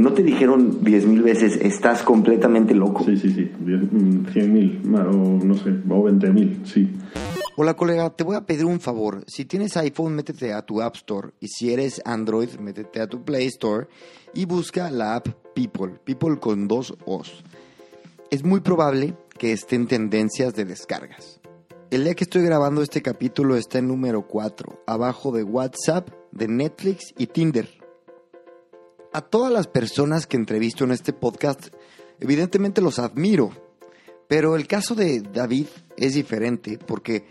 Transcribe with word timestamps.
¿No 0.00 0.14
te 0.14 0.22
dijeron 0.22 0.82
diez 0.82 1.04
mil 1.04 1.20
veces 1.20 1.58
estás 1.60 2.02
completamente 2.02 2.74
loco? 2.74 3.04
Sí, 3.04 3.18
sí, 3.18 3.34
sí. 3.34 3.42
Mm, 3.42 4.32
Cien 4.32 4.50
mil, 4.50 4.80
o 4.94 5.44
no 5.44 5.54
sé, 5.54 5.74
o 5.90 6.02
veinte 6.02 6.30
mil, 6.30 6.62
sí. 6.64 6.90
Hola 7.56 7.74
colega, 7.74 8.08
te 8.08 8.24
voy 8.24 8.36
a 8.36 8.46
pedir 8.46 8.64
un 8.64 8.80
favor. 8.80 9.22
Si 9.26 9.44
tienes 9.44 9.76
iPhone, 9.76 10.14
métete 10.14 10.54
a 10.54 10.62
tu 10.62 10.80
App 10.80 10.96
Store 10.96 11.32
y 11.38 11.48
si 11.48 11.74
eres 11.74 12.00
Android, 12.06 12.48
métete 12.58 13.02
a 13.02 13.08
tu 13.08 13.22
Play 13.22 13.48
Store 13.48 13.88
y 14.32 14.46
busca 14.46 14.90
la 14.90 15.16
app 15.16 15.28
People, 15.54 15.92
People 16.02 16.38
con 16.38 16.66
dos 16.66 16.94
O's. 17.04 17.44
Es 18.30 18.42
muy 18.42 18.60
probable 18.60 19.12
que 19.36 19.52
esté 19.52 19.76
en 19.76 19.86
tendencias 19.86 20.54
de 20.54 20.64
descargas. 20.64 21.40
El 21.90 22.04
día 22.04 22.14
que 22.14 22.24
estoy 22.24 22.42
grabando 22.42 22.80
este 22.80 23.02
capítulo 23.02 23.54
está 23.54 23.80
en 23.80 23.88
número 23.88 24.26
4, 24.26 24.84
abajo 24.86 25.30
de 25.30 25.42
WhatsApp, 25.42 26.08
de 26.32 26.48
Netflix 26.48 27.12
y 27.18 27.26
Tinder. 27.26 27.79
A 29.12 29.22
todas 29.22 29.52
las 29.52 29.66
personas 29.66 30.26
que 30.26 30.36
entrevisto 30.36 30.84
en 30.84 30.92
este 30.92 31.12
podcast, 31.12 31.68
evidentemente 32.20 32.80
los 32.80 32.98
admiro, 32.98 33.50
pero 34.28 34.54
el 34.54 34.68
caso 34.68 34.94
de 34.94 35.20
David 35.20 35.66
es 35.96 36.14
diferente 36.14 36.78
porque 36.78 37.24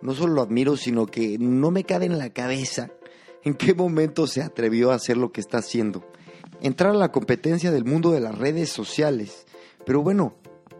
no 0.00 0.14
solo 0.14 0.34
lo 0.34 0.42
admiro, 0.42 0.76
sino 0.76 1.06
que 1.06 1.36
no 1.38 1.70
me 1.70 1.84
cabe 1.84 2.06
en 2.06 2.16
la 2.16 2.30
cabeza 2.30 2.90
en 3.44 3.54
qué 3.54 3.74
momento 3.74 4.26
se 4.26 4.42
atrevió 4.42 4.90
a 4.90 4.94
hacer 4.94 5.16
lo 5.18 5.30
que 5.30 5.42
está 5.42 5.58
haciendo. 5.58 6.02
Entrar 6.62 6.92
a 6.92 6.98
la 6.98 7.12
competencia 7.12 7.70
del 7.70 7.84
mundo 7.84 8.10
de 8.10 8.20
las 8.20 8.36
redes 8.36 8.70
sociales. 8.70 9.46
Pero 9.84 10.02
bueno, 10.02 10.34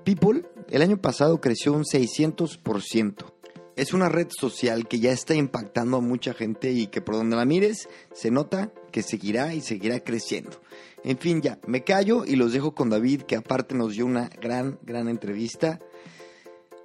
People 0.04 0.44
el 0.70 0.80
año 0.80 0.96
pasado 0.96 1.38
creció 1.38 1.74
un 1.74 1.84
600%. 1.84 3.32
Es 3.76 3.92
una 3.92 4.08
red 4.08 4.28
social 4.30 4.88
que 4.88 5.00
ya 5.00 5.12
está 5.12 5.34
impactando 5.34 5.98
a 5.98 6.00
mucha 6.00 6.32
gente 6.32 6.72
y 6.72 6.86
que 6.86 7.02
por 7.02 7.16
donde 7.16 7.36
la 7.36 7.44
mires 7.44 7.90
se 8.14 8.30
nota 8.30 8.72
que 8.90 9.02
seguirá 9.02 9.54
y 9.54 9.60
seguirá 9.60 10.00
creciendo. 10.00 10.50
En 11.04 11.18
fin, 11.18 11.40
ya, 11.40 11.58
me 11.66 11.84
callo 11.84 12.24
y 12.24 12.36
los 12.36 12.52
dejo 12.52 12.74
con 12.74 12.90
David, 12.90 13.22
que 13.22 13.36
aparte 13.36 13.74
nos 13.74 13.94
dio 13.94 14.06
una 14.06 14.28
gran, 14.40 14.78
gran 14.82 15.08
entrevista. 15.08 15.78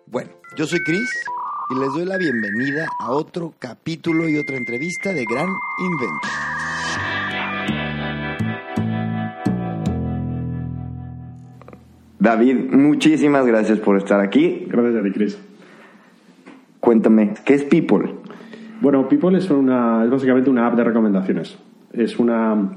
Bueno, 0.06 0.31
yo 0.56 0.68
soy 0.68 0.80
Chris 0.80 1.09
y 1.70 1.80
les 1.80 1.94
doy 1.94 2.06
la 2.06 2.18
bienvenida 2.18 2.88
a 3.00 3.12
otro 3.12 3.54
capítulo 3.58 4.30
y 4.30 4.38
otra 4.38 4.58
entrevista 4.58 5.12
de 5.12 5.26
Gran 5.26 5.50
Invento. 5.80 6.28
David, 12.20 12.72
muchísimas 12.72 13.46
gracias 13.46 13.80
por 13.80 13.98
estar 13.98 14.22
aquí. 14.22 14.66
Gracias 14.70 14.96
a 14.96 15.04
ti, 15.04 15.12
Chris. 15.12 15.38
Cuéntame, 16.80 17.34
¿qué 17.44 17.54
es 17.56 17.64
People? 17.64 18.16
Bueno, 18.80 19.09
People 19.09 19.38
es, 19.38 19.50
una, 19.50 20.06
es 20.06 20.09
básicamente 20.09 20.50
una 20.50 20.68
app 20.68 20.76
de 20.76 20.84
recomendaciones. 20.84 21.58
Es 21.94 22.20
una, 22.20 22.72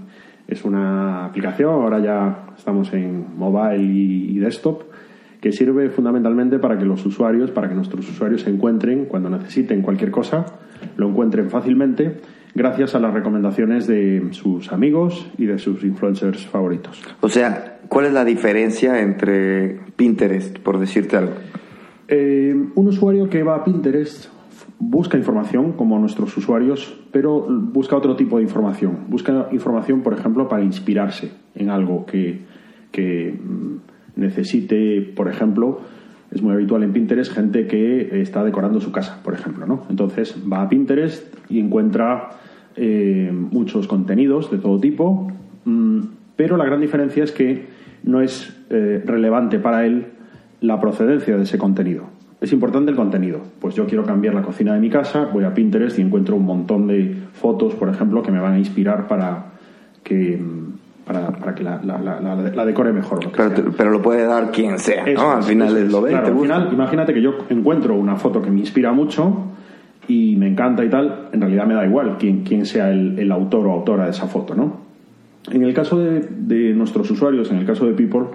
es 0.46 0.64
una 0.64 1.26
aplicación, 1.26 1.72
ahora 1.72 1.98
ya 1.98 2.46
estamos 2.56 2.92
en 2.92 3.36
mobile 3.36 3.82
y, 3.82 4.36
y 4.36 4.38
desktop, 4.38 4.82
que 5.40 5.52
sirve 5.52 5.90
fundamentalmente 5.90 6.58
para 6.58 6.78
que 6.78 6.84
los 6.84 7.04
usuarios, 7.04 7.50
para 7.50 7.68
que 7.68 7.74
nuestros 7.74 8.08
usuarios 8.08 8.42
se 8.42 8.50
encuentren 8.50 9.06
cuando 9.06 9.30
necesiten 9.30 9.82
cualquier 9.82 10.10
cosa, 10.10 10.46
lo 10.96 11.08
encuentren 11.08 11.50
fácilmente 11.50 12.20
gracias 12.56 12.94
a 12.94 13.00
las 13.00 13.12
recomendaciones 13.12 13.86
de 13.86 14.28
sus 14.30 14.72
amigos 14.72 15.30
y 15.36 15.44
de 15.44 15.58
sus 15.58 15.84
influencers 15.84 16.46
favoritos. 16.46 17.02
O 17.20 17.28
sea, 17.28 17.78
¿cuál 17.88 18.06
es 18.06 18.12
la 18.12 18.24
diferencia 18.24 19.00
entre 19.00 19.78
Pinterest, 19.94 20.58
por 20.58 20.78
decirte 20.78 21.16
algo? 21.16 21.34
Eh, 22.08 22.54
un 22.74 22.88
usuario 22.88 23.28
que 23.28 23.42
va 23.42 23.56
a 23.56 23.64
Pinterest 23.64 24.30
busca 24.78 25.16
información 25.16 25.72
como 25.72 25.98
nuestros 25.98 26.36
usuarios, 26.36 26.98
pero 27.12 27.46
busca 27.48 27.96
otro 27.96 28.16
tipo 28.16 28.36
de 28.36 28.44
información. 28.44 29.06
Busca 29.08 29.48
información, 29.52 30.02
por 30.02 30.12
ejemplo, 30.12 30.48
para 30.48 30.64
inspirarse 30.64 31.32
en 31.54 31.70
algo 31.70 32.04
que, 32.06 32.40
que, 32.90 33.32
mm, 33.32 34.20
necesite, 34.20 35.12
por 35.14 35.28
ejemplo, 35.28 35.80
es 36.30 36.42
muy 36.42 36.54
habitual 36.54 36.82
en 36.82 36.92
Pinterest 36.92 37.32
gente 37.32 37.66
que 37.66 38.20
está 38.20 38.42
decorando 38.42 38.80
su 38.80 38.90
casa, 38.90 39.22
por 39.22 39.34
ejemplo, 39.34 39.66
¿no? 39.66 39.84
Entonces 39.88 40.36
va 40.50 40.62
a 40.62 40.68
Pinterest 40.68 41.34
y 41.48 41.60
encuentra 41.60 42.30
eh, 42.74 43.30
muchos 43.32 43.86
contenidos 43.86 44.50
de 44.50 44.58
todo 44.58 44.80
tipo, 44.80 45.32
mm, 45.64 46.00
pero 46.34 46.56
la 46.56 46.64
gran 46.64 46.80
diferencia 46.80 47.24
es 47.24 47.32
que 47.32 47.66
no 48.02 48.20
es 48.20 48.54
eh, 48.70 49.02
relevante 49.04 49.58
para 49.58 49.86
él 49.86 50.06
la 50.60 50.80
procedencia 50.80 51.36
de 51.36 51.44
ese 51.44 51.58
contenido. 51.58 52.15
Es 52.46 52.52
importante 52.52 52.92
el 52.92 52.96
contenido. 52.96 53.40
Pues 53.60 53.74
yo 53.74 53.86
quiero 53.86 54.04
cambiar 54.04 54.32
la 54.32 54.42
cocina 54.42 54.72
de 54.72 54.78
mi 54.78 54.88
casa, 54.88 55.28
voy 55.32 55.42
a 55.42 55.52
Pinterest 55.52 55.98
y 55.98 56.02
encuentro 56.02 56.36
un 56.36 56.44
montón 56.46 56.86
de 56.86 57.12
fotos, 57.32 57.74
por 57.74 57.88
ejemplo, 57.88 58.22
que 58.22 58.30
me 58.30 58.38
van 58.38 58.52
a 58.52 58.58
inspirar 58.60 59.08
para 59.08 59.46
que, 60.04 60.40
para, 61.04 61.30
para 61.32 61.54
que 61.56 61.64
la, 61.64 61.80
la- 61.82 61.98
la- 61.98 62.20
la- 62.20 62.36
la 62.36 62.64
decore 62.64 62.92
mejor. 62.92 63.24
lo 63.24 63.32
Pero, 63.76 63.90
lo 63.90 64.00
puede 64.00 64.24
dar 64.24 64.52
quien 64.52 64.78
sea, 64.78 65.04
Eso 65.04 65.20
¿no? 65.22 65.32
Al 65.32 65.42
final 65.42 65.68
eso 65.68 65.78
es 65.78 65.90
lo 65.92 66.00
ve, 66.02 66.10
Claro, 66.10 66.24
te 66.26 66.30
al 66.30 66.36
gusta. 66.36 66.54
final, 66.54 66.72
imagínate 66.72 67.12
que 67.14 67.20
yo 67.22 67.34
encuentro 67.48 67.94
una 67.96 68.14
foto 68.14 68.40
que 68.40 68.48
me 68.50 68.60
inspira 68.60 68.92
mucho 68.92 69.46
y 70.06 70.36
me 70.36 70.46
encanta 70.46 70.84
y 70.84 70.88
tal, 70.88 71.30
en 71.32 71.40
realidad 71.40 71.66
me 71.66 71.74
da 71.74 71.84
igual 71.84 72.16
quién, 72.16 72.44
quién 72.44 72.64
sea 72.64 72.90
el, 72.92 73.18
el 73.18 73.32
autor 73.32 73.66
o 73.66 73.72
autora 73.72 74.04
de 74.04 74.10
esa 74.10 74.28
foto, 74.28 74.54
¿no? 74.54 74.76
En 75.50 75.64
el 75.64 75.74
caso 75.74 75.98
de, 75.98 76.20
de 76.20 76.72
nuestros 76.74 77.10
usuarios, 77.10 77.50
en 77.50 77.58
el 77.58 77.66
caso 77.66 77.86
de 77.86 77.92
People, 77.94 78.26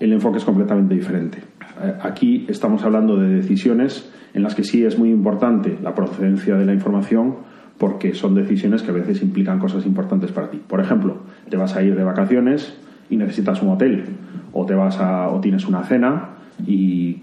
el 0.00 0.12
enfoque 0.12 0.36
es 0.36 0.44
completamente 0.44 0.94
diferente. 0.94 1.38
Eh, 1.82 1.94
Aquí 2.02 2.46
estamos 2.48 2.82
hablando 2.84 3.16
de 3.16 3.28
decisiones 3.28 4.10
en 4.34 4.42
las 4.42 4.54
que 4.54 4.64
sí 4.64 4.84
es 4.84 4.98
muy 4.98 5.10
importante 5.10 5.76
la 5.82 5.94
procedencia 5.94 6.54
de 6.56 6.64
la 6.66 6.72
información 6.74 7.36
porque 7.78 8.14
son 8.14 8.34
decisiones 8.34 8.82
que 8.82 8.90
a 8.90 8.94
veces 8.94 9.22
implican 9.22 9.58
cosas 9.58 9.86
importantes 9.86 10.32
para 10.32 10.50
ti. 10.50 10.60
Por 10.66 10.80
ejemplo, 10.80 11.18
te 11.48 11.56
vas 11.56 11.76
a 11.76 11.82
ir 11.82 11.94
de 11.96 12.02
vacaciones 12.04 12.76
y 13.08 13.16
necesitas 13.16 13.62
un 13.62 13.70
hotel 13.70 14.04
o 14.52 14.66
te 14.66 14.74
vas 14.74 14.98
a 15.00 15.28
o 15.28 15.40
tienes 15.40 15.66
una 15.66 15.82
cena 15.84 16.30
y 16.66 17.18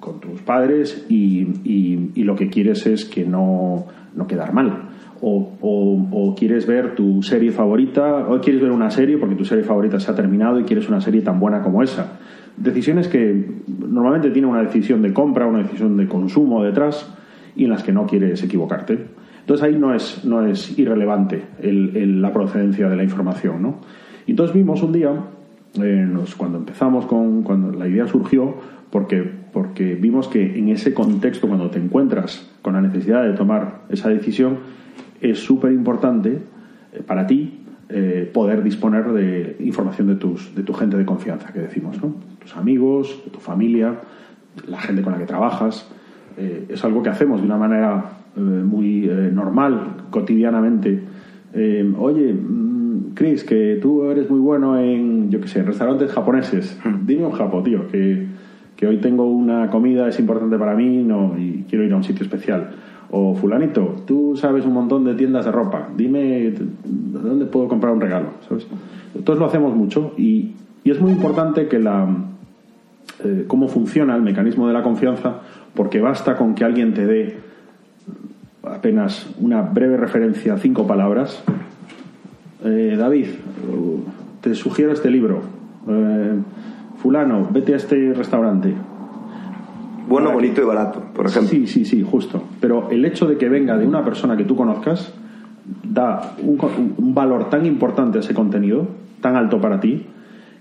con 0.00 0.18
tus 0.20 0.40
padres 0.42 1.04
y, 1.08 1.46
lo 2.24 2.34
que 2.36 2.48
quieres 2.50 2.86
es 2.86 3.04
que 3.06 3.24
no, 3.24 3.86
no 4.14 4.26
quedar 4.26 4.52
mal. 4.52 4.88
O- 5.20 5.52
o 5.60 6.34
quieres 6.34 6.66
ver 6.66 6.94
tu 6.94 7.22
serie 7.22 7.50
favorita, 7.50 8.28
o 8.28 8.40
quieres 8.40 8.62
ver 8.62 8.70
una 8.70 8.90
serie 8.90 9.16
porque 9.18 9.34
tu 9.34 9.44
serie 9.44 9.64
favorita 9.64 9.98
se 9.98 10.10
ha 10.10 10.14
terminado 10.14 10.60
y 10.60 10.64
quieres 10.64 10.88
una 10.88 11.00
serie 11.00 11.22
tan 11.22 11.40
buena 11.40 11.62
como 11.62 11.82
esa. 11.82 12.17
Decisiones 12.60 13.08
que 13.08 13.44
normalmente 13.88 14.30
tienen 14.30 14.50
una 14.50 14.62
decisión 14.62 15.02
de 15.02 15.12
compra, 15.12 15.46
una 15.46 15.58
decisión 15.62 15.96
de 15.96 16.06
consumo 16.08 16.62
detrás 16.64 17.14
y 17.54 17.64
en 17.64 17.70
las 17.70 17.82
que 17.82 17.92
no 17.92 18.06
quieres 18.06 18.42
equivocarte. 18.42 18.98
Entonces 19.40 19.64
ahí 19.64 19.76
no 19.78 19.94
es, 19.94 20.24
no 20.24 20.44
es 20.46 20.78
irrelevante 20.78 21.42
el- 21.62 21.96
el- 21.96 22.20
la 22.22 22.32
procedencia 22.32 22.88
de 22.88 22.96
la 22.96 23.02
información. 23.04 23.62
¿no? 23.62 23.76
Y 24.26 24.32
entonces 24.32 24.54
vimos 24.54 24.82
un 24.82 24.92
día, 24.92 25.10
eh, 25.82 26.06
nos- 26.10 26.34
cuando 26.34 26.58
empezamos 26.58 27.06
con, 27.06 27.42
cuando 27.42 27.72
la 27.72 27.86
idea 27.88 28.06
surgió, 28.06 28.54
porque, 28.90 29.22
porque 29.52 29.94
vimos 29.94 30.28
que 30.28 30.58
en 30.58 30.68
ese 30.68 30.92
contexto, 30.94 31.46
cuando 31.46 31.70
te 31.70 31.78
encuentras 31.78 32.50
con 32.62 32.74
la 32.74 32.80
necesidad 32.80 33.22
de 33.24 33.32
tomar 33.34 33.82
esa 33.88 34.08
decisión, 34.08 34.56
es 35.20 35.38
súper 35.38 35.72
importante 35.72 36.38
eh, 36.92 37.02
para 37.06 37.26
ti 37.26 37.54
eh, 37.90 38.30
poder 38.34 38.62
disponer 38.62 39.12
de 39.12 39.56
información 39.60 40.08
de, 40.08 40.16
tus, 40.16 40.54
de 40.54 40.62
tu 40.62 40.74
gente 40.74 40.96
de 40.98 41.06
confianza, 41.06 41.52
que 41.54 41.60
decimos, 41.60 41.96
¿no? 42.02 42.14
Tus 42.48 42.56
amigos, 42.56 43.20
de 43.26 43.30
tu 43.30 43.40
familia, 43.40 43.94
la 44.66 44.80
gente 44.80 45.02
con 45.02 45.12
la 45.12 45.18
que 45.18 45.26
trabajas. 45.26 45.86
Eh, 46.38 46.64
es 46.70 46.82
algo 46.82 47.02
que 47.02 47.10
hacemos 47.10 47.40
de 47.40 47.46
una 47.46 47.58
manera 47.58 48.04
eh, 48.34 48.40
muy 48.40 49.04
eh, 49.04 49.30
normal, 49.30 49.96
cotidianamente. 50.08 50.98
Oye, 51.98 52.32
mm, 52.32 53.12
Chris, 53.12 53.44
que 53.44 53.78
tú 53.82 54.04
eres 54.04 54.30
muy 54.30 54.40
bueno 54.40 54.78
en, 54.78 55.30
yo 55.30 55.42
qué 55.42 55.48
sé, 55.48 55.58
en 55.58 55.66
restaurantes 55.66 56.10
japoneses. 56.10 56.78
Dime 57.04 57.26
un 57.26 57.32
japo, 57.32 57.62
tío, 57.62 57.86
que, 57.88 58.26
que 58.76 58.86
hoy 58.86 58.96
tengo 58.96 59.26
una 59.26 59.68
comida, 59.68 60.08
es 60.08 60.18
importante 60.18 60.56
para 60.56 60.74
mí 60.74 61.02
no, 61.02 61.34
y 61.36 61.66
quiero 61.68 61.84
ir 61.84 61.92
a 61.92 61.96
un 61.96 62.04
sitio 62.04 62.22
especial. 62.22 62.70
O 63.10 63.34
fulanito, 63.34 63.96
tú 64.06 64.36
sabes 64.36 64.64
un 64.64 64.72
montón 64.72 65.04
de 65.04 65.14
tiendas 65.14 65.44
de 65.44 65.52
ropa, 65.52 65.90
dime 65.94 66.54
dónde 66.84 67.44
puedo 67.44 67.68
comprar 67.68 67.92
un 67.92 68.00
regalo, 68.00 68.28
¿sabes? 68.48 68.66
Entonces 69.14 69.38
lo 69.38 69.46
hacemos 69.46 69.74
mucho 69.76 70.14
y, 70.16 70.52
y 70.84 70.90
es 70.90 71.00
muy 71.00 71.12
importante 71.12 71.68
que 71.68 71.78
la, 71.78 72.06
eh, 73.24 73.44
cómo 73.46 73.68
funciona 73.68 74.14
el 74.14 74.22
mecanismo 74.22 74.68
de 74.68 74.74
la 74.74 74.82
confianza, 74.82 75.40
porque 75.74 76.00
basta 76.00 76.36
con 76.36 76.54
que 76.54 76.64
alguien 76.64 76.94
te 76.94 77.06
dé 77.06 77.38
apenas 78.62 79.28
una 79.40 79.62
breve 79.62 79.96
referencia, 79.96 80.56
cinco 80.56 80.86
palabras, 80.86 81.42
eh, 82.64 82.96
David, 82.98 83.26
te 84.40 84.54
sugiero 84.54 84.92
este 84.92 85.10
libro. 85.10 85.40
Eh, 85.88 86.34
fulano, 86.98 87.48
vete 87.50 87.74
a 87.74 87.76
este 87.76 88.12
restaurante. 88.14 88.74
Bueno, 90.08 90.32
bonito 90.32 90.62
y 90.62 90.64
barato, 90.64 91.02
por 91.14 91.26
ejemplo. 91.26 91.50
Sí, 91.50 91.66
sí, 91.66 91.84
sí, 91.84 92.02
justo. 92.02 92.42
Pero 92.60 92.88
el 92.90 93.04
hecho 93.04 93.26
de 93.26 93.36
que 93.36 93.48
venga 93.48 93.76
de 93.76 93.86
una 93.86 94.04
persona 94.04 94.36
que 94.36 94.44
tú 94.44 94.56
conozcas 94.56 95.12
da 95.84 96.34
un, 96.42 96.58
un 96.96 97.14
valor 97.14 97.50
tan 97.50 97.66
importante 97.66 98.18
a 98.18 98.20
ese 98.20 98.32
contenido, 98.32 98.88
tan 99.20 99.36
alto 99.36 99.60
para 99.60 99.80
ti, 99.80 100.06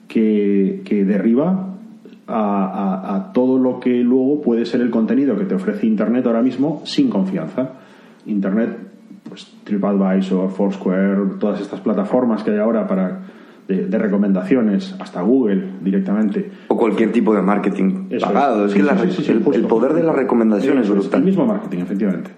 que, 0.07 0.81
que 0.85 1.05
derriba 1.05 1.66
a, 2.27 2.65
a- 2.65 3.15
a 3.15 3.31
todo 3.33 3.57
lo 3.57 3.79
que 3.79 3.89
luego 4.03 4.41
puede 4.41 4.65
ser 4.65 4.81
el 4.81 4.89
contenido 4.89 5.38
que 5.38 5.45
te 5.45 5.56
ofrece 5.56 5.88
Internet 5.88 6.25
ahora 6.27 6.41
mismo 6.41 6.81
sin 6.85 7.09
confianza. 7.09 7.71
Internet, 8.25 8.77
pues 9.27 9.47
TripAdvisor, 9.63 10.50
Foursquare, 10.51 11.18
todas 11.39 11.62
estas 11.62 11.79
plataformas 11.81 12.44
que 12.44 12.51
hay 12.51 12.57
ahora 12.59 12.85
para 12.88 13.19
de, 13.68 13.85
de 13.88 13.97
recomendaciones, 13.97 14.95
hasta 15.00 15.21
Google 15.21 15.62
directamente. 15.83 16.50
O 16.69 16.77
cualquier 16.77 17.12
tipo 17.12 17.33
de 17.35 17.41
marketing 17.41 18.07
Eso 18.09 18.25
pagado. 18.25 18.65
es. 18.65 18.71
Es, 18.71 18.77
que 18.77 18.83
la 18.83 18.97
sí, 18.97 19.06
re- 19.06 19.12
sí, 19.12 19.23
sí, 19.23 19.31
el, 19.31 19.44
el 19.56 19.65
poder 19.65 19.94
de 19.94 20.03
la 20.03 20.13
recomendación 20.13 20.77
es 20.77 20.85
Eso 20.85 20.94
es, 20.94 21.00
brutal. 21.01 21.19
El 21.19 21.25
mismo 21.25 21.45
marketing, 21.45 21.80
efectivamente. 21.80 22.31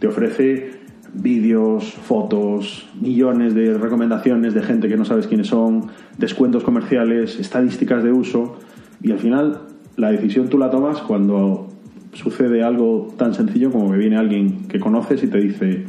Te 0.00 0.06
ofrece 0.08 0.70
vídeos, 1.12 1.84
fotos, 1.94 2.88
millones 3.00 3.54
de 3.54 3.78
recomendaciones 3.78 4.52
de 4.52 4.62
gente 4.62 4.88
que 4.88 4.96
no 4.96 5.04
sabes 5.04 5.28
quiénes 5.28 5.46
son, 5.46 5.86
descuentos 6.18 6.64
comerciales, 6.64 7.38
estadísticas 7.38 8.02
de 8.02 8.10
uso 8.10 8.56
y 9.04 9.12
al 9.12 9.18
final 9.18 9.60
la 9.96 10.10
decisión 10.10 10.48
tú 10.48 10.58
la 10.58 10.70
tomas 10.70 11.00
cuando 11.02 11.68
sucede 12.12 12.62
algo 12.62 13.08
tan 13.16 13.34
sencillo 13.34 13.70
como 13.70 13.92
que 13.92 13.98
viene 13.98 14.16
alguien 14.16 14.66
que 14.66 14.80
conoces 14.80 15.22
y 15.22 15.26
te 15.28 15.38
dice 15.38 15.84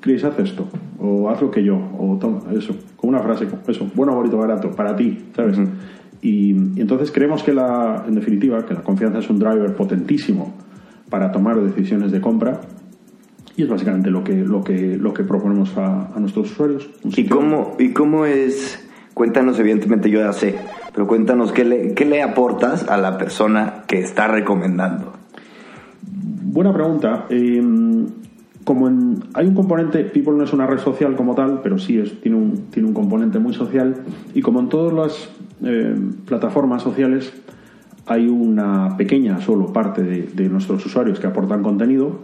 Chris, 0.00 0.24
haz 0.24 0.38
esto, 0.38 0.66
o 0.98 1.28
haz 1.28 1.42
lo 1.42 1.50
que 1.50 1.62
yo, 1.62 1.76
o 1.76 2.16
toma, 2.18 2.40
eso, 2.56 2.74
con 2.96 3.10
una 3.10 3.20
frase, 3.20 3.46
eso, 3.66 3.90
bueno, 3.94 4.14
bonito, 4.14 4.38
barato, 4.38 4.70
para 4.70 4.96
ti, 4.96 5.26
¿sabes? 5.36 5.58
y, 6.22 6.52
y 6.52 6.80
entonces 6.80 7.10
creemos 7.12 7.42
que 7.42 7.52
la, 7.52 8.04
en 8.06 8.14
definitiva, 8.14 8.64
que 8.64 8.74
la 8.74 8.82
confianza 8.82 9.18
es 9.18 9.28
un 9.28 9.38
driver 9.38 9.74
potentísimo 9.74 10.54
para 11.10 11.30
tomar 11.30 11.60
decisiones 11.60 12.12
de 12.12 12.20
compra 12.20 12.60
y 13.56 13.64
es 13.64 13.68
básicamente 13.68 14.08
lo 14.10 14.22
que, 14.24 14.36
lo 14.36 14.62
que, 14.62 14.96
lo 14.96 15.12
que 15.12 15.24
proponemos 15.24 15.76
a, 15.76 16.14
a 16.14 16.20
nuestros 16.20 16.52
usuarios. 16.52 16.88
¿Y 17.04 17.26
cómo, 17.26 17.76
¿Y 17.78 17.92
cómo 17.92 18.24
es? 18.24 18.88
Cuéntanos, 19.14 19.58
evidentemente 19.58 20.08
yo 20.10 20.20
ya 20.20 20.32
sé, 20.32 20.54
pero 20.98 21.06
cuéntanos 21.06 21.52
qué 21.52 21.64
le, 21.64 21.94
qué 21.94 22.04
le 22.04 22.24
aportas 22.24 22.88
a 22.88 22.96
la 22.96 23.16
persona 23.18 23.84
que 23.86 24.00
está 24.00 24.26
recomendando. 24.26 25.12
Buena 26.02 26.72
pregunta. 26.74 27.26
Eh, 27.30 27.62
como 28.64 28.88
en- 28.88 29.20
hay 29.32 29.46
un 29.46 29.54
componente, 29.54 30.02
People 30.02 30.32
no 30.32 30.42
es 30.42 30.52
una 30.52 30.66
red 30.66 30.78
social 30.78 31.14
como 31.14 31.36
tal, 31.36 31.60
pero 31.62 31.78
sí 31.78 32.00
es, 32.00 32.20
tiene, 32.20 32.36
un, 32.36 32.64
tiene 32.72 32.88
un 32.88 32.94
componente 32.94 33.38
muy 33.38 33.54
social. 33.54 33.94
Y 34.34 34.42
como 34.42 34.58
en 34.58 34.68
todas 34.68 34.92
las 34.92 35.30
eh, 35.62 35.94
plataformas 36.26 36.82
sociales, 36.82 37.32
hay 38.06 38.26
una 38.26 38.96
pequeña 38.96 39.40
solo 39.40 39.72
parte 39.72 40.02
de, 40.02 40.22
de 40.34 40.48
nuestros 40.48 40.84
usuarios 40.84 41.20
que 41.20 41.28
aportan 41.28 41.62
contenido 41.62 42.22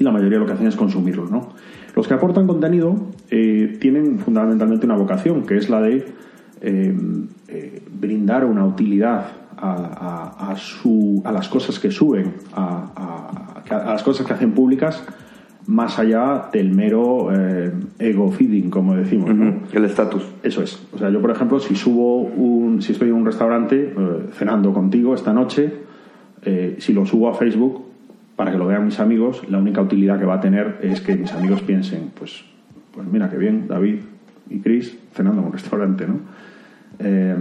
y 0.00 0.02
la 0.02 0.10
mayoría 0.10 0.40
lo 0.40 0.46
que 0.46 0.54
hacen 0.54 0.66
es 0.66 0.74
consumirlo. 0.74 1.26
¿no? 1.26 1.50
Los 1.94 2.08
que 2.08 2.14
aportan 2.14 2.48
contenido 2.48 2.96
eh, 3.30 3.76
tienen 3.80 4.18
fundamentalmente 4.18 4.84
una 4.84 4.96
vocación, 4.96 5.46
que 5.46 5.56
es 5.58 5.70
la 5.70 5.80
de 5.80 6.18
eh, 6.60 6.94
eh, 7.48 7.82
brindar 8.00 8.44
una 8.44 8.64
utilidad 8.64 9.26
a, 9.56 9.72
a- 10.38 10.50
a 10.52 10.56
su, 10.56 11.20
a 11.24 11.32
las 11.32 11.48
cosas 11.48 11.78
que 11.78 11.90
suben, 11.90 12.34
a, 12.54 13.62
las 13.70 14.02
cosas 14.02 14.26
que 14.26 14.32
hacen 14.32 14.52
públicas, 14.52 15.04
más 15.66 15.98
allá 15.98 16.48
del 16.52 16.70
mero 16.74 17.28
eh, 17.32 17.72
ego 17.98 18.30
feeding, 18.32 18.70
como 18.70 18.94
decimos. 18.94 19.30
El 19.72 19.84
estatus. 19.84 20.22
Eso 20.42 20.62
es. 20.62 20.82
O 20.92 20.98
sea, 20.98 21.10
yo, 21.10 21.20
por 21.20 21.30
ejemplo, 21.30 21.60
si 21.60 21.74
subo 21.76 22.22
un, 22.22 22.80
si 22.80 22.92
estoy 22.92 23.08
en 23.08 23.14
un 23.16 23.26
restaurante 23.26 23.92
eh, 23.96 24.26
cenando 24.32 24.72
contigo 24.72 25.14
esta 25.14 25.32
noche, 25.34 25.72
eh, 26.42 26.76
si 26.78 26.92
lo 26.94 27.04
subo 27.04 27.28
a 27.28 27.34
Facebook 27.34 27.82
para 28.36 28.52
que 28.52 28.56
lo 28.58 28.66
vean 28.66 28.84
mis 28.86 28.98
amigos, 29.00 29.42
la 29.50 29.58
única 29.58 29.82
utilidad 29.82 30.18
que 30.18 30.24
va 30.24 30.34
a 30.36 30.40
tener 30.40 30.78
es 30.82 31.00
que 31.02 31.16
mis 31.16 31.32
amigos 31.32 31.60
piensen, 31.62 32.12
pues, 32.18 32.44
pues 32.94 33.06
mira 33.06 33.28
qué 33.28 33.36
bien, 33.36 33.66
David 33.68 33.96
y 34.48 34.60
Chris 34.60 34.96
cenando 35.12 35.40
en 35.42 35.48
un 35.48 35.52
restaurante, 35.52 36.06
¿no? 36.06 36.14
Eh, 36.98 37.36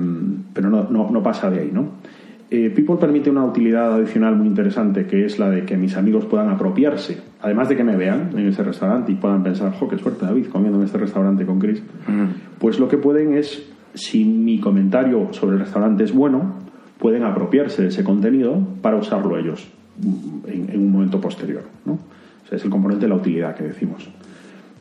pero 0.53 0.69
no, 0.69 0.87
no, 0.89 1.09
no 1.09 1.23
pasa 1.23 1.49
de 1.49 1.61
ahí, 1.61 1.71
¿no? 1.73 1.91
Eh, 2.49 2.71
People 2.73 2.95
permite 2.95 3.29
una 3.29 3.43
utilidad 3.43 3.93
adicional 3.93 4.37
muy 4.37 4.47
interesante 4.47 5.05
que 5.05 5.25
es 5.25 5.37
la 5.37 5.49
de 5.49 5.65
que 5.65 5.75
mis 5.75 5.97
amigos 5.97 6.25
puedan 6.25 6.49
apropiarse, 6.49 7.17
además 7.41 7.67
de 7.67 7.75
que 7.75 7.83
me 7.83 7.97
vean 7.97 8.29
en 8.37 8.47
ese 8.47 8.63
restaurante 8.63 9.11
y 9.11 9.15
puedan 9.15 9.43
pensar, 9.43 9.73
jo, 9.73 9.89
qué 9.89 9.97
suerte 9.97 10.25
David 10.25 10.45
comiendo 10.47 10.79
en 10.79 10.85
este 10.85 10.97
restaurante 10.97 11.45
con 11.45 11.59
Chris, 11.59 11.83
pues 12.57 12.79
lo 12.79 12.87
que 12.87 12.97
pueden 12.97 13.33
es, 13.33 13.69
si 13.95 14.23
mi 14.23 14.61
comentario 14.61 15.27
sobre 15.33 15.55
el 15.55 15.59
restaurante 15.59 16.05
es 16.05 16.13
bueno, 16.13 16.53
pueden 16.99 17.23
apropiarse 17.23 17.81
de 17.81 17.89
ese 17.89 18.05
contenido 18.05 18.65
para 18.81 18.95
usarlo 18.95 19.37
ellos 19.37 19.67
mm, 20.01 20.49
en, 20.49 20.69
en 20.69 20.79
un 20.79 20.91
momento 20.91 21.19
posterior, 21.19 21.63
¿no? 21.85 21.93
O 21.93 22.47
sea, 22.47 22.57
es 22.57 22.63
el 22.63 22.69
componente 22.69 23.07
de 23.07 23.09
la 23.09 23.15
utilidad 23.15 23.55
que 23.55 23.65
decimos. 23.65 24.09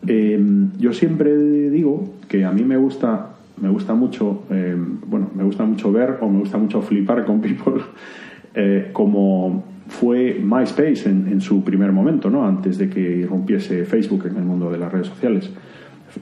Eh, 0.07 0.41
yo 0.79 0.93
siempre 0.93 1.37
digo 1.71 2.15
que 2.29 2.45
a 2.45 2.53
mí 2.53 2.63
me 2.63 2.77
gusta 2.77 3.36
me 3.61 3.69
gusta 3.69 3.95
mucho 3.95 4.45
eh, 4.51 4.77
bueno 5.07 5.31
me 5.35 5.45
gusta 5.45 5.65
mucho 5.65 5.93
ver 5.93 6.19
o 6.21 6.29
me 6.29 6.41
gusta 6.41 6.59
mucho 6.59 6.83
flipar 6.83 7.25
con 7.25 7.41
people 7.41 7.83
eh, 8.55 8.91
como 8.93 9.65
fue 9.89 10.41
MySpace 10.43 11.09
en, 11.09 11.29
en 11.29 11.41
su 11.41 11.63
primer 11.63 11.93
momento 11.93 12.29
no 12.29 12.47
antes 12.47 12.79
de 12.79 12.89
que 12.89 13.01
irrumpiese 13.01 13.85
Facebook 13.85 14.27
en 14.27 14.37
el 14.37 14.45
mundo 14.45 14.71
de 14.71 14.79
las 14.79 14.93
redes 14.93 15.07
sociales 15.07 15.51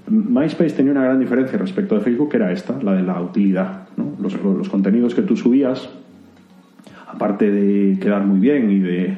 MySpace 0.09 0.75
tenía 0.75 0.93
una 0.93 1.05
gran 1.05 1.19
diferencia 1.19 1.59
respecto 1.59 1.95
de 1.95 2.01
Facebook 2.01 2.31
que 2.31 2.37
era 2.37 2.53
esta 2.53 2.81
la 2.83 2.95
de 2.95 3.03
la 3.03 3.21
utilidad 3.21 3.89
¿no? 3.97 4.13
los, 4.21 4.35
los 4.43 4.69
contenidos 4.69 5.15
que 5.15 5.23
tú 5.23 5.37
subías 5.37 5.89
aparte 7.09 7.51
de 7.51 7.99
quedar 7.99 8.25
muy 8.25 8.39
bien 8.39 8.71
y 8.71 8.79
de 8.81 9.17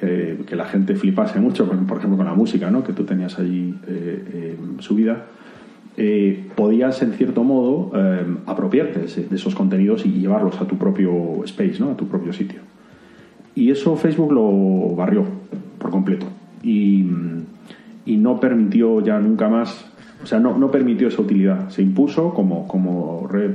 eh, 0.00 0.38
que 0.46 0.54
la 0.54 0.66
gente 0.66 0.94
flipase 0.96 1.40
mucho, 1.40 1.66
por, 1.66 1.98
ejemplo 1.98 2.16
con 2.16 2.26
la 2.26 2.34
música 2.34 2.70
¿no? 2.70 2.84
que 2.84 2.92
tú 2.92 3.04
tenías 3.04 3.38
allí 3.38 3.74
subida, 4.80 5.26
eh, 6.00 6.44
podías 6.54 7.02
en 7.02 7.12
cierto 7.14 7.42
modo 7.42 7.90
eh, 7.92 8.24
apropiarte 8.46 9.00
de, 9.00 9.34
esos 9.34 9.56
contenidos 9.56 10.06
y 10.06 10.12
llevarlos 10.12 10.60
a 10.60 10.64
tu 10.64 10.78
propio 10.78 11.42
space, 11.42 11.80
¿no? 11.80 11.90
a 11.90 11.96
tu 11.96 12.06
propio 12.06 12.32
sitio. 12.32 12.60
Y 13.56 13.72
eso 13.72 13.96
Facebook 13.96 14.32
lo 14.32 14.94
barrió 14.94 15.24
por 15.76 15.90
completo. 15.90 16.26
Y, 16.62 17.04
no 18.06 18.40
permitió 18.40 19.00
ya 19.00 19.18
nunca 19.18 19.48
más, 19.48 19.86
o 20.22 20.26
sea, 20.26 20.38
no, 20.38 20.70
permitió 20.70 21.08
esa 21.08 21.20
utilidad. 21.20 21.68
Se 21.68 21.82
impuso 21.82 22.32
como, 22.32 22.68
como 22.68 23.26
red 23.26 23.50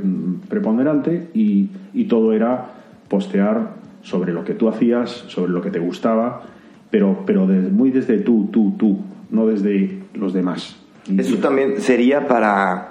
preponderante 0.50 1.30
y, 1.34 1.70
todo 2.10 2.34
era 2.34 2.72
postear 3.08 3.76
sobre 4.02 4.34
lo 4.34 4.44
que 4.44 4.54
tú 4.54 4.68
hacías, 4.68 5.10
sobre 5.28 5.54
lo 5.54 5.62
que 5.62 5.72
te 5.72 5.80
gustaba, 5.80 6.44
pero, 6.92 7.24
pero 7.26 7.46
muy 7.46 7.92
desde 7.92 8.20
tú, 8.20 8.50
tú, 8.52 8.74
tú, 8.78 9.00
no 9.32 9.48
desde 9.48 10.00
los 10.14 10.34
demás. 10.34 10.83
Eso 11.18 11.38
también 11.38 11.80
sería 11.82 12.28
para, 12.28 12.90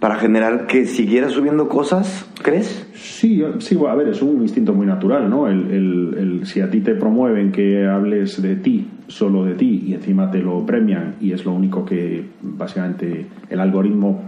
para 0.00 0.16
generar 0.16 0.66
que 0.66 0.86
siguiera 0.86 1.28
subiendo 1.28 1.68
cosas, 1.68 2.26
¿crees? 2.42 2.86
Sí, 2.94 3.42
sí, 3.58 3.78
a 3.88 3.94
ver, 3.94 4.08
es 4.08 4.22
un 4.22 4.40
instinto 4.42 4.72
muy 4.72 4.86
natural, 4.86 5.28
¿no? 5.28 5.46
El, 5.48 5.70
el- 5.70 6.14
el- 6.18 6.46
si 6.46 6.60
a 6.60 6.70
ti 6.70 6.80
te 6.80 6.94
promueven 6.94 7.52
que 7.52 7.86
hables 7.86 8.40
de 8.42 8.56
ti, 8.56 8.86
solo 9.08 9.44
de 9.44 9.54
ti, 9.54 9.84
y 9.86 9.94
encima 9.94 10.30
te 10.30 10.38
lo 10.38 10.64
premian, 10.64 11.16
y 11.20 11.32
es 11.32 11.44
lo 11.44 11.52
único 11.52 11.84
que 11.84 12.24
básicamente 12.40 13.26
el 13.50 13.60
algoritmo 13.60 14.22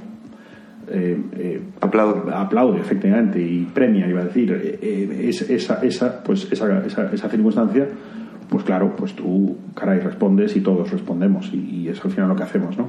eh, 0.88 1.18
eh, 1.38 1.60
Aplaudo. 1.80 2.30
aplaude, 2.34 2.78
efectivamente, 2.78 3.40
y 3.40 3.66
premia, 3.72 4.06
iba 4.06 4.20
a 4.20 4.24
decir, 4.26 4.52
eh, 4.52 4.78
eh, 4.82 5.26
es- 5.30 5.48
esa, 5.48 5.82
esa, 5.82 6.22
pues 6.22 6.46
esa, 6.52 6.84
esa, 6.86 7.10
esa 7.10 7.28
circunstancia, 7.30 7.88
pues 8.48 8.64
claro, 8.64 8.94
pues 8.96 9.14
tú, 9.14 9.56
caray, 9.74 10.00
respondes 10.00 10.56
y 10.56 10.60
todos 10.60 10.90
respondemos, 10.90 11.52
y, 11.52 11.88
es 11.88 12.04
al 12.04 12.10
final 12.10 12.28
lo 12.28 12.36
que 12.36 12.42
hacemos, 12.42 12.76
¿no? 12.78 12.88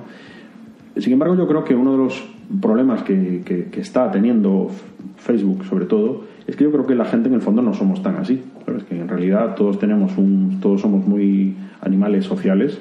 Sin 0.98 1.12
embargo, 1.12 1.36
yo 1.36 1.48
creo 1.48 1.64
que 1.64 1.76
uno 1.76 1.92
de 1.92 1.98
los 1.98 2.24
problemas 2.62 3.04
que, 3.04 3.70
está 3.76 4.12
teniendo 4.12 4.72
Facebook, 5.18 5.66
sobre 5.66 5.86
todo, 5.86 6.24
es 6.48 6.56
que 6.56 6.64
yo 6.64 6.72
creo 6.72 6.86
que 6.86 6.96
la 6.96 7.06
gente 7.06 7.28
en 7.28 7.36
el 7.36 7.42
fondo 7.42 7.62
no 7.62 7.74
somos 7.74 8.02
tan 8.02 8.16
así. 8.16 8.42
Que 8.88 9.00
en 9.00 9.08
realidad 9.08 9.56
todos 9.56 9.78
tenemos 9.78 10.18
un, 10.18 10.60
todos 10.62 10.82
somos 10.82 11.06
muy 11.06 11.56
animales 11.82 12.26
sociales 12.26 12.80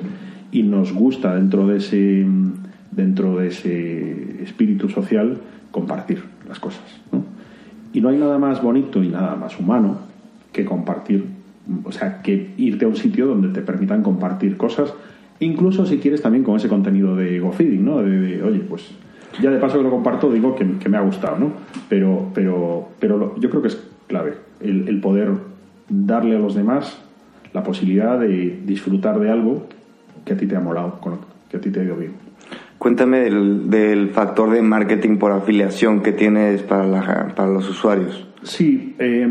y 0.52 0.62
nos 0.62 0.93
gusta 0.93 1.35
dentro 1.35 1.66
de 1.66 1.78
ese 1.78 2.26
dentro 2.95 3.37
de 3.37 3.49
ese 3.49 4.43
espíritu 4.43 4.88
social 4.88 5.38
compartir 5.71 6.23
las 6.49 6.61
cosas. 6.61 6.85
¿no? 7.11 7.25
Y 7.93 8.00
no 8.00 8.09
hay 8.09 8.19
nada 8.19 8.38
más 8.38 8.62
bonito 8.62 9.02
y 9.02 9.09
nada 9.09 9.35
más 9.37 9.59
humano 9.59 9.99
que 10.52 10.64
compartir, 10.64 11.26
o 11.85 11.92
sea, 11.92 12.21
que 12.23 12.50
irte 12.56 12.85
a 12.85 12.88
un 12.88 12.97
sitio 12.97 13.26
donde 13.26 13.49
te 13.49 13.61
permitan 13.62 14.02
compartir 14.02 14.56
cosas, 14.56 14.92
incluso 15.40 15.87
si 15.87 15.99
quieres 15.99 16.23
también 16.23 16.44
con 16.44 16.56
ese 16.56 16.68
contenido 16.68 17.16
de 17.16 17.37
ego 17.37 17.52
feeding, 17.52 17.85
¿no? 17.85 18.02
De, 18.02 18.11
de, 18.21 18.42
oye, 18.42 18.61
pues 18.61 18.90
ya 19.42 19.50
de 19.50 19.59
paso 19.59 19.78
que 19.78 19.83
lo 19.85 19.90
comparto 19.90 20.30
digo 20.30 20.54
que, 20.54 20.64
que 20.78 20.88
me 20.88 20.97
ha 20.97 21.00
gustado, 21.00 21.38
¿no? 21.38 21.52
Pero, 21.88 22.30
pero, 22.35 22.88
pero 23.00 23.18
lo- 23.18 23.38
yo 23.40 23.50
creo 23.50 23.62
que 23.62 23.68
es 23.68 23.83
clave 24.06 24.35
el, 24.61 24.88
el 24.88 25.00
poder 25.00 25.30
darle 25.88 26.37
a 26.37 26.38
los 26.38 26.54
demás 26.54 26.99
la 27.52 27.62
posibilidad 27.62 28.18
de 28.18 28.61
disfrutar 28.64 29.18
de 29.21 29.30
algo 29.30 29.66
que 30.25 30.33
a 30.35 30.37
ti 30.37 30.47
te 30.47 30.56
ha 30.56 30.61
molado, 30.61 31.00
que 31.50 31.56
a 31.56 31.61
ti 31.61 31.71
te 31.71 31.80
ha 31.80 31.85
ido 31.85 31.97
bien. 31.97 32.12
Cuéntame 32.78 33.21
del, 33.21 33.71
del 33.71 34.11
factor 34.11 34.50
de 34.50 34.61
marketing 34.61 35.16
por 35.16 35.33
afiliación 35.33 36.00
que 36.02 36.12
tienes 36.12 36.62
para, 36.62 36.87
la- 36.87 37.33
para 37.35 37.50
los 37.50 37.68
usuarios. 37.68 38.26
Sí, 38.42 38.94
eh, 38.99 39.26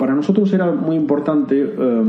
para 0.00 0.14
nosotros 0.14 0.50
era 0.54 0.72
muy 0.72 0.96
importante, 0.96 1.62
eh, 1.62 2.02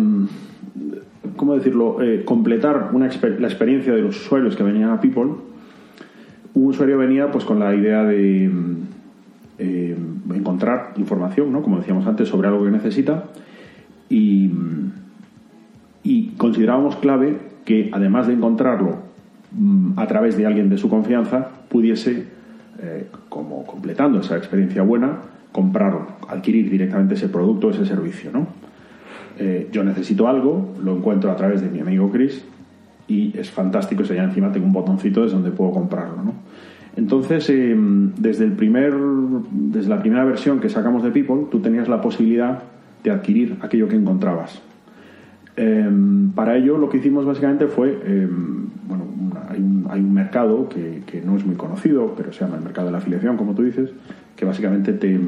¿cómo 1.36 1.56
decirlo?, 1.56 2.02
Eh, 2.02 2.24
completar 2.24 2.92
una 2.94 3.10
la 3.38 3.48
experiencia 3.48 3.94
de 3.94 4.02
los 4.02 4.16
usuarios 4.16 4.56
que 4.56 4.64
venían 4.64 4.92
a 4.92 5.02
People. 5.02 5.34
Un 6.54 6.66
usuario 6.68 6.98
venía 6.98 7.30
pues 7.30 7.44
con 7.44 7.60
la 7.60 7.76
idea 7.76 8.06
de 8.06 8.50
eh, 9.60 9.98
encontrar 10.34 10.94
información, 10.96 11.52
¿no? 11.52 11.62
como 11.62 11.80
decíamos 11.80 12.08
antes, 12.08 12.30
sobre 12.30 12.48
algo 12.48 12.64
que 12.64 12.72
necesita 12.72 13.26
y, 14.10 14.52
y 16.02 16.28
considerábamos 16.38 16.96
clave 16.96 17.38
que 17.66 17.90
además 17.92 18.28
de 18.28 18.34
encontrarlo 18.34 19.00
mm, 19.52 20.00
a 20.00 20.08
través 20.08 20.38
de 20.38 20.46
alguien 20.46 20.70
de 20.70 20.78
su 20.78 20.90
confianza, 20.90 21.50
pudiese, 21.68 22.26
eh, 22.80 23.08
como 23.28 23.66
completando 23.66 24.22
esa 24.22 24.38
experiencia 24.38 24.82
buena, 24.82 25.31
comprarlo, 25.52 26.08
adquirir 26.30 26.70
directamente 26.70 27.16
ese 27.16 27.28
producto, 27.30 27.70
ese 27.70 27.86
servicio. 27.86 28.32
¿no? 28.32 28.48
Eh, 29.38 29.70
yo 29.72 29.84
necesito 29.84 30.28
algo, 30.28 30.74
lo 30.84 30.96
encuentro 30.96 31.32
a 31.32 31.36
través 31.36 31.62
de 31.62 31.70
mi 31.70 31.80
amigo 31.80 32.10
Chris 32.12 32.44
y 33.08 33.38
es 33.38 33.50
fantástico, 33.52 34.04
si 34.06 34.14
ya 34.16 34.24
encima 34.24 34.52
tengo 34.52 34.66
un 34.66 34.74
botoncito 34.74 35.24
desde 35.24 35.36
donde 35.36 35.52
puedo 35.52 35.72
comprarlo. 35.72 36.24
¿no? 36.24 36.34
Entonces, 36.96 37.50
eh, 37.50 37.76
desde, 37.78 38.46
el 38.46 38.52
primer, 38.54 38.94
desde 39.52 39.90
la 39.90 40.00
primera 40.02 40.24
versión 40.26 40.60
que 40.60 40.70
sacamos 40.70 41.04
de 41.04 41.12
People, 41.12 41.46
tú 41.50 41.60
tenías 41.60 41.88
la 41.90 42.02
posibilidad 42.02 42.64
de 43.04 43.12
adquirir 43.12 43.58
aquello 43.62 43.88
que 43.88 43.96
encontrabas. 43.96 44.62
Em, 45.58 46.32
para 46.32 46.56
ello 46.56 46.78
lo 46.78 46.90
que 46.90 46.98
hicimos 46.98 47.26
básicamente 47.26 47.68
fue, 47.68 47.90
em, 48.06 48.68
bueno, 48.88 49.04
una- 49.20 49.52
hay, 49.52 49.60
un, 49.60 49.86
hay 49.90 50.00
un 50.00 50.14
mercado 50.14 50.70
que, 50.70 51.02
que 51.06 51.22
no 51.22 51.36
es 51.36 51.46
muy 51.46 51.56
conocido, 51.56 52.14
pero 52.16 52.32
se 52.32 52.42
llama 52.46 52.58
el 52.58 52.64
mercado 52.64 52.88
de 52.88 52.94
la 52.94 53.00
afiliación, 53.00 53.36
como 53.38 53.54
tú 53.54 53.64
dices, 53.64 53.90
que 54.42 54.46
básicamente 54.46 54.94
te, 54.94 55.20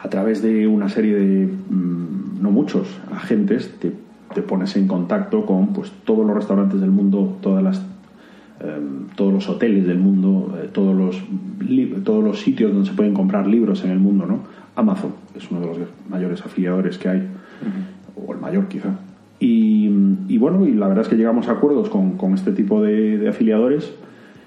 a 0.00 0.08
través 0.08 0.42
de 0.42 0.68
una 0.68 0.88
serie 0.88 1.16
de, 1.16 1.46
mm, 1.46 2.40
no 2.40 2.52
muchos, 2.52 2.86
agentes, 3.10 3.68
te, 3.80 3.90
te 4.32 4.42
pones 4.42 4.76
en 4.76 4.86
contacto 4.86 5.44
con 5.44 5.72
pues, 5.72 5.90
todos 6.04 6.24
los 6.24 6.36
restaurantes 6.36 6.80
del 6.80 6.92
mundo, 6.92 7.36
todas 7.40 7.64
las, 7.64 7.84
em, 8.60 9.08
todos 9.16 9.32
los 9.32 9.48
hoteles 9.48 9.88
del 9.88 9.98
mundo, 9.98 10.56
eh, 10.62 10.68
todos, 10.72 10.94
los, 10.96 11.20
todos 12.04 12.22
los 12.22 12.42
sitios 12.42 12.72
donde 12.72 12.88
se 12.88 12.94
pueden 12.94 13.12
comprar 13.12 13.48
libros 13.48 13.82
en 13.82 13.90
el 13.90 13.98
mundo. 13.98 14.24
¿no? 14.24 14.38
Amazon 14.76 15.10
es 15.34 15.50
uno 15.50 15.58
de 15.58 15.66
los 15.66 15.78
mayores 16.08 16.46
afiliadores 16.46 16.96
que 16.96 17.08
hay, 17.08 17.28
o 18.14 18.34
el 18.34 18.38
mayor 18.38 18.68
quizá. 18.68 18.90
Y, 19.40 19.90
y 20.28 20.38
bueno, 20.38 20.64
y 20.64 20.74
la 20.74 20.86
verdad 20.86 21.02
es 21.02 21.08
que 21.08 21.16
llegamos 21.16 21.48
a 21.48 21.52
acuerdos 21.54 21.88
con, 21.88 22.12
con 22.12 22.34
este 22.34 22.52
tipo 22.52 22.80
de, 22.80 23.18
de 23.18 23.28
afiliadores 23.30 23.92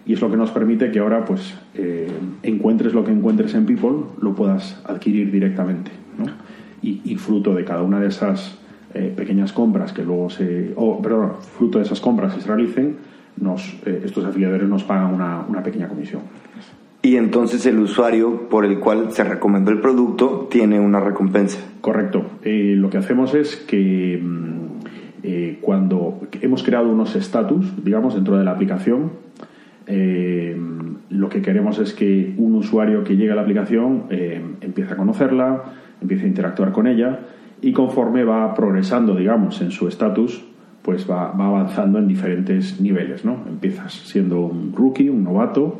y 0.08 0.14
es 0.14 0.22
lo 0.22 0.32
que 0.32 0.38
nos 0.38 0.52
permite 0.52 0.90
que 0.92 1.00
ahora 1.00 1.26
pues 1.26 1.54
eh, 1.76 2.08
encuentres 2.44 2.94
lo 2.94 3.04
que 3.04 3.12
encuentres 3.12 3.54
en 3.54 3.66
People 3.66 4.06
lo 4.22 4.34
puedas 4.34 4.82
adquirir 4.86 5.32
directamente 5.32 5.92
¿no? 6.18 6.26
y, 6.82 7.02
y 7.04 7.16
fruto 7.18 7.54
de 7.54 7.66
cada 7.66 7.84
una 7.84 8.00
de 8.00 8.08
esas 8.08 8.58
eh, 8.94 9.14
pequeñas 9.16 9.52
compras 9.52 9.92
que 9.92 10.04
luego 10.04 10.30
se 10.30 10.74
o 10.76 11.02
perdón 11.02 11.34
fruto 11.58 11.78
de 11.78 11.84
esas 11.84 12.00
compras 12.00 12.34
que 12.34 12.42
se 12.42 12.48
realicen 12.48 12.96
nos, 13.40 13.78
eh, 13.86 14.02
estos 14.04 14.26
afiliadores 14.26 14.68
nos 14.68 14.84
pagan 14.84 15.14
una, 15.14 15.46
una 15.48 15.62
pequeña 15.62 15.88
comisión 15.88 16.22
Y 17.02 17.16
entonces 17.16 17.66
el 17.66 17.80
usuario 17.80 18.50
por 18.50 18.66
el 18.66 18.80
cual 18.80 19.12
se 19.12 19.24
recomendó 19.24 19.72
el 19.72 19.80
producto 19.80 20.48
tiene 20.50 20.80
una 20.80 21.00
recompensa. 21.00 21.60
Correcto. 21.82 22.24
Eh, 22.44 22.74
lo 22.76 22.90
que 22.90 22.98
hacemos 22.98 23.34
es 23.36 23.56
que 23.56 24.20
mm, 24.22 24.58
eh, 25.24 25.58
cuando 25.62 26.22
hemos 26.42 26.64
creado 26.64 26.90
unos 26.90 27.16
estatus, 27.16 27.84
digamos, 27.84 28.16
dentro 28.16 28.38
de 28.38 28.44
la 28.44 28.52
aplicación, 28.52 29.12
eh, 29.88 30.56
lo 31.10 31.30
que 31.30 31.42
queremos 31.42 31.80
es 31.80 31.94
que 31.94 32.34
un 32.38 32.56
usuario 32.56 33.04
que 33.04 33.16
llegue 33.16 33.32
a 33.32 33.36
la 33.36 33.42
aplicación 33.42 34.04
eh, 34.10 34.42
empiece 34.62 34.94
a 34.94 34.98
conocerla, 34.98 35.64
empiece 36.02 36.26
a 36.26 36.28
interactuar 36.28 36.72
con 36.72 36.88
ella 36.88 37.20
y 37.62 37.72
conforme 37.72 38.24
va 38.24 38.54
progresando, 38.54 39.16
digamos, 39.16 39.62
en 39.62 39.72
su 39.72 39.88
estatus, 39.88 40.46
pues 40.82 41.10
va, 41.10 41.32
va 41.32 41.48
avanzando 41.48 42.00
en 42.00 42.08
diferentes 42.08 42.80
niveles, 42.80 43.26
¿no? 43.26 43.44
Empiezas 43.48 43.94
siendo 43.94 44.42
un 44.42 44.74
rookie, 44.74 45.10
un 45.10 45.24
novato, 45.24 45.80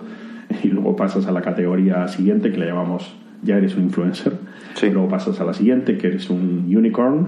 y 0.64 0.70
luego 0.70 0.96
pasas 0.96 1.28
a 1.28 1.32
la 1.32 1.42
categoría 1.42 2.08
siguiente 2.08 2.52
que 2.52 2.58
le 2.58 2.68
llamamos 2.68 3.16
ya 3.44 3.58
eres 3.58 3.76
un 3.76 3.84
influencer. 3.84 4.34
Sí. 4.76 4.90
Luego 4.90 5.10
pasas 5.10 5.40
a 5.40 5.46
la 5.46 5.54
siguiente 5.54 5.98
que 5.98 6.08
eres 6.08 6.30
un 6.30 6.66
unicorn 6.76 7.28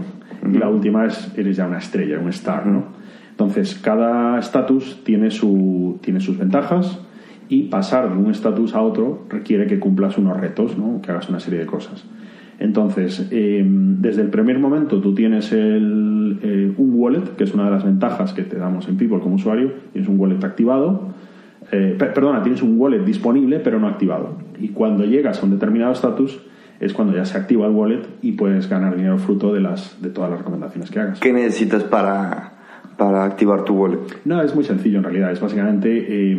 y 0.52 0.58
la 0.58 0.70
última 0.70 1.06
es 1.06 1.32
eres 1.38 1.58
ya 1.58 1.68
una 1.68 1.78
estrella, 1.78 2.20
un 2.20 2.30
star, 2.30 2.66
¿no? 2.66 2.86
Entonces 3.40 3.76
cada 3.82 4.38
estatus 4.38 5.02
tiene 5.06 5.32
su 5.32 5.98
tiene 6.02 6.20
sus 6.20 6.38
ventajas 6.38 7.00
y 7.48 7.64
pasar 7.70 8.10
de 8.10 8.18
un 8.18 8.30
estatus 8.32 8.76
a 8.76 8.82
otro 8.82 9.24
requiere 9.30 9.66
que 9.66 9.80
cumplas 9.80 10.18
unos 10.18 10.38
retos, 10.38 10.78
¿no? 10.78 11.00
Que 11.02 11.12
hagas 11.12 11.30
una 11.30 11.40
serie 11.40 11.60
de 11.60 11.66
cosas. 11.66 12.04
Entonces, 12.60 13.30
eh, 13.32 13.64
desde 13.66 14.24
el 14.24 14.30
primer 14.30 14.60
momento 14.60 15.00
tú 15.00 15.16
tienes 15.16 15.54
el, 15.54 16.38
eh, 16.44 16.74
un 16.76 16.92
wallet, 16.96 17.38
que 17.38 17.46
es 17.46 17.54
una 17.54 17.64
de 17.64 17.72
las 17.72 17.86
ventajas 17.86 18.34
que 18.34 18.44
te 18.44 18.58
damos 18.58 18.90
en 18.90 18.98
People 18.98 19.20
como 19.22 19.36
usuario, 19.36 19.72
tienes 19.94 20.10
un 20.10 20.20
wallet 20.20 20.44
activado, 20.44 21.14
eh, 21.72 21.96
per- 21.98 22.14
perdona, 22.14 22.44
tienes 22.44 22.62
un 22.62 22.78
wallet 22.78 23.06
disponible 23.06 23.62
pero 23.62 23.80
no 23.80 23.88
activado. 23.88 24.36
Y 24.60 24.68
cuando 24.70 25.06
llegas 25.06 25.42
a 25.42 25.46
un 25.46 25.52
determinado 25.52 25.94
estatus 25.94 26.42
es 26.82 26.94
cuando 26.94 27.16
ya 27.16 27.24
se 27.26 27.38
activa 27.38 27.68
el 27.68 27.74
wallet 27.74 28.02
y 28.22 28.34
puedes 28.34 28.70
ganar 28.70 28.96
dinero 28.98 29.18
fruto 29.18 29.54
de, 29.54 29.62
las, 29.62 30.02
de 30.02 30.10
todas 30.10 30.30
las 30.30 30.40
recomendaciones 30.40 30.90
que 30.92 31.00
hagas. 31.00 31.20
¿Qué 31.20 31.32
necesitas 31.34 31.84
para, 31.84 32.49
para 33.00 33.24
activar 33.24 33.64
tu 33.64 33.74
wallet? 33.74 34.00
No, 34.26 34.40
es 34.44 34.54
muy 34.54 34.64
sencillo 34.64 35.00
en 35.00 35.04
realidad. 35.06 35.32
Es 35.32 35.42
básicamente. 35.42 36.06
eh, 36.08 36.38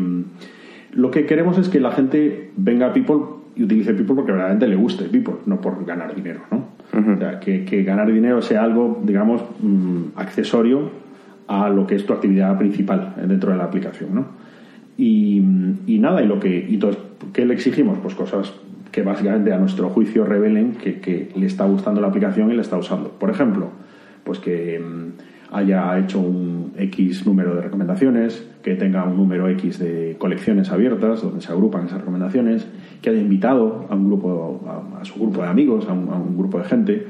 lo 0.93 1.11
que 1.11 1.25
queremos 1.26 1.57
es 1.59 1.69
que 1.69 1.81
la 1.81 1.93
gente 1.93 2.50
venga 2.57 2.87
a 2.88 2.93
People 2.93 3.19
y 3.57 3.64
utilice 3.64 3.95
People 3.95 4.17
porque 4.17 4.33
verdaderamente 4.33 4.69
le 4.69 4.76
guste 4.76 5.05
People, 5.05 5.35
no 5.47 5.61
por 5.61 5.85
ganar 5.85 6.14
dinero, 6.14 6.40
¿no? 6.50 6.69
O 6.93 7.19
sea, 7.19 7.38
que, 7.38 7.64
que 7.64 7.85
ganar 7.85 8.12
dinero 8.12 8.43
sea 8.43 8.64
algo, 8.64 9.00
digamos, 9.05 9.43
mm, 9.61 10.17
accesorio 10.17 10.90
a 11.47 11.69
lo 11.69 11.87
que 11.87 11.95
es 11.95 12.05
tu 12.05 12.12
actividad 12.12 12.59
principal 12.59 13.14
eh, 13.17 13.26
dentro 13.29 13.52
de 13.52 13.59
la 13.59 13.64
aplicación, 13.64 14.14
¿no? 14.14 14.26
Y, 14.99 15.40
y 15.87 15.99
nada, 16.00 16.23
y 16.23 16.26
lo 16.26 16.40
que. 16.40 16.67
Y 16.69 16.75
entonces, 16.75 17.00
¿qué 17.33 17.47
le 17.47 17.55
exigimos? 17.55 17.99
Pues 18.02 18.14
cosas 18.17 18.52
que 18.90 19.02
básicamente 19.02 19.52
a 19.52 19.59
nuestro 19.59 19.88
juicio 19.90 20.25
revelen 20.25 20.73
que, 20.73 21.00
que 21.00 21.31
le 21.37 21.47
está 21.47 21.64
gustando 21.64 22.00
la 22.00 22.09
aplicación 22.09 22.50
y 22.50 22.57
la 22.57 22.62
está 22.62 22.76
usando. 22.76 23.11
Por 23.11 23.31
ejemplo, 23.31 23.69
pues 24.25 24.40
que 24.40 24.81
mm, 24.81 25.12
haya 25.52 25.99
hecho 25.99 26.21
un 26.21 26.73
X 26.76 27.26
número 27.26 27.54
de 27.54 27.62
recomendaciones, 27.62 28.47
que 28.62 28.75
tenga 28.76 29.04
un 29.04 29.16
número 29.16 29.49
X 29.49 29.78
de 29.78 30.16
colecciones 30.19 30.71
abiertas 30.71 31.23
donde 31.23 31.40
se 31.40 31.50
agrupan 31.52 31.87
esas 31.87 31.99
recomendaciones, 31.99 32.66
que 33.02 33.11
haya 33.11 33.21
invitado 33.21 33.87
a 33.88 33.95
un 33.95 34.07
grupo, 34.07 34.61
a, 34.66 35.00
a 35.00 35.04
su 35.04 35.19
grupo 35.19 35.42
de 35.42 35.49
amigos, 35.49 35.87
a 35.88 35.92
un, 35.92 36.09
a 36.11 36.16
un 36.16 36.37
grupo 36.37 36.59
de 36.59 36.64
gente, 36.64 37.07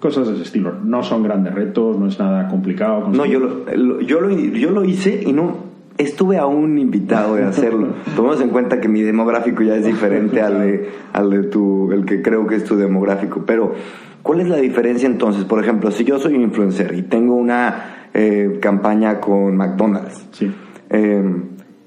cosas 0.00 0.26
de 0.28 0.34
ese 0.34 0.42
estilo. 0.44 0.74
No 0.84 1.02
son 1.02 1.22
grandes 1.22 1.54
retos, 1.54 1.98
no 1.98 2.06
es 2.06 2.18
nada 2.18 2.48
complicado. 2.48 3.08
No, 3.08 3.26
yo 3.26 3.38
lo, 3.40 3.64
lo- 3.76 4.00
yo, 4.00 4.20
lo, 4.20 4.30
yo 4.30 4.70
lo 4.70 4.84
hice 4.84 5.22
y 5.26 5.32
no 5.32 5.71
estuve 5.98 6.38
aún 6.38 6.78
invitado 6.78 7.36
de 7.36 7.44
hacerlo. 7.44 7.88
Tomemos 8.16 8.40
en 8.40 8.48
cuenta 8.50 8.80
que 8.80 8.88
mi 8.88 9.02
demográfico 9.02 9.62
ya 9.62 9.76
es 9.76 9.84
diferente 9.84 10.40
al 10.40 10.60
de, 10.60 10.90
al 11.12 11.30
de 11.30 11.42
tu, 11.44 11.92
el 11.92 12.04
que 12.04 12.22
creo 12.22 12.46
que 12.46 12.56
es 12.56 12.64
tu 12.64 12.76
demográfico. 12.76 13.44
Pero, 13.46 13.74
¿cuál 14.22 14.40
es 14.40 14.48
la 14.48 14.56
diferencia 14.56 15.06
entonces? 15.06 15.44
Por 15.44 15.62
ejemplo, 15.62 15.90
si 15.90 16.04
yo 16.04 16.18
soy 16.18 16.34
un 16.34 16.42
influencer 16.42 16.94
y 16.94 17.02
tengo 17.02 17.34
una 17.34 18.08
eh, 18.14 18.58
campaña 18.60 19.20
con 19.20 19.56
McDonald's, 19.56 20.26
Sí. 20.32 20.50
eh, 20.90 21.22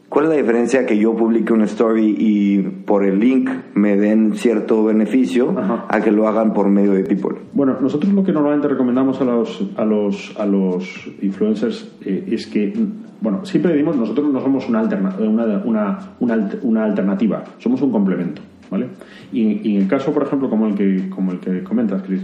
¿cuál 0.10 0.26
es 0.26 0.32
la 0.32 0.38
diferencia 0.38 0.86
que 0.86 0.98
yo 0.98 1.14
publique 1.16 1.52
una 1.54 1.66
story 1.66 2.16
y 2.18 2.60
por 2.62 3.04
el 3.06 3.20
link 3.20 3.50
me 3.74 3.98
den 3.98 4.34
cierto 4.36 4.84
beneficio 4.86 5.54
Ajá. 5.58 5.86
a 5.90 6.02
que 6.02 6.12
lo 6.12 6.28
hagan 6.28 6.54
por 6.54 6.70
medio 6.70 6.94
de 6.94 7.04
People? 7.04 7.38
Bueno, 7.54 7.76
nosotros 7.82 8.14
lo 8.14 8.24
que 8.24 8.32
normalmente 8.32 8.68
recomendamos 8.68 9.20
a 9.22 9.26
los, 9.26 9.70
a 9.78 9.86
los, 9.86 10.36
a 10.40 10.46
los 10.46 11.10
influencers 11.22 11.92
eh, 12.06 12.26
es 12.32 12.48
que, 12.48 12.74
bueno, 13.22 13.46
siempre 13.46 13.72
decimos, 13.74 13.96
nosotros 13.98 14.32
no 14.32 14.40
somos 14.42 14.68
una, 14.70 14.82
alterna- 14.82 15.16
una, 15.20 15.62
una, 15.66 16.00
una, 16.20 16.50
una 16.62 16.84
alternativa, 16.86 17.44
somos 17.58 17.82
un 17.82 17.92
complemento, 17.92 18.42
¿vale? 18.70 18.88
Y, 19.34 19.68
y 19.70 19.76
en 19.78 19.84
el 19.84 19.88
caso, 19.88 20.12
por 20.14 20.24
ejemplo, 20.24 20.50
como 20.50 20.68
el 20.68 20.76
que, 20.76 21.10
como 21.10 21.32
el 21.32 21.40
que 21.40 21.64
comentas, 21.64 22.04
Chris, 22.04 22.22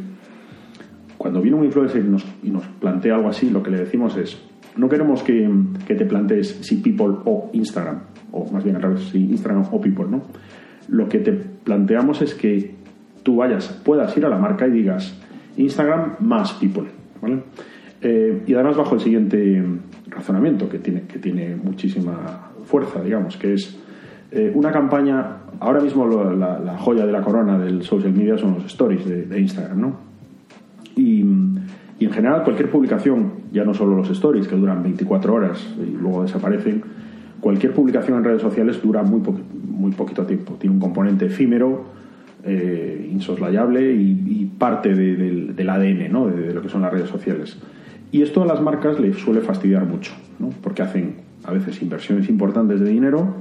cuando 1.22 1.40
viene 1.40 1.56
un 1.56 1.66
influencer 1.66 2.04
y 2.04 2.10
nos, 2.10 2.26
y 2.42 2.50
nos 2.50 2.66
plantea 2.66 3.14
algo 3.14 3.30
así, 3.30 3.52
lo 3.52 3.62
que 3.62 3.70
le 3.70 3.78
decimos 3.78 4.18
es, 4.18 4.42
no 4.76 4.90
queremos 4.90 5.22
que, 5.22 5.48
te 5.86 6.06
plantees 6.06 6.58
si 6.62 6.78
People 6.78 7.18
o 7.26 7.52
Instagram, 7.54 8.00
o 8.32 8.52
más 8.52 8.64
bien 8.64 8.78
al 8.78 8.82
revés, 8.82 9.10
si 9.12 9.20
Instagram 9.20 9.66
o 9.72 9.80
People, 9.80 10.08
¿no? 10.10 10.24
Lo 10.88 11.08
que 11.08 11.20
te 11.20 11.32
planteamos 11.32 12.24
es 12.24 12.34
que 12.34 12.74
tú 13.22 13.36
vayas, 13.36 13.68
puedas 13.86 14.18
ir 14.18 14.26
a 14.26 14.30
la 14.30 14.40
marca 14.40 14.66
y 14.68 14.72
digas 14.72 15.16
Instagram 15.58 16.16
más 16.22 16.54
People, 16.54 16.88
¿vale? 17.22 17.44
Eh, 18.02 18.42
y 18.48 18.56
además 18.56 18.78
bajo 18.78 18.96
el 18.96 19.02
siguiente 19.02 19.64
razonamiento 20.08 20.68
que 20.70 20.80
tiene, 20.80 21.04
que 21.04 21.20
tiene 21.20 21.56
muchísima 21.56 22.50
fuerza, 22.66 23.00
digamos, 23.00 23.38
que 23.38 23.54
es 23.54 23.80
eh, 24.32 24.52
una 24.56 24.72
campaña, 24.72 25.38
ahora 25.60 25.82
mismo 25.82 26.08
la, 26.08 26.80
joya 26.80 27.06
de 27.06 27.12
la 27.12 27.22
corona 27.22 27.60
del 27.60 27.84
social 27.84 28.12
media 28.12 28.40
son 28.40 28.56
los 28.56 28.66
stories 28.66 29.30
de 29.30 29.40
Instagram, 29.40 29.82
¿no? 29.82 30.11
Y, 30.96 31.22
en 31.22 32.12
general 32.12 32.44
cualquier 32.44 32.70
publicación, 32.72 33.34
ya 33.52 33.64
no 33.64 33.76
solo 33.76 33.96
los 33.96 34.10
stories 34.10 34.48
que 34.48 34.56
duran 34.56 34.82
24 34.82 35.34
horas 35.34 35.64
y 35.78 35.96
luego 35.96 36.24
desaparecen, 36.24 36.82
cualquier 37.40 37.74
publicación 37.74 38.18
en 38.18 38.24
redes 38.24 38.42
sociales 38.42 38.82
dura 38.82 39.04
muy, 39.04 39.22
muy 39.70 39.92
poquito 39.92 40.26
tiempo. 40.26 40.56
Tiene 40.60 40.76
un 40.76 40.82
componente 40.82 41.28
efímero, 41.28 41.86
eh, 42.44 43.08
insoslayable 43.12 43.94
y, 43.94 44.50
parte 44.58 44.94
del, 44.94 45.70
ADN 45.70 46.12
¿no? 46.12 46.28
de, 46.28 46.54
lo 46.54 46.62
que 46.62 46.70
son 46.70 46.82
las 46.82 46.92
redes 46.92 47.10
sociales. 47.10 47.58
Y 48.12 48.22
esto 48.24 48.44
a 48.44 48.46
las 48.46 48.62
marcas 48.62 49.00
les 49.00 49.18
suele 49.18 49.42
fastidiar 49.42 49.86
mucho, 49.86 50.14
¿no? 50.40 50.50
porque 50.62 50.82
hacen 50.82 51.16
a 51.44 51.52
veces 51.52 51.82
inversiones 51.82 52.30
importantes 52.30 52.80
de 52.80 52.90
dinero 52.90 53.36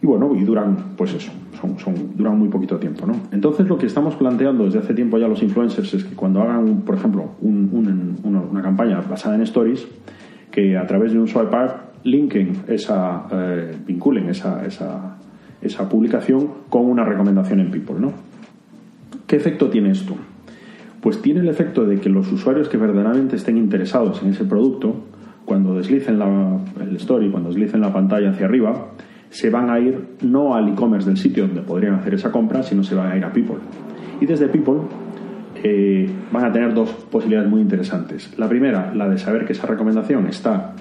y 0.00 0.06
bueno, 0.06 0.34
y 0.34 0.44
duran, 0.44 0.94
pues 0.96 1.14
eso, 1.14 1.32
son, 1.60 1.76
duran 2.16 2.38
muy 2.38 2.48
poquito 2.48 2.76
tiempo, 2.76 3.06
¿no? 3.06 3.14
Entonces 3.32 3.66
lo 3.68 3.78
que 3.78 3.86
estamos 3.86 4.14
planteando 4.16 4.64
desde 4.64 4.78
hace 4.80 4.94
tiempo 4.94 5.18
ya 5.18 5.28
los 5.28 5.42
influencers 5.42 5.94
es 5.94 6.04
que 6.04 6.14
cuando 6.14 6.42
hagan, 6.42 6.82
por 6.82 6.94
ejemplo, 6.94 7.30
una, 7.40 8.62
campaña 8.62 9.00
basada 9.00 9.34
en 9.34 9.42
stories, 9.42 9.86
que 10.50 10.76
a 10.76 10.86
través 10.86 11.12
de 11.12 11.18
un 11.18 11.28
swipe 11.28 11.56
up 11.56 11.72
linken 12.04 12.52
esa, 12.68 13.26
eh, 13.30 13.76
vinculen 13.86 14.28
esa, 14.28 14.64
esa, 14.66 15.16
esa 15.60 15.88
publicación 15.88 16.48
con 16.68 16.86
una 16.86 17.04
recomendación 17.04 17.60
en 17.60 17.70
People, 17.70 17.96
¿no? 17.98 18.12
¿Qué 19.26 19.36
efecto 19.36 19.68
tiene 19.68 19.90
esto? 19.90 20.14
Pues 21.00 21.22
tiene 21.22 21.40
el 21.40 21.48
efecto 21.48 21.84
de 21.84 22.00
que 22.00 22.08
los 22.08 22.30
usuarios 22.32 22.68
que 22.68 22.76
verdaderamente 22.76 23.36
estén 23.36 23.56
interesados 23.56 24.22
en 24.22 24.30
ese 24.30 24.44
producto, 24.44 24.96
cuando 25.44 25.74
deslicen 25.74 26.18
la, 26.18 26.58
el 26.80 26.96
story, 26.96 27.30
cuando 27.30 27.50
deslicen 27.50 27.80
la 27.80 27.92
pantalla 27.92 28.30
hacia 28.30 28.46
arriba, 28.46 28.88
se 29.30 29.50
van 29.50 29.70
a 29.70 29.78
ir 29.78 30.16
no 30.22 30.54
al 30.54 30.68
e-commerce 30.70 31.08
del 31.08 31.18
sitio 31.18 31.46
donde 31.46 31.62
podrían 31.62 31.94
hacer 31.94 32.14
esa 32.14 32.32
compra, 32.32 32.62
sino 32.62 32.82
se 32.82 32.94
van 32.94 33.12
a 33.12 33.16
ir 33.16 33.24
a 33.24 33.32
People. 33.32 33.56
Y 34.20 34.26
desde 34.26 34.48
People 34.48 34.80
eh, 35.62 36.08
van 36.32 36.44
a 36.44 36.52
tener 36.52 36.74
dos 36.74 36.90
posibilidades 36.90 37.50
muy 37.50 37.60
interesantes. 37.60 38.32
La 38.38 38.48
primera, 38.48 38.94
la 38.94 39.08
de 39.08 39.18
saber 39.18 39.44
que 39.44 39.52
esa 39.52 39.66
recomendación 39.66 40.26
está 40.26 40.74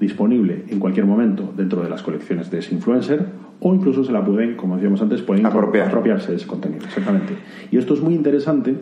disponible 0.00 0.64
en 0.68 0.80
cualquier 0.80 1.06
momento 1.06 1.52
dentro 1.56 1.82
de 1.82 1.88
las 1.88 2.02
colecciones 2.02 2.50
de 2.50 2.58
ese 2.58 2.74
influencer 2.74 3.26
o 3.60 3.74
incluso 3.74 4.04
se 4.04 4.12
la 4.12 4.24
pueden, 4.24 4.56
como 4.56 4.74
decíamos 4.74 5.00
antes, 5.00 5.22
pueden 5.22 5.46
apropiarse 5.46 6.32
de 6.32 6.36
ese 6.36 6.46
contenido. 6.46 6.84
Exactamente. 6.84 7.34
Y 7.70 7.78
esto 7.78 7.94
es 7.94 8.00
muy 8.00 8.14
interesante 8.14 8.74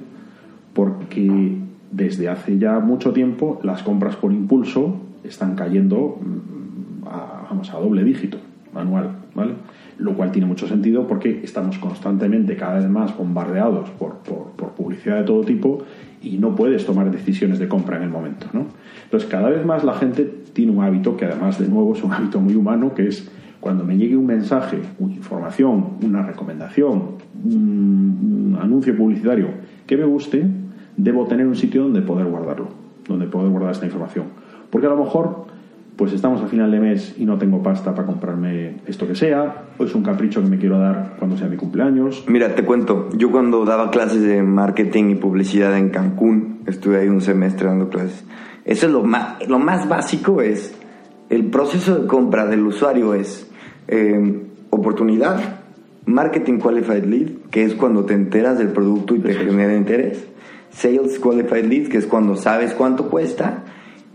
porque 0.73 1.59
desde 1.91 2.29
hace 2.29 2.59
ya 2.59 2.81
mucho 2.81 3.13
tiempo 3.13 3.61
las 3.63 3.83
compras 3.83 4.17
por 4.17 4.33
impulso 4.33 4.97
están 5.23 5.55
cayendo 5.55 6.19
mm, 6.19 7.07
a, 7.07 7.47
vamos, 7.51 7.73
a 7.73 7.79
doble 7.79 8.03
dígito 8.03 8.39
anual, 8.75 9.11
¿vale? 9.35 9.53
Lo 9.99 10.15
cual 10.15 10.33
tiene 10.33 10.47
mucho 10.47 10.67
sentido 10.67 11.07
porque 11.07 11.41
estamos 11.43 11.79
constantemente 11.79 12.57
cada 12.57 12.79
vez 12.79 12.89
más 12.89 13.17
bombardeados 13.17 13.91
por, 13.91 14.17
por, 14.19 14.73
publicidad 14.73 15.19
de 15.19 15.25
todo 15.25 15.43
tipo 15.43 15.83
y 16.23 16.39
no 16.39 16.55
puedes 16.55 16.87
tomar 16.87 17.11
decisiones 17.11 17.59
de 17.59 17.69
compra 17.69 17.97
en 17.99 18.05
el 18.05 18.09
momento, 18.09 18.47
¿no? 18.53 18.67
Entonces, 19.05 19.29
cada 19.29 19.51
vez 19.51 19.65
más 19.67 19.85
la 19.85 19.95
gente 19.95 20.25
tiene 20.53 20.73
un 20.73 20.83
hábito 20.83 21.17
que 21.17 21.27
además, 21.27 21.59
de 21.59 21.69
nuevo, 21.69 21.95
es 21.95 22.03
un 22.03 22.13
hábito 22.13 22.41
muy 22.41 22.55
humano, 22.55 22.95
que 22.95 23.09
es 23.09 23.31
cuando 23.61 23.85
me 23.85 23.97
llegue 23.97 24.17
un 24.17 24.27
mensaje, 24.27 24.79
una 24.99 25.15
información, 25.15 25.99
una 26.03 26.23
recomendación, 26.23 27.03
un, 27.45 28.59
anuncio 28.61 28.97
publicitario 28.97 29.49
que 29.87 29.97
me 29.97 30.05
guste, 30.05 30.45
debo 30.97 31.27
tener 31.27 31.47
un 31.47 31.55
sitio 31.55 31.83
donde 31.83 32.03
poder 32.03 32.27
guardarlo, 32.27 32.69
donde 33.07 33.27
poder 33.27 33.51
guardar 33.51 33.73
esta 33.73 33.87
información. 33.87 34.27
Porque 34.71 34.87
a 34.87 34.91
lo 34.91 34.97
mejor 34.97 35.47
pues 36.03 36.15
estamos 36.15 36.43
a 36.43 36.49
final 36.49 36.69
de 36.73 36.81
mes 36.81 37.15
y 37.17 37.25
no 37.25 37.39
tengo 37.39 37.63
pasta 37.63 37.95
para 37.95 38.09
comprarme 38.09 38.79
esto 38.89 39.07
que 39.07 39.15
sea, 39.15 39.67
o 39.79 39.85
es 39.85 39.95
un 39.95 40.03
capricho 40.03 40.43
que 40.43 40.49
me 40.49 40.59
quiero 40.59 40.77
dar 40.81 41.15
cuando 41.17 41.37
sea 41.37 41.47
mi 41.47 41.57
cumpleaños. 41.57 42.25
Mira, 42.27 42.57
te 42.57 42.65
cuento, 42.65 43.09
yo 43.17 43.31
cuando 43.31 43.65
daba 43.65 43.89
clases 43.93 44.21
de 44.21 44.43
marketing 44.43 45.11
y 45.11 45.15
publicidad 45.15 45.79
en 45.79 45.91
Cancún, 45.91 46.63
estuve 46.67 46.99
ahí 46.99 47.07
un 47.07 47.21
semestre 47.21 47.69
dando 47.69 47.89
clases, 47.89 48.25
eso 48.65 48.87
es 48.87 48.93
lo 48.93 49.05
más, 49.05 49.47
lo 49.47 49.61
más 49.61 49.89
básico 49.89 50.43
es, 50.43 50.75
el 51.31 51.45
proceso 51.51 51.95
de 51.95 52.09
compra 52.09 52.47
del 52.47 52.67
usuario 52.67 53.15
es 53.15 53.49
eh, 53.87 54.43
oportunidad, 54.71 55.61
marketing 56.05 56.59
qualified 56.59 57.05
lead, 57.05 57.29
que 57.53 57.63
es 57.63 57.75
cuando 57.75 58.05
te 58.05 58.15
enteras 58.15 58.59
del 58.59 58.71
producto 58.71 59.15
y 59.15 59.21
te 59.21 59.35
genera 59.35 59.77
interés, 59.77 60.27
sales 60.71 61.21
qualified 61.21 61.65
lead, 61.65 61.87
que 61.87 61.99
es 61.99 62.07
cuando 62.07 62.35
sabes 62.35 62.73
cuánto 62.73 63.09
cuesta, 63.09 63.62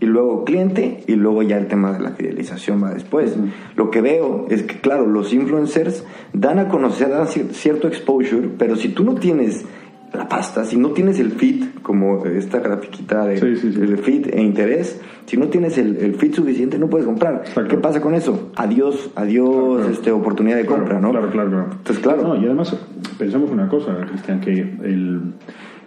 y 0.00 0.06
luego 0.06 0.44
cliente 0.44 1.02
y 1.06 1.14
luego 1.14 1.42
ya 1.42 1.58
el 1.58 1.66
tema 1.66 1.92
de 1.92 2.00
la 2.00 2.12
fidelización 2.12 2.82
va 2.82 2.94
después. 2.94 3.36
Lo 3.76 3.90
que 3.90 4.00
veo 4.00 4.46
es 4.48 4.62
que, 4.62 4.80
claro, 4.80 5.06
los 5.06 5.32
influencers 5.32 6.04
dan 6.32 6.58
a 6.58 6.68
conocer, 6.68 7.10
dan 7.10 7.26
cierto 7.26 7.88
exposure, 7.88 8.48
pero 8.58 8.76
si 8.76 8.90
tú 8.90 9.04
no 9.04 9.14
tienes 9.14 9.64
la 10.12 10.26
pasta, 10.26 10.64
si 10.64 10.76
no 10.76 10.90
tienes 10.90 11.18
el 11.20 11.32
fit, 11.32 11.82
como 11.82 12.24
esta 12.24 12.60
grafiquita 12.60 13.26
de 13.26 13.36
el 13.38 13.98
fit 13.98 14.26
e 14.32 14.40
interés, 14.40 15.00
si 15.26 15.36
no 15.36 15.48
tienes 15.48 15.76
el, 15.76 15.96
el 15.96 16.14
fit 16.14 16.34
suficiente 16.34 16.78
no 16.78 16.88
puedes 16.88 17.06
comprar. 17.06 17.42
¿Qué 17.68 17.76
pasa 17.76 18.00
con 18.00 18.14
eso? 18.14 18.50
Adiós, 18.56 19.10
adiós, 19.16 19.86
este 19.90 20.10
oportunidad 20.10 20.56
de 20.56 20.64
compra, 20.64 21.00
¿no? 21.00 21.10
Claro, 21.10 21.30
claro, 21.30 21.50
claro. 21.50 21.66
Entonces, 21.72 21.98
claro. 22.02 22.36
y 22.36 22.44
además 22.46 22.74
pensamos 23.18 23.50
una 23.50 23.68
cosa, 23.68 23.96
Cristian, 24.08 24.40
que 24.40 24.52
el, 24.52 25.34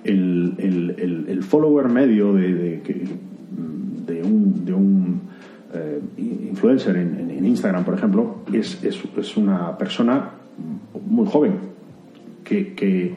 el, 0.03 0.55
el, 0.59 1.25
el 1.27 1.43
follower 1.43 1.89
medio 1.89 2.33
de, 2.33 2.53
de 2.53 2.81
que 2.81 3.03
de 4.05 4.23
un, 4.23 4.65
de 4.65 4.73
un 4.73 5.21
eh, 5.73 6.01
influencer 6.17 6.97
en, 6.97 7.45
Instagram, 7.45 7.83
por 7.83 7.93
ejemplo, 7.93 8.37
es, 8.53 8.83
es, 8.83 9.37
una 9.37 9.77
persona 9.77 10.31
muy 11.07 11.25
joven 11.27 11.53
que, 12.43 13.15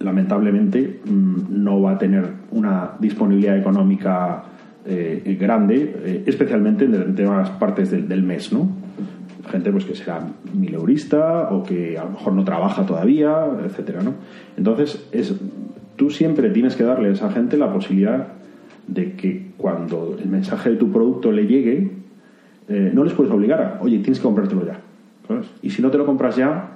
lamentablemente 0.00 1.00
mm, 1.04 1.62
no 1.64 1.80
va 1.80 1.92
a 1.92 1.98
tener 1.98 2.28
una 2.50 2.90
disponibilidad 2.98 3.56
económica 3.56 4.42
eh, 4.84 5.36
grande, 5.40 5.96
eh, 6.04 6.22
especialmente 6.26 6.84
en 6.84 6.92
determinadas 6.92 7.50
partes 7.50 7.90
del, 7.90 8.08
del, 8.08 8.22
mes, 8.22 8.52
¿no? 8.52 8.68
Gente 9.50 9.70
pues 9.70 9.84
que 9.84 9.94
será 9.94 10.20
mileurista 10.52 11.48
o 11.50 11.62
que 11.62 11.96
a 11.96 12.04
lo 12.04 12.10
mejor 12.10 12.32
no 12.32 12.44
trabaja 12.44 12.84
todavía, 12.84 13.46
etcétera, 13.64 14.02
¿no? 14.02 14.14
Entonces, 14.56 15.06
es, 15.12 15.34
tú 15.96 16.10
siempre 16.10 16.50
tienes 16.50 16.76
que 16.76 16.82
darle 16.82 17.08
a 17.08 17.12
esa 17.12 17.30
gente 17.30 17.56
la 17.56 17.72
posibilidad 17.72 18.28
de 18.86 19.12
que 19.12 19.50
cuando 19.56 20.16
el 20.20 20.28
mensaje 20.28 20.70
de 20.70 20.76
tu 20.76 20.90
producto 20.90 21.32
le 21.32 21.46
llegue, 21.46 21.90
eh, 22.68 22.90
no 22.94 23.04
les 23.04 23.12
puedes 23.12 23.32
obligar 23.32 23.60
a, 23.60 23.78
oye, 23.82 23.98
tienes 23.98 24.18
que 24.18 24.24
comprártelo 24.24 24.66
ya. 24.66 24.80
Y 25.62 25.70
si 25.70 25.80
no 25.80 25.90
te 25.90 25.98
lo 25.98 26.04
compras 26.04 26.36
ya, 26.36 26.70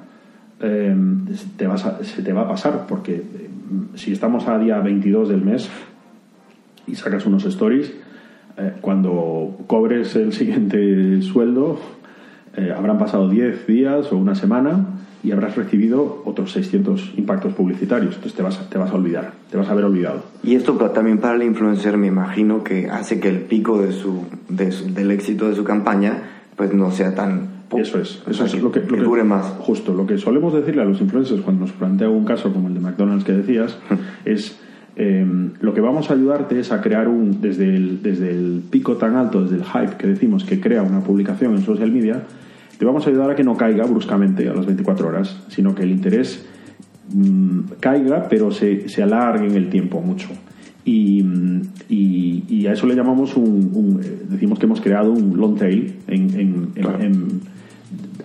em, 0.60 1.26
te 1.56 1.66
vas 1.66 1.86
se 2.02 2.22
te 2.22 2.32
va 2.32 2.42
a 2.42 2.48
pasar, 2.48 2.86
porque 2.88 3.14
em, 3.14 3.96
si 3.96 4.12
estamos 4.12 4.48
a 4.48 4.58
día 4.58 4.80
22 4.80 5.28
del 5.28 5.42
mes 5.42 5.68
y 6.86 6.94
sacas 6.94 7.26
unos 7.26 7.44
stories, 7.44 7.92
eh, 8.56 8.72
cuando 8.80 9.56
cobres 9.66 10.16
el 10.16 10.32
siguiente 10.32 11.20
sueldo, 11.22 11.78
eh, 12.56 12.72
habrán 12.76 12.98
pasado 12.98 13.28
10 13.28 13.66
días 13.66 14.10
o 14.12 14.16
una 14.16 14.34
semana 14.34 14.97
y 15.28 15.32
habrás 15.32 15.56
recibido 15.56 16.22
otros 16.24 16.52
600 16.52 17.12
impactos 17.18 17.52
publicitarios. 17.52 18.14
Entonces 18.14 18.34
te 18.34 18.42
vas, 18.42 18.70
te 18.70 18.78
vas 18.78 18.90
a 18.90 18.94
olvidar, 18.94 19.32
te 19.50 19.58
vas 19.58 19.68
a 19.68 19.72
haber 19.72 19.84
olvidado. 19.84 20.22
Y 20.42 20.54
esto 20.54 20.72
también 20.90 21.18
para 21.18 21.34
el 21.36 21.42
influencer 21.42 21.98
me 21.98 22.06
imagino 22.06 22.64
que 22.64 22.88
hace 22.88 23.20
que 23.20 23.28
el 23.28 23.40
pico 23.40 23.82
de 23.82 23.92
su, 23.92 24.24
del 24.48 25.10
éxito 25.10 25.50
de 25.50 25.54
su 25.54 25.64
campaña 25.64 26.22
pues 26.56 26.72
no 26.72 26.90
sea 26.90 27.14
tan... 27.14 27.58
Eso 27.76 28.00
es, 28.00 28.22
eso 28.26 28.46
es 28.46 28.62
lo 28.62 28.72
que, 28.72 28.80
lo 28.80 28.96
que, 28.96 29.02
dure 29.02 29.22
más. 29.22 29.44
Justo, 29.58 29.92
lo 29.92 30.06
que 30.06 30.16
solemos 30.16 30.54
decirle 30.54 30.80
a 30.80 30.86
los 30.86 30.98
influencers 31.02 31.42
cuando 31.42 31.66
nos 31.66 31.72
plantea 31.72 32.08
un 32.08 32.24
caso 32.24 32.50
como 32.50 32.68
el 32.68 32.74
de 32.74 32.80
McDonald's 32.80 33.24
que 33.24 33.32
decías 33.32 33.78
es... 34.24 34.58
Em, 34.96 35.52
lo 35.60 35.72
que 35.74 35.80
vamos 35.80 36.10
a 36.10 36.14
ayudarte 36.14 36.58
es 36.58 36.72
a 36.72 36.80
crear 36.80 37.06
un, 37.06 37.40
desde 37.40 37.72
el, 37.72 38.02
desde 38.02 38.30
el 38.30 38.64
pico 38.68 38.96
tan 38.96 39.14
alto, 39.14 39.42
desde 39.44 39.56
el 39.56 39.64
hype 39.64 39.96
que 39.96 40.08
decimos 40.08 40.42
que 40.42 40.58
crea 40.58 40.82
una 40.82 41.04
publicación 41.04 41.54
en 41.54 41.62
social 41.62 41.92
media, 41.92 42.24
te 42.78 42.84
vamos 42.84 43.06
a 43.06 43.10
ayudar 43.10 43.30
a 43.30 43.36
que 43.36 43.44
no 43.44 43.56
caiga 43.56 43.84
bruscamente 43.84 44.48
a 44.48 44.54
las 44.54 44.64
24 44.64 45.08
horas, 45.08 45.36
sino 45.48 45.74
que 45.74 45.82
el 45.82 45.90
interés 45.90 46.46
mm, 47.12 47.60
caiga, 47.80 48.28
pero 48.28 48.50
se, 48.50 48.88
se, 48.88 49.02
alargue 49.02 49.46
en 49.46 49.56
el 49.56 49.68
tiempo 49.68 50.00
mucho. 50.00 50.28
Y, 50.84 51.22
y, 51.88 52.66
a 52.66 52.72
eso 52.72 52.86
le 52.86 52.94
llamamos 52.94 53.36
un, 53.36 54.00
eh, 54.02 54.22
decimos 54.30 54.58
que 54.58 54.66
hemos 54.66 54.80
creado 54.80 55.12
un 55.12 55.36
long 55.36 55.58
tail 55.58 55.96
en, 56.06 56.72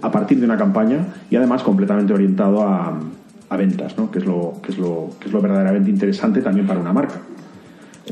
a 0.01 0.11
partir 0.11 0.39
de 0.39 0.45
una 0.45 0.57
campaña 0.57 1.07
y 1.29 1.35
además 1.35 1.61
completamente 1.63 2.13
orientado 2.13 2.61
a, 2.61 2.99
a 3.49 3.57
ventas, 3.57 3.97
¿no? 3.97 4.09
que, 4.11 4.19
es 4.19 4.25
lo, 4.25 4.61
que, 4.63 4.71
es 4.71 4.77
lo, 4.77 5.09
que 5.19 5.27
es 5.27 5.33
lo 5.33 5.41
verdaderamente 5.41 5.89
interesante 5.89 6.41
también 6.41 6.65
para 6.65 6.79
una 6.79 6.93
marca. 6.93 7.15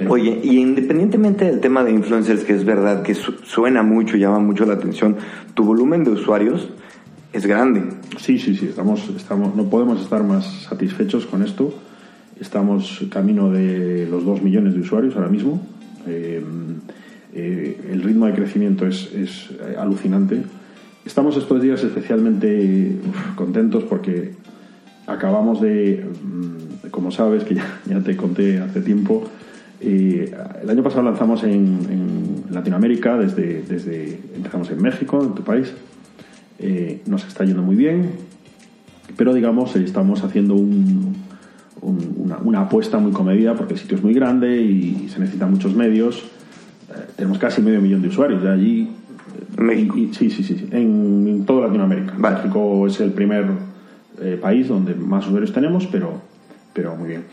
Oye, 0.08 0.39
y 0.43 0.60
independientemente 0.60 1.45
del 1.45 1.60
tema 1.60 1.84
de 1.84 1.91
influencers, 1.91 2.43
que 2.43 2.54
es 2.54 2.63
verdad 2.63 3.04
que 3.04 3.13
suena 3.13 3.84
mucho, 3.84 4.15
llama 4.15 4.39
mucho 4.39 4.65
la 4.65 4.75
atención, 4.75 5.17
tu 5.54 5.65
volumen 5.65 6.04
de 6.04 6.12
usuarios 6.12 6.69
es 7.34 7.45
grande. 7.45 7.84
Sí, 8.17 8.39
sí, 8.39 8.56
sí, 8.56 8.67
estamos, 8.67 9.10
estamos, 9.15 9.56
no 9.56 9.69
podemos 9.69 10.01
estar 10.01 10.23
más 10.23 10.45
satisfechos 10.63 11.25
con 11.25 11.43
esto. 11.43 11.73
Estamos 12.39 13.06
camino 13.12 13.51
de 13.51 14.08
los 14.10 14.25
2 14.25 14.41
millones 14.41 14.73
de 14.73 14.82
usuarios 14.82 15.15
ahora 15.15 15.30
mismo. 15.30 15.62
Eh, 16.08 16.41
eh, 17.34 17.82
el 17.91 18.01
ritmo 18.01 18.25
de 18.25 18.34
crecimiento 18.34 18.86
es, 18.88 19.12
es, 19.13 19.49
alucinante. 19.77 20.41
Estamos 21.06 21.38
estos 21.38 21.62
días 21.62 21.84
especialmente 21.84 22.95
contentos 23.36 23.84
porque 23.84 24.34
acabamos 25.08 25.62
de, 25.62 26.06
mm, 26.23 26.89
como 26.89 27.12
sabes, 27.12 27.43
que 27.43 27.56
ya, 27.56 27.80
ya 27.86 27.99
te 28.01 28.15
conté 28.17 28.60
hace 28.60 28.82
tiempo, 28.82 29.23
el 29.82 30.70
año 30.70 30.84
pasado 30.84 31.04
lanzamos 31.04 31.44
en, 31.44 32.12
Latinoamérica, 32.52 33.17
desde, 33.17 33.62
desde 33.62 34.20
empezamos 34.36 34.70
en 34.72 34.82
México, 34.82 35.24
en 35.24 35.34
tu 35.34 35.44
país. 35.44 35.74
Eh, 36.60 37.02
nos 37.06 37.26
está 37.26 37.46
yendo 37.46 37.62
muy 37.62 37.78
bien, 37.78 38.12
pero 39.15 39.34
digamos, 39.34 39.74
estamos 39.78 40.22
haciendo 40.26 40.56
un, 40.56 41.15
una, 41.82 42.38
una, 42.39 42.62
apuesta 42.62 42.98
muy 42.98 43.13
comedida 43.13 43.56
porque 43.56 43.76
el 43.76 43.80
sitio 43.80 43.96
es 43.96 44.04
muy 44.04 44.13
grande 44.13 44.62
y 44.62 45.08
se 45.08 45.20
necesitan 45.20 45.50
muchos 45.50 45.74
medios. 45.74 46.26
tenemos 47.15 47.39
casi 47.39 47.62
medio 47.62 47.80
millón 47.80 48.02
de 48.02 48.10
usuarios 48.10 48.44
de 48.44 48.50
allí. 48.50 48.91
México. 49.58 49.96
sí, 50.12 50.30
sí, 50.30 50.44
sí, 50.44 50.67
en, 50.72 51.26
en 51.28 51.46
toda 51.46 51.67
Latinoamérica. 51.67 52.13
Vale. 52.17 52.38
México 52.38 52.86
es 52.86 53.00
el 53.00 53.12
primer 53.13 53.46
país 54.41 54.67
donde 54.67 54.94
más 54.94 55.26
usuarios 55.26 55.54
tenemos, 55.54 55.88
pero, 55.88 56.22
pero 56.74 56.96
muy 56.98 57.08
bien. 57.08 57.24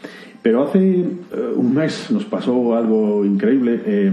Pero 0.48 0.62
hace 0.62 1.00
eh, 1.00 1.52
un 1.56 1.74
mes 1.74 2.10
nos 2.10 2.24
pasó 2.24 2.74
algo 2.74 3.22
increíble. 3.22 3.82
Eh, 3.84 4.10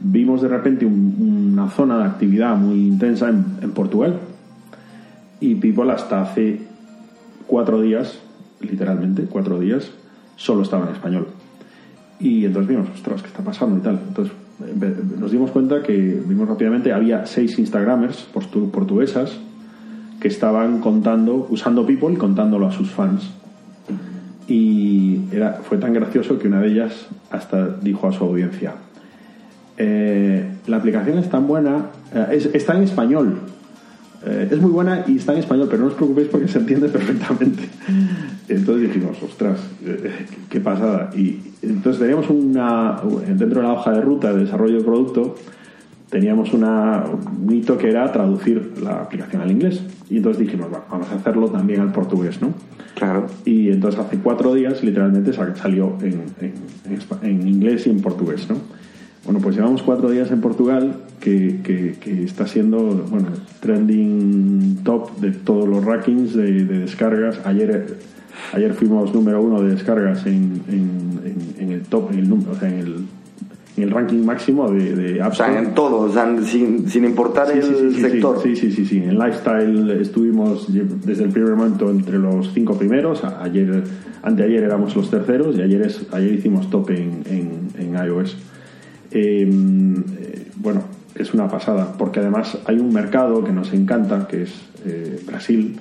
vimos 0.00 0.40
de 0.40 0.48
repente 0.48 0.86
un, 0.86 1.52
una 1.52 1.68
zona 1.68 1.98
de 1.98 2.04
actividad 2.04 2.56
muy 2.56 2.86
intensa 2.86 3.28
en, 3.28 3.44
en, 3.60 3.70
Portugal 3.72 4.18
y 5.40 5.56
People 5.56 5.92
hasta 5.92 6.22
hace 6.22 6.58
cuatro 7.46 7.82
días, 7.82 8.18
literalmente 8.62 9.26
cuatro 9.28 9.60
días, 9.60 9.90
solo 10.36 10.62
estaba 10.62 10.86
en 10.86 10.94
español. 10.94 11.26
Y 12.18 12.46
entonces 12.46 12.70
vimos, 12.70 12.88
ostras, 12.94 13.20
¿qué 13.20 13.28
está 13.28 13.44
pasando 13.44 13.76
y 13.76 13.80
tal? 13.80 14.00
Entonces 14.08 14.32
nos 15.18 15.32
dimos 15.32 15.50
cuenta 15.50 15.82
que 15.82 15.92
vimos 16.26 16.48
rápidamente, 16.48 16.94
había 16.94 17.26
seis 17.26 17.58
Instagramers 17.58 18.26
portuguesas 18.72 19.36
que 20.18 20.28
estaban 20.28 20.80
contando, 20.80 21.46
usando 21.50 21.84
People 21.84 22.14
y 22.14 22.16
contándolo 22.16 22.68
a 22.68 22.72
sus 22.72 22.90
fans 22.90 23.41
y 24.48 25.20
era, 25.32 25.60
fue 25.62 25.78
tan 25.78 25.92
gracioso 25.92 26.38
que 26.38 26.48
una 26.48 26.60
de 26.60 26.68
ellas 26.68 27.06
hasta 27.30 27.68
dijo 27.68 28.08
a 28.08 28.12
su 28.12 28.24
audiencia, 28.24 28.74
eh, 29.76 30.44
la 30.66 30.76
aplicación 30.76 31.18
es 31.18 31.30
tan 31.30 31.46
buena, 31.46 31.86
eh, 32.14 32.26
es, 32.32 32.46
está 32.46 32.76
en 32.76 32.82
español, 32.82 33.38
eh, 34.24 34.48
es 34.50 34.60
muy 34.60 34.70
buena 34.70 35.04
y 35.06 35.16
está 35.16 35.32
en 35.32 35.38
español, 35.38 35.68
pero 35.70 35.82
no 35.82 35.88
os 35.88 35.94
preocupéis 35.94 36.28
porque 36.28 36.48
se 36.48 36.58
entiende 36.58 36.88
perfectamente. 36.88 37.62
Entonces 38.48 38.88
dijimos, 38.88 39.16
ostras, 39.22 39.58
qué 40.50 40.60
pasada. 40.60 41.10
Y 41.16 41.38
entonces 41.62 42.00
teníamos 42.00 42.28
una, 42.28 43.00
dentro 43.26 43.60
de 43.60 43.66
la 43.66 43.72
hoja 43.72 43.92
de 43.92 44.00
ruta 44.00 44.32
de 44.32 44.40
desarrollo 44.40 44.78
de 44.78 44.84
producto, 44.84 45.36
teníamos 46.10 46.52
una, 46.52 47.04
un 47.06 47.54
hito 47.54 47.78
que 47.78 47.88
era 47.88 48.12
traducir 48.12 48.74
la 48.82 49.02
aplicación 49.02 49.40
al 49.40 49.50
inglés. 49.50 49.80
Y 50.12 50.18
entonces 50.18 50.44
dijimos, 50.44 50.68
bueno, 50.68 50.84
vamos 50.90 51.08
a 51.10 51.14
hacerlo 51.14 51.48
también 51.48 51.80
al 51.80 51.90
portugués, 51.90 52.42
¿no? 52.42 52.52
Claro. 52.96 53.26
Y 53.46 53.70
entonces 53.70 53.98
hace 53.98 54.18
cuatro 54.18 54.52
días 54.52 54.84
literalmente 54.84 55.32
salió 55.32 55.96
en, 56.02 56.22
en, 56.38 56.52
en, 57.22 57.48
inglés 57.48 57.86
y 57.86 57.90
en 57.90 58.02
portugués, 58.02 58.46
¿no? 58.50 58.56
Bueno, 59.24 59.40
pues 59.40 59.56
llevamos 59.56 59.82
cuatro 59.82 60.10
días 60.10 60.30
en 60.30 60.42
Portugal, 60.42 60.96
que, 61.18 61.60
que, 61.64 61.96
que, 61.98 62.24
está 62.24 62.46
siendo, 62.46 62.78
bueno, 63.08 63.28
trending 63.60 64.80
top 64.84 65.18
de 65.18 65.30
todos 65.30 65.66
los 65.66 65.82
rankings 65.82 66.34
de, 66.34 66.64
de 66.64 66.80
descargas. 66.80 67.40
Ayer, 67.46 67.96
ayer 68.52 68.74
fuimos 68.74 69.14
número 69.14 69.42
uno 69.42 69.62
de 69.62 69.70
descargas 69.70 70.26
en, 70.26 70.60
en 71.58 71.72
el 71.72 71.80
top, 71.82 72.12
en 72.12 72.18
el, 72.18 72.32
o 72.32 72.54
sea, 72.54 72.68
en 72.68 72.78
el 72.80 73.06
el 73.76 73.90
ranking 73.90 74.24
máximo 74.24 74.70
de, 74.70 74.94
de 74.94 75.22
App 75.22 75.32
Store. 75.32 75.50
O 75.50 75.54
sea, 75.54 75.62
en 75.62 75.74
todo, 75.74 76.00
o 76.00 76.12
sea, 76.12 76.42
sin, 76.44 76.88
sin 76.88 77.04
importar 77.04 77.48
sí, 77.48 77.58
el 77.58 77.62
sí, 77.62 77.74
sí, 77.94 78.00
sector. 78.00 78.42
Sí, 78.42 78.56
sí, 78.56 78.70
sí, 78.72 78.84
sí. 78.84 78.98
En 78.98 79.18
Lifestyle 79.18 79.90
estuvimos 80.00 80.66
desde 81.04 81.24
el 81.24 81.30
primer 81.30 81.54
momento 81.54 81.90
entre 81.90 82.18
los 82.18 82.52
cinco 82.52 82.76
primeros. 82.76 83.24
Ayer, 83.24 83.82
anteayer 84.22 84.64
éramos 84.64 84.94
los 84.94 85.10
terceros 85.10 85.56
y 85.56 85.62
ayer, 85.62 85.82
es, 85.82 86.06
ayer 86.12 86.34
hicimos 86.34 86.68
top 86.68 86.90
en, 86.90 87.22
en, 87.26 87.68
en 87.78 88.06
iOS. 88.06 88.36
Eh, 89.10 89.50
bueno, 90.56 90.82
es 91.14 91.32
una 91.34 91.48
pasada, 91.48 91.94
porque 91.96 92.20
además 92.20 92.58
hay 92.66 92.78
un 92.78 92.92
mercado 92.92 93.42
que 93.42 93.52
nos 93.52 93.72
encanta, 93.72 94.26
que 94.26 94.42
es 94.42 94.52
eh, 94.84 95.20
Brasil, 95.26 95.78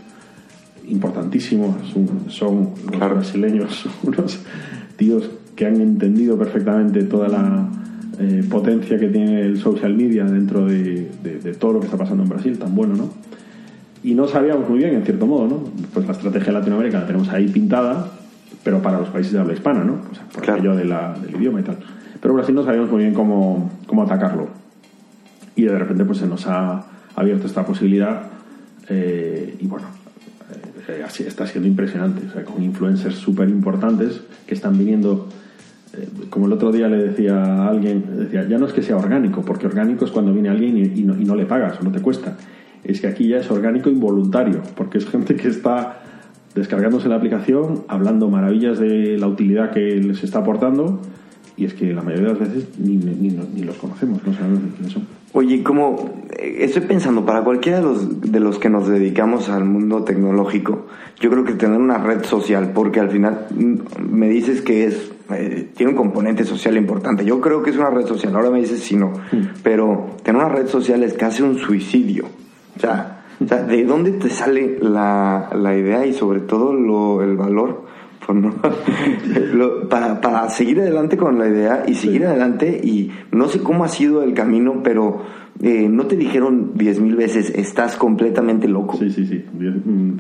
importantísimo. 0.87 1.77
Son, 1.93 2.29
son 2.29 2.69
los 2.89 2.99
brasileños 2.99 3.85
unos 4.03 4.39
tíos 4.95 5.29
que 5.55 5.65
han 5.65 5.81
entendido 5.81 6.37
perfectamente 6.37 7.03
toda 7.03 7.27
la 7.27 7.80
eh, 8.21 8.43
potencia 8.49 8.99
que 8.99 9.07
tiene 9.07 9.41
el 9.41 9.57
social 9.59 9.95
media 9.95 10.23
dentro 10.25 10.65
de, 10.65 11.09
de, 11.23 11.39
de, 11.39 11.53
todo 11.53 11.73
lo 11.73 11.79
que 11.79 11.85
está 11.85 11.97
pasando 11.97 12.21
en 12.23 12.29
Brasil, 12.29 12.57
tan 12.59 12.75
bueno, 12.75 12.95
¿no? 12.95 13.09
Y 14.03 14.13
no 14.13 14.27
sabíamos 14.27 14.69
muy 14.69 14.77
bien, 14.79 14.93
en 14.93 15.03
cierto 15.03 15.25
modo, 15.25 15.47
¿no? 15.47 15.63
Pues 15.93 16.05
la 16.05 16.11
estrategia 16.11 16.47
de 16.47 16.59
Latinoamérica 16.59 16.99
la 16.99 17.07
tenemos 17.07 17.29
ahí 17.29 17.47
pintada, 17.47 18.11
pero 18.63 18.81
para 18.81 18.99
los 18.99 19.09
países 19.09 19.33
de 19.33 19.39
habla 19.39 19.53
hispana, 19.53 19.83
¿no? 19.83 19.93
O 20.11 20.15
sea, 20.15 20.23
por 20.25 20.43
Claro. 20.43 20.59
aquello 20.59 20.75
de 20.75 20.85
la, 20.85 21.15
del 21.19 21.35
idioma 21.35 21.61
y 21.61 21.63
tal. 21.63 21.77
Pero 22.21 22.33
Brasil 22.35 22.53
no 22.53 22.63
sabíamos 22.63 22.91
muy 22.91 23.01
bien 23.01 23.13
cómo, 23.13 23.71
cómo 23.87 24.03
atacarlo. 24.03 24.49
Y 25.55 25.63
de 25.63 25.77
repente 25.77 26.05
pues 26.05 26.19
se 26.19 26.27
nos 26.27 26.45
ha 26.47 26.85
abierto 27.15 27.47
esta 27.47 27.65
posibilidad 27.65 28.23
eh, 28.89 29.55
y 29.59 29.67
bueno, 29.67 29.87
eh, 30.87 31.03
está 31.25 31.47
siendo 31.47 31.67
impresionante, 31.67 32.27
o 32.27 32.31
sea, 32.31 32.43
con 32.43 32.61
influencers 32.63 33.15
súper 33.15 33.49
importantes 33.49 34.21
que 34.47 34.53
están 34.53 34.77
viniendo 34.77 35.27
como 36.29 36.45
el 36.45 36.53
otro 36.53 36.71
día 36.71 36.87
le 36.87 37.09
decía 37.09 37.35
a 37.35 37.67
alguien, 37.69 38.03
decía, 38.17 38.47
ya 38.47 38.57
no 38.57 38.65
es 38.65 38.73
que 38.73 38.81
sea 38.81 38.97
orgánico, 38.97 39.41
porque 39.41 39.67
orgánico 39.67 40.05
es 40.05 40.11
cuando 40.11 40.33
viene 40.33 40.49
alguien 40.49 40.77
y, 40.77 40.99
y, 40.99 41.03
no, 41.03 41.19
y, 41.19 41.25
no, 41.25 41.35
le 41.35 41.45
pagas 41.45 41.79
o 41.79 41.83
no 41.83 41.91
te 41.91 42.01
cuesta. 42.01 42.37
Es 42.83 43.01
que 43.01 43.07
aquí 43.07 43.27
ya 43.27 43.37
es 43.37 43.51
orgánico 43.51 43.89
involuntario, 43.89 44.61
porque 44.75 44.97
es 44.97 45.05
gente 45.05 45.35
que 45.35 45.49
está 45.49 46.01
descargándose 46.55 47.09
la 47.09 47.15
aplicación, 47.15 47.83
hablando 47.87 48.29
maravillas 48.29 48.79
de 48.79 49.17
la 49.17 49.27
utilidad 49.27 49.71
que 49.71 49.79
les 49.79 50.23
está 50.23 50.39
aportando, 50.39 51.01
y 51.57 51.65
es 51.65 51.73
que 51.73 51.93
la 51.93 52.01
mayoría 52.01 52.33
de 52.33 52.39
las 52.39 52.39
veces 52.39 52.69
ni, 52.79 52.95
ni, 52.95 53.29
ni 53.29 53.63
los 53.63 53.75
conocemos, 53.75 54.25
no 54.25 54.33
sabemos 54.33 54.59
quiénes 54.75 54.93
son. 54.93 55.05
Oye, 55.33 55.63
como 55.63 56.23
estoy 56.37 56.81
pensando, 56.81 57.25
para 57.25 57.41
cualquiera 57.41 57.77
de 57.77 57.83
los, 57.83 58.21
de 58.21 58.39
los 58.39 58.59
que 58.59 58.69
nos 58.69 58.87
dedicamos 58.87 59.47
al 59.49 59.63
mundo 59.63 60.03
tecnológico, 60.03 60.87
yo 61.19 61.29
creo 61.29 61.45
que 61.45 61.53
tener 61.53 61.79
una 61.79 61.97
red 61.99 62.23
social, 62.23 62.71
porque 62.73 62.99
al 62.99 63.09
final 63.09 63.47
me 64.09 64.27
dices 64.27 64.61
que 64.61 64.85
es 64.85 65.11
eh, 65.29 65.69
tiene 65.75 65.91
un 65.91 65.97
componente 65.97 66.43
social 66.43 66.77
importante. 66.77 67.23
Yo 67.25 67.39
creo 67.39 67.61
que 67.61 67.69
es 67.69 67.77
una 67.77 67.89
red 67.89 68.05
social, 68.05 68.35
ahora 68.35 68.49
me 68.49 68.59
dices 68.59 68.81
si 68.81 68.95
no, 68.95 69.13
pero 69.63 70.15
tener 70.23 70.41
una 70.41 70.49
red 70.53 70.67
social 70.67 71.03
es 71.03 71.13
casi 71.13 71.43
un 71.43 71.57
suicidio. 71.57 72.25
O 72.75 72.79
sea, 72.79 73.23
o 73.39 73.47
sea 73.47 73.63
¿de 73.63 73.83
dónde 73.85 74.11
te 74.11 74.29
sale 74.29 74.77
la, 74.81 75.49
la 75.53 75.75
idea 75.75 76.05
y 76.05 76.13
sobre 76.13 76.41
todo 76.41 76.73
lo, 76.73 77.21
el 77.21 77.35
valor? 77.35 77.91
No, 78.33 78.53
lo, 79.53 79.89
para, 79.89 80.21
para 80.21 80.49
seguir 80.49 80.79
adelante 80.79 81.17
con 81.17 81.37
la 81.37 81.49
idea 81.49 81.83
y 81.85 81.95
seguir 81.95 82.21
sí. 82.21 82.27
adelante 82.27 82.79
y 82.81 83.11
no 83.31 83.47
sé 83.47 83.59
cómo 83.59 83.83
ha 83.83 83.89
sido 83.89 84.23
el 84.23 84.33
camino, 84.33 84.81
pero 84.83 85.23
eh, 85.61 85.89
no 85.89 86.05
te 86.05 86.15
dijeron 86.15 86.71
diez 86.75 86.99
mil 86.99 87.15
veces 87.15 87.51
estás 87.53 87.97
completamente 87.97 88.67
loco. 88.67 88.97
Sí, 88.97 89.09
sí, 89.09 89.25
sí, 89.25 89.43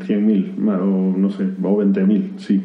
cien 0.05 0.25
mil 0.25 0.55
o 0.67 1.15
no 1.17 1.29
sé, 1.29 1.47
o 1.63 1.77
veinte 1.77 2.03
mil, 2.03 2.33
sí. 2.37 2.61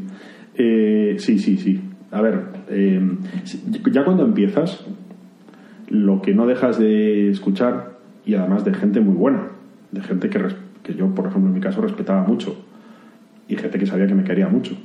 Eh, 0.55 1.16
sí, 1.18 1.38
sí, 1.38 1.59
sí. 1.59 1.81
A 2.11 2.21
ver, 2.21 2.45
eh, 2.69 3.01
ya 3.92 4.05
cuando 4.05 4.25
empiezas, 4.25 4.85
lo 5.88 6.23
que 6.23 6.35
no 6.35 6.47
dejas 6.47 6.79
de 6.79 7.31
escuchar, 7.31 7.97
y 8.25 8.35
además 8.35 8.64
de 8.64 8.75
gente 8.75 9.01
muy 9.01 9.14
buena, 9.14 9.49
de 9.92 10.01
gente 10.01 10.29
que, 10.29 10.40
que 10.83 10.95
yo, 10.95 11.14
por 11.14 11.27
ejemplo, 11.27 11.49
en 11.49 11.55
mi 11.55 11.61
caso 11.61 11.81
respetaba 11.81 12.23
mucho, 12.23 12.57
y 13.49 13.57
gente 13.57 13.79
que 13.79 13.87
sabía 13.87 14.07
que 14.07 14.14
me 14.14 14.25
quería 14.25 14.49
mucho, 14.49 14.77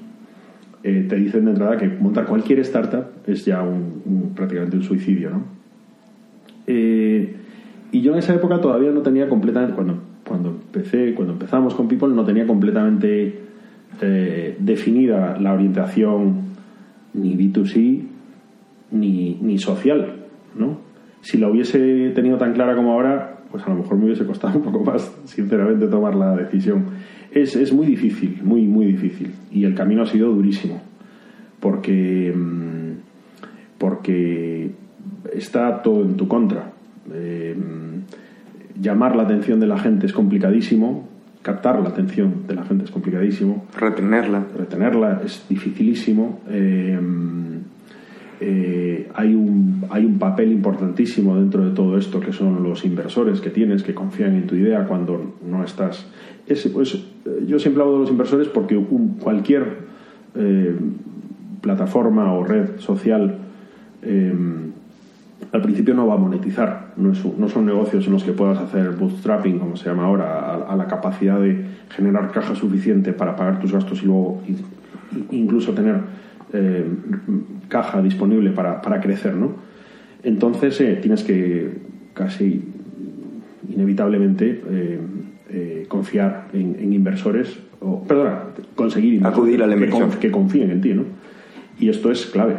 eh, 0.83 1.05
te 1.07 1.15
dicen 1.15 1.45
de 1.45 1.51
entrada 1.51 1.77
que 1.77 1.87
montar 1.87 2.25
cualquier 2.25 2.59
startup 2.59 3.05
es 3.27 3.45
ya 3.45 3.61
un, 3.61 4.31
prácticamente 4.35 4.77
un 4.77 4.83
suicidio, 4.83 5.29
¿no? 5.29 5.43
Eh, 6.65 7.35
y 7.91 8.01
yo 8.01 8.13
en 8.13 8.19
esa 8.19 8.33
época 8.33 8.61
todavía 8.61 8.91
no 8.91 9.01
tenía 9.01 9.27
completamente, 9.29 9.75
cuando, 9.75 9.99
cuando 10.25 10.49
empecé, 10.49 11.13
cuando 11.13 11.33
empezamos 11.33 11.75
con 11.75 11.87
People, 11.87 12.09
no 12.09 12.23
tenía 12.23 12.47
completamente 12.47 13.39
eh, 14.01 14.55
definida 14.59 15.37
la 15.39 15.53
orientación 15.53 16.50
ni 17.13 17.35
B2C 17.35 18.01
ni, 18.91 19.37
ni 19.41 19.57
social, 19.57 20.15
¿no? 20.55 20.79
Si 21.21 21.37
la 21.37 21.49
hubiese 21.49 22.09
tenido 22.11 22.37
tan 22.37 22.53
clara 22.53 22.75
como 22.75 22.93
ahora, 22.93 23.41
pues 23.51 23.63
a 23.65 23.69
lo 23.69 23.75
mejor 23.75 23.97
me 23.97 24.05
hubiese 24.05 24.25
costado 24.25 24.57
un 24.57 24.63
poco 24.63 24.83
más, 24.83 25.11
sinceramente, 25.25 25.87
tomar 25.87 26.15
la 26.15 26.35
decisión. 26.35 26.85
Es, 27.31 27.55
es 27.55 27.71
muy 27.71 27.85
difícil, 27.85 28.39
muy, 28.43 28.63
muy 28.63 28.85
difícil. 28.85 29.31
Y 29.51 29.65
el 29.65 29.75
camino 29.75 30.03
ha 30.03 30.07
sido 30.07 30.31
durísimo. 30.31 30.81
Porque, 31.59 32.33
porque 33.77 34.71
está 35.33 35.81
todo 35.81 36.01
en 36.03 36.17
tu 36.17 36.27
contra. 36.27 36.71
Eh, 37.13 37.55
llamar 38.79 39.15
la 39.15 39.23
atención 39.23 39.59
de 39.59 39.67
la 39.67 39.77
gente 39.77 40.07
es 40.07 40.13
complicadísimo. 40.13 41.07
Captar 41.41 41.81
la 41.81 41.89
atención 41.89 42.47
de 42.47 42.55
la 42.55 42.63
gente 42.63 42.85
es 42.85 42.91
complicadísimo. 42.91 43.65
Retenerla. 43.77 44.45
Retenerla 44.57 45.21
es 45.25 45.45
dificilísimo. 45.49 46.41
Eh, 46.49 46.99
eh, 48.43 49.07
hay, 49.13 49.35
un, 49.35 49.85
hay 49.91 50.03
un 50.03 50.17
papel 50.17 50.51
importantísimo 50.51 51.35
dentro 51.35 51.63
de 51.63 51.75
todo 51.75 51.95
esto 51.95 52.19
que 52.19 52.33
son 52.33 52.63
los 52.63 52.83
inversores 52.83 53.39
que 53.39 53.51
tienes 53.51 53.83
que 53.83 53.93
confían 53.93 54.35
en 54.35 54.47
tu 54.47 54.55
idea 54.55 54.87
cuando 54.87 55.35
no 55.47 55.63
estás. 55.63 56.07
Es, 56.47 56.67
pues, 56.67 56.97
yo 57.45 57.59
siempre 57.59 57.83
hablo 57.83 57.93
de 57.93 57.99
los 57.99 58.09
inversores 58.09 58.47
porque 58.47 58.75
un, 58.75 59.19
cualquier 59.19 59.63
eh, 60.33 60.75
plataforma 61.61 62.33
o 62.33 62.43
red 62.43 62.79
social 62.79 63.37
eh, 64.01 64.33
al 65.51 65.61
principio 65.61 65.93
no 65.93 66.07
va 66.07 66.13
a 66.15 66.17
monetizar, 66.17 66.93
no, 66.97 67.11
es 67.11 67.23
un- 67.25 67.35
no 67.39 67.49
son 67.49 67.65
negocios 67.65 68.05
en 68.07 68.13
los 68.13 68.23
que 68.23 68.31
puedas 68.31 68.57
hacer 68.59 68.91
bootstrapping, 68.91 69.59
como 69.59 69.75
se 69.75 69.89
llama 69.89 70.05
ahora, 70.05 70.39
a, 70.39 70.55
a 70.73 70.75
la 70.75 70.87
capacidad 70.87 71.39
de 71.39 71.65
generar 71.89 72.31
caja 72.31 72.55
suficiente 72.55 73.11
para 73.13 73.35
pagar 73.35 73.59
tus 73.59 73.71
gastos 73.73 74.01
y 74.03 74.05
luego 74.05 74.41
incluso 75.31 75.73
tener 75.73 75.95
eh, 76.53 76.85
caja 77.69 78.01
disponible 78.01 78.51
para, 78.51 78.81
para 78.81 78.99
crecer, 79.01 79.35
¿no? 79.35 79.53
Entonces 80.23 80.79
eh, 80.81 80.99
tienes 81.01 81.23
que 81.23 81.77
casi 82.13 82.63
inevitablemente 83.69 84.61
eh, 84.69 85.85
confiar 85.87 86.47
en, 86.53 86.75
en 86.79 86.93
inversores, 86.93 87.59
o, 87.81 88.03
perdona, 88.03 88.43
conseguir 88.75 89.15
inversores 89.15 89.37
Acudir 89.37 89.63
a 89.63 89.67
la 89.67 89.75
que, 89.75 90.17
que 90.19 90.31
confíen 90.31 90.71
en 90.71 90.81
ti, 90.81 90.93
¿no? 90.93 91.03
Y 91.79 91.89
esto 91.89 92.11
es 92.11 92.25
clave. 92.27 92.55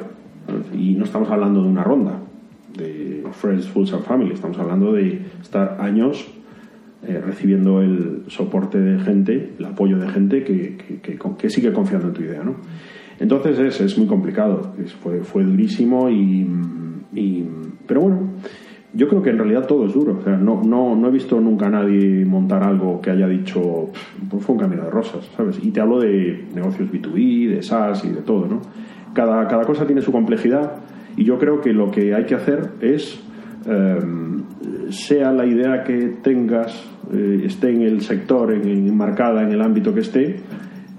Y 0.77 0.95
no 0.95 1.05
estamos 1.05 1.31
hablando 1.31 1.63
de 1.63 1.69
una 1.69 1.85
ronda 1.85 2.19
de 2.77 3.23
Friends, 3.33 3.69
Fools 3.69 3.93
and 3.93 4.03
Family, 4.05 4.33
estamos 4.33 4.59
hablando 4.59 4.93
de 4.93 5.21
estar 5.41 5.79
años 5.81 6.27
eh, 7.07 7.21
recibiendo 7.25 7.81
el 7.81 8.23
soporte 8.29 8.79
de 8.81 8.99
gente, 9.01 9.53
el 9.59 9.65
apoyo 9.65 9.99
de 9.99 10.09
gente 10.09 10.45
que, 10.45 10.77
que, 10.77 11.01
que- 11.01 11.19
que 11.39 11.51
sigue 11.51 11.73
confiando 11.73 12.09
en 12.09 12.15
tu 12.15 12.23
idea, 12.23 12.43
¿no? 12.45 12.57
Entonces 13.19 13.59
es, 13.59 13.81
es 13.81 13.99
muy 13.99 14.07
complicado, 14.07 14.73
es- 14.83 14.93
fue, 14.95 15.21
fue 15.23 15.43
durísimo 15.45 16.09
y, 16.11 16.47
y- 17.15 17.45
Pero 17.87 18.03
bueno, 18.03 18.31
yo 18.95 19.09
creo 19.09 19.23
que 19.23 19.31
en 19.31 19.39
realidad 19.39 19.67
todo 19.67 19.87
es 19.87 19.95
duro. 19.95 20.19
O 20.19 20.23
sea, 20.23 20.37
no, 20.37 20.63
no, 20.63 20.95
no 20.95 21.09
he 21.09 21.11
visto 21.11 21.41
nunca 21.41 21.67
a 21.67 21.71
nadie 21.71 22.25
montar 22.25 22.63
algo 22.63 23.01
que 23.01 23.11
haya 23.11 23.27
dicho, 23.27 23.91
pues 24.31 24.45
fue 24.45 24.55
un 24.55 24.61
camino 24.61 24.85
de 24.85 24.91
rosas, 24.91 25.29
¿sabes? 25.37 25.59
Y 25.63 25.71
te 25.73 25.81
hablo 25.81 25.99
de 26.01 26.45
negocios 26.55 26.89
B2B, 26.91 27.49
de 27.57 27.63
SaaS 27.63 28.05
y 28.05 28.11
de 28.11 28.21
todo, 28.23 28.47
¿no? 28.47 28.61
Cada, 29.15 29.47
cada 29.49 29.65
cosa 29.65 29.87
tiene 29.87 30.01
su 30.03 30.13
complejidad 30.13 30.77
y 31.17 31.25
yo 31.25 31.39
creo 31.39 31.61
que 31.61 31.73
lo 31.73 31.91
que 31.91 32.15
hay 32.15 32.25
que 32.25 32.35
hacer 32.35 32.71
es, 32.81 33.21
eh, 33.67 33.99
sea 34.91 35.33
la 35.33 35.47
idea 35.47 35.85
que 35.85 36.17
tengas, 36.23 36.73
eh, 37.13 37.43
esté 37.45 37.71
en 37.71 37.83
el 37.83 38.01
sector, 38.03 38.53
en, 38.53 38.67
enmarcada 38.89 39.43
en 39.43 39.51
el 39.53 39.61
ámbito 39.63 39.93
que 39.95 40.01
esté, 40.01 40.37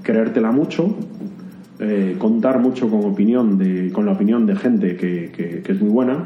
creértela 0.02 0.52
mucho, 0.52 0.96
eh, 1.80 2.16
contar 2.20 2.60
mucho 2.60 2.90
con 2.90 3.04
opinión 3.06 3.58
de, 3.58 3.92
con 3.92 4.06
la 4.06 4.14
opinión 4.14 4.46
de 4.46 4.56
gente 4.56 4.96
que, 4.96 5.32
que- 5.36 5.62
que 5.62 5.72
es 5.72 5.82
muy 5.82 5.90
buena, 5.90 6.26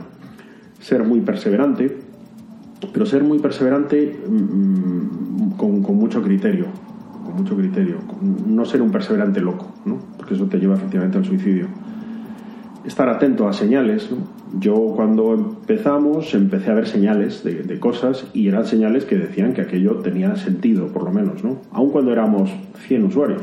ser 0.80 1.04
muy 1.04 1.22
perseverante, 1.22 1.98
pero 2.94 3.06
ser 3.06 3.24
muy 3.24 3.40
perseverante 3.40 4.16
mm, 4.30 5.52
con, 5.58 5.82
con 5.82 5.96
mucho 5.96 6.22
criterio, 6.22 6.66
con 7.26 7.36
mucho 7.38 7.56
criterio, 7.56 7.98
no 8.48 8.66
ser 8.66 8.82
un 8.82 8.92
perseverante 8.92 9.40
loco, 9.42 9.74
¿no? 9.86 9.98
porque 10.18 10.36
eso 10.36 10.46
te 10.46 10.58
lleva 10.60 10.76
efectivamente 10.76 11.18
al 11.18 11.26
suicidio. 11.26 11.68
Estar 12.88 13.10
atento 13.10 13.50
a 13.50 13.54
señales. 13.54 14.10
Yo 14.58 14.94
cuando 14.96 15.34
empezamos 15.34 16.34
empecé 16.34 16.72
a 16.72 16.74
ver 16.74 16.88
señales 16.88 17.44
de, 17.44 17.80
cosas 17.82 18.26
y 18.34 18.48
eran 18.48 18.66
señales 18.66 19.04
que 19.04 19.18
decían 19.18 19.52
que 19.52 19.60
aquello 19.60 19.96
tenía 19.98 20.38
sentido, 20.38 20.88
por 20.88 21.04
lo 21.04 21.12
menos, 21.12 21.44
¿no? 21.44 21.58
aun 21.74 21.92
cuando 21.92 22.14
éramos 22.14 22.50
100 22.88 23.04
usuarios 23.04 23.42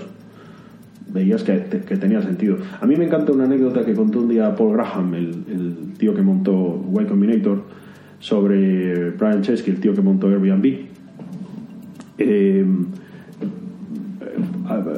veías 1.13 1.43
que, 1.45 1.59
tenía 1.59 2.23
sentido. 2.23 2.57
A 2.81 2.87
mí 2.87 2.97
me 2.97 3.05
encanta 3.05 3.33
una 3.33 3.45
anécdota 3.45 3.85
que 3.85 3.95
contó 3.95 4.21
un 4.21 4.29
día 4.29 4.57
Paul 4.57 4.73
Graham, 4.73 5.15
el, 5.15 5.93
tío 5.99 6.15
que 6.15 6.23
montó 6.23 6.83
Y 6.91 7.05
Combinator, 7.05 7.63
sobre 8.19 9.11
Brian 9.11 9.43
Chesky, 9.43 9.73
el 9.73 9.79
tío 9.79 9.95
que 9.95 10.01
montó 10.01 10.27
Airbnb. 10.27 10.87
Eh, 12.17 12.67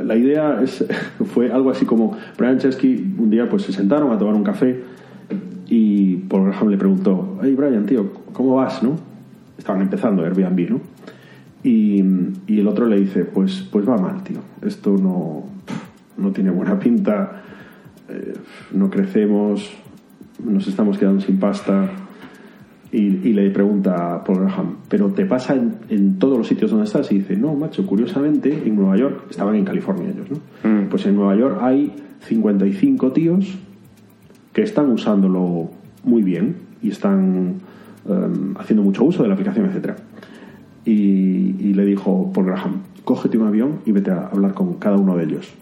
la 0.05 0.17
idea 0.17 0.63
fue 1.35 1.51
algo 1.51 1.71
así 1.71 1.85
como 1.85 2.17
Brian 2.39 2.59
Chesky 2.59 3.15
un 3.19 3.31
día 3.31 3.49
pues 3.49 3.63
se 3.63 3.73
sentaron 3.73 4.13
a 4.13 4.19
tomar 4.19 4.35
un 4.35 4.45
café 4.45 4.81
y 5.69 6.17
Paul 6.29 6.47
Graham 6.47 6.69
le 6.69 6.77
preguntó, 6.77 7.39
hey 7.43 7.55
Brian, 7.57 7.87
tío, 7.87 8.13
¿cómo 8.33 8.57
vas? 8.57 8.83
¿no? 8.83 8.97
Estaban 9.59 9.83
empezando 9.83 10.25
Airbnb, 10.25 10.71
¿no? 10.71 10.81
Y, 11.63 12.05
y 12.47 12.61
el 12.61 12.69
otro 12.69 12.87
le 12.87 13.01
dice, 13.01 13.25
pues, 13.25 13.67
pues 13.73 13.89
va 13.89 13.97
mal, 13.97 14.23
tío. 14.23 14.39
Esto 14.63 14.97
no, 14.97 15.45
no 16.17 16.31
tiene 16.31 16.51
buena 16.51 16.79
pinta, 16.79 17.43
eh, 18.09 18.35
no 18.73 18.89
crecemos, 18.91 19.69
nos 20.45 20.69
estamos 20.69 20.99
quedando 20.99 21.21
sin 21.21 21.39
pasta. 21.39 21.91
Y, 22.97 23.29
y 23.29 23.35
le 23.35 23.51
pregunta 23.51 24.15
a 24.15 24.25
Paul 24.25 24.39
Graham, 24.41 24.77
¿pero 24.89 25.11
te 25.11 25.27
pasa 25.27 25.55
en, 25.55 25.75
en 25.91 26.19
todos 26.19 26.39
los 26.39 26.47
sitios 26.47 26.71
donde 26.71 26.87
estás? 26.87 27.13
Y 27.13 27.19
dice, 27.19 27.37
no, 27.37 27.55
macho, 27.55 27.85
curiosamente, 27.87 28.63
en 28.65 28.75
Nueva 28.75 28.97
York, 28.97 29.25
estaban 29.29 29.55
en 29.55 29.67
California 29.67 30.09
ellos, 30.09 30.31
¿no? 30.31 30.39
Mm. 30.67 30.89
Pues 30.89 31.05
en 31.05 31.15
Nueva 31.15 31.37
York 31.37 31.59
hay 31.61 31.93
55 32.21 33.13
tíos 33.13 33.59
que 34.55 34.63
están 34.63 34.91
usándolo 34.91 35.69
muy 36.05 36.23
bien 36.23 36.57
y 36.83 36.89
están 36.89 37.57
em, 38.09 38.57
haciendo 38.57 38.83
mucho 38.83 39.05
uso 39.05 39.23
de 39.23 39.29
la 39.29 39.35
aplicación, 39.35 39.67
etcétera. 39.67 39.97
Y, 40.87 41.55
y 41.61 41.75
le 41.75 41.85
dijo 41.85 42.33
Paul 42.33 42.47
Graham, 42.47 42.81
cógete 43.05 43.37
un 43.37 43.47
avión 43.47 43.81
y 43.85 43.93
vete 43.93 44.11
a 44.11 44.29
hablar 44.29 44.55
con 44.55 44.73
cada 44.79 44.97
uno 44.97 45.19
de 45.19 45.25
ellos. 45.25 45.53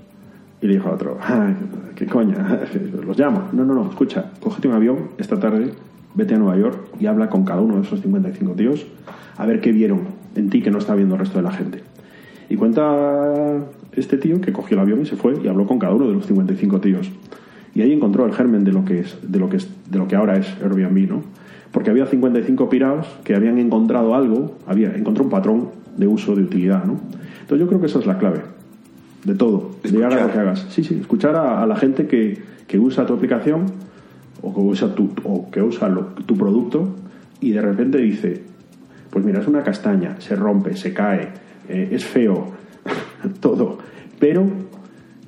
Y 0.62 0.68
le 0.68 0.75
dijo 0.75 0.87
al 0.87 0.94
otro, 0.94 1.18
ah, 1.20 1.53
¿qué 1.97 2.07
coña? 2.07 2.61
Los 3.05 3.16
llama. 3.16 3.49
No, 3.53 3.64
no, 3.64 3.75
no, 3.75 3.90
escucha, 3.90 4.31
cógete 4.38 4.68
un 4.68 4.75
avión 4.75 4.99
esta 5.18 5.40
tarde, 5.40 5.73
vete 6.14 6.35
a 6.35 6.38
Nueva 6.38 6.57
York 6.57 6.79
y 7.00 7.07
habla 7.07 7.29
con 7.29 7.44
cada 7.44 7.61
uno 7.61 7.77
de 7.77 7.83
esos 7.83 8.00
55 8.00 8.53
tíos 8.55 8.87
a 9.37 9.46
ver 9.46 9.61
qué 9.61 9.72
vieron 9.72 10.00
en 10.37 10.50
ti 10.50 10.62
que 10.62 10.70
no 10.70 10.79
está 10.79 10.94
viendo 10.94 11.14
el 11.14 11.20
resto 11.20 11.38
de 11.38 11.44
la 11.44 11.53
gente. 11.53 11.83
Y 12.48 12.57
cuenta 12.57 13.64
este 13.92 14.18
tío 14.18 14.40
que 14.40 14.53
cogió 14.53 14.77
el 14.77 14.81
avión 14.81 15.03
y 15.03 15.07
se 15.07 15.16
fue 15.16 15.35
y 15.42 15.48
habló 15.48 15.66
con 15.66 15.79
cada 15.79 15.94
uno 15.94 16.07
de 16.07 16.14
los 16.14 16.27
55 16.27 16.81
tíos. 16.81 17.11
Y 17.74 17.83
ahí 17.83 17.92
encontró 17.92 18.24
el 18.27 18.33
germen 18.33 18.64
de 18.64 18.72
lo 18.72 18.85
que 18.85 19.00
es, 19.00 19.18
de 19.22 19.38
lo 19.38 19.48
que 19.48 19.57
es, 19.57 19.68
de 19.90 19.98
lo 19.98 20.07
que 20.07 20.16
ahora 20.16 20.37
es 20.37 20.46
Airbnb, 20.62 21.09
¿no? 21.09 21.22
Porque 21.72 21.90
había 21.90 22.07
55 22.07 22.68
pirados 22.68 23.07
que 23.24 23.35
habían 23.35 23.59
encontrado 23.59 24.14
algo, 24.14 24.57
había 24.66 24.94
encontró 24.94 25.24
un 25.24 25.31
patrón 25.31 25.70
de 25.96 26.07
uso, 26.07 26.37
de 26.37 26.42
utilidad, 26.42 26.85
¿no? 26.85 27.00
Entonces 27.40 27.59
yo 27.59 27.66
creo 27.66 27.81
que 27.81 27.87
esa 27.87 27.98
es 27.98 28.07
la 28.07 28.18
clave 28.18 28.42
de 29.24 29.35
todo, 29.35 29.70
de 29.83 30.05
hagas 30.05 30.22
lo 30.22 30.33
que 30.33 30.38
hagas. 30.38 30.66
Sí, 30.68 30.85
sí, 30.85 30.98
escuchar 31.00 31.35
a, 31.35 31.62
a 31.62 31.66
la 31.66 31.77
gente 31.77 32.07
que, 32.07 32.38
que 32.68 32.79
usa 32.79 33.07
tu 33.07 33.14
aplicación 33.14 33.66
o 34.44 34.54
que 35.50 35.61
usa 35.62 35.94
tu, 36.24 36.37
producto 36.37 36.94
y 37.40 37.52
de 37.52 37.61
repente 37.61 37.98
dice, 37.98 38.42
pues 39.11 39.24
mira, 39.24 39.40
es 39.40 39.46
una 39.48 39.62
castaña, 39.62 40.20
se 40.20 40.37
rompe, 40.37 40.76
se 40.76 40.92
cae, 40.92 41.28
eh, 41.68 41.88
es 41.92 42.04
feo, 42.04 42.52
todo, 43.40 43.78
pero 44.18 44.44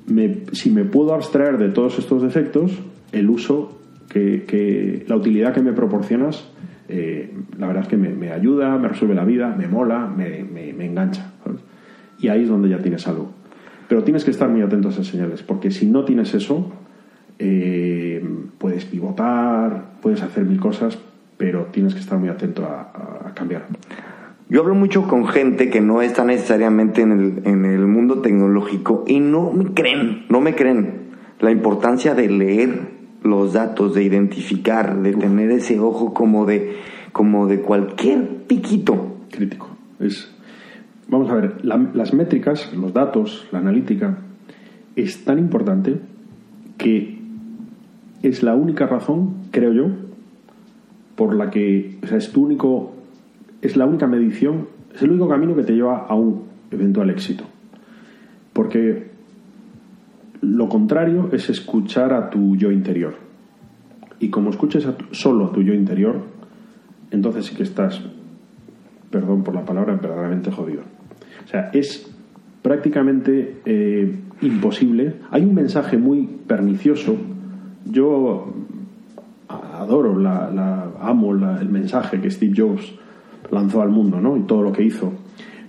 me- 0.07 0.43
si 0.53 0.69
me 0.69 0.83
puedo 0.85 1.13
abstraer 1.13 1.57
de 1.57 1.69
todos 1.69 1.97
estos 1.99 2.21
defectos, 2.21 2.71
el 3.11 3.29
uso 3.29 3.79
que, 4.09 4.43
que- 4.43 5.05
la 5.07 5.15
utilidad 5.15 5.53
que 5.53 5.61
me 5.61 5.73
proporcionas, 5.73 6.49
eh, 6.89 7.33
la 7.57 7.67
verdad 7.67 7.83
es 7.83 7.89
que 7.89 7.97
me, 7.97 8.31
ayuda, 8.31 8.77
me 8.77 8.87
resuelve 8.87 9.15
la 9.15 9.25
vida, 9.25 9.53
me 9.57 9.67
mola, 9.67 10.07
me, 10.07 10.43
me- 10.43 10.85
engancha. 10.85 11.33
Y 12.19 12.29
ahí 12.29 12.43
es 12.43 12.49
donde 12.49 12.69
ya 12.69 12.79
tienes 12.79 13.05
algo. 13.07 13.29
Pero 13.89 14.03
tienes 14.03 14.23
que 14.25 14.31
estar 14.31 14.49
muy 14.49 14.61
atento 14.61 14.87
a 14.87 14.91
esas 14.91 15.05
señales, 15.07 15.43
porque 15.43 15.69
si 15.71 15.85
no 15.85 16.03
tienes 16.05 16.33
eso, 16.33 16.71
eh, 17.39 18.06
puedes 18.57 18.85
pivotar, 18.85 19.91
puedes 20.01 20.21
hacer 20.21 20.45
mil 20.45 20.59
cosas, 20.59 20.97
pero 21.37 21.65
tienes 21.71 21.93
que 21.93 21.99
estar 21.99 22.17
muy 22.17 22.29
atento 22.29 22.65
a, 22.65 23.27
a- 23.27 23.33
cambiar. 23.33 23.65
Yo 24.49 24.61
hablo 24.61 24.73
mucho 24.75 25.07
con 25.07 25.27
gente 25.27 25.69
que 25.69 25.81
no 25.81 26.01
está 26.01 26.23
necesariamente 26.23 27.01
en 27.01 27.11
el, 27.11 27.41
en 27.47 27.65
el 27.65 27.85
mundo 27.85 28.19
tecnológico 28.21 29.03
y 29.05 29.19
no 29.19 29.51
me 29.51 29.65
creen, 29.73 30.25
no 30.29 30.39
me 30.41 30.55
creen 30.55 31.07
la 31.39 31.51
importancia 31.51 32.15
de 32.15 32.29
leer 32.29 32.79
los 33.23 33.53
datos, 33.53 33.93
de 33.93 34.03
identificar, 34.03 34.97
de 35.01 35.13
tener 35.13 35.51
ese 35.51 35.79
ojo 35.79 36.13
como 36.13 36.45
de, 36.45 36.77
como 37.11 37.45
de 37.47 37.59
cualquier 37.59 38.25
piquito. 38.47 39.17
crítico. 39.29 39.67
Es, 39.99 40.33
vamos 41.09 41.29
a 41.29 41.35
ver, 41.35 41.63
la- 41.63 41.89
las 41.93 42.13
métricas, 42.13 42.73
los 42.73 42.93
datos, 42.93 43.47
la 43.51 43.59
analítica, 43.59 44.17
es 44.95 45.25
tan 45.25 45.37
importante 45.39 45.99
que 46.77 47.16
es 48.23 48.43
la 48.43 48.55
única 48.55 48.87
razón, 48.87 49.33
creo 49.51 49.73
yo, 49.73 49.87
por 51.15 51.35
la 51.35 51.49
que, 51.49 51.97
o 52.03 52.07
sea, 52.07 52.17
es 52.17 52.31
tu 52.31 52.43
único, 52.45 52.93
es 53.61 53.77
la 53.77 53.85
única 53.85 54.07
medición, 54.07 54.67
es 54.93 55.01
el 55.01 55.11
único 55.11 55.27
camino 55.27 55.55
que 55.55 55.63
te 55.63 55.73
lleva 55.73 56.05
a 56.07 56.15
un 56.15 56.43
eventual 56.71 57.09
éxito. 57.09 57.43
Porque 58.53 59.11
lo 60.41 60.69
contrario 60.69 61.29
es 61.31 61.49
escuchar 61.49 62.13
a 62.13 62.29
tu 62.29 62.55
yo 62.55 62.71
interior. 62.71 63.15
Y 64.19 64.29
como 64.29 64.49
escuches 64.49 64.85
a 64.85 64.95
solo 65.11 65.45
a 65.45 65.51
tu 65.51 65.61
yo 65.61 65.73
interior, 65.73 66.21
entonces 67.11 67.45
sí 67.45 67.55
que 67.55 67.63
estás 67.63 68.01
perdón 69.09 69.43
por 69.43 69.55
la 69.55 69.65
palabra, 69.65 69.95
verdaderamente 69.95 70.51
jodido. 70.51 70.81
O 71.45 71.47
sea, 71.47 71.69
es 71.73 72.09
prácticamente 72.61 73.57
eh, 73.65 74.15
imposible. 74.41 75.15
Hay 75.31 75.43
un 75.43 75.55
mensaje 75.55 75.97
muy 75.97 76.27
pernicioso. 76.47 77.15
Yo 77.91 78.47
adoro, 79.49 80.17
la, 80.19 80.49
la- 80.51 80.91
amo 81.01 81.33
la- 81.33 81.61
el 81.61 81.69
mensaje 81.69 82.19
que 82.21 82.29
Steve 82.31 82.53
Jobs 82.55 82.93
lanzó 83.51 83.81
al 83.81 83.89
mundo, 83.89 84.19
¿no? 84.19 84.35
Y 84.37 84.41
todo 84.41 84.61
lo 84.63 84.71
que 84.73 84.83
hizo. 84.83 85.11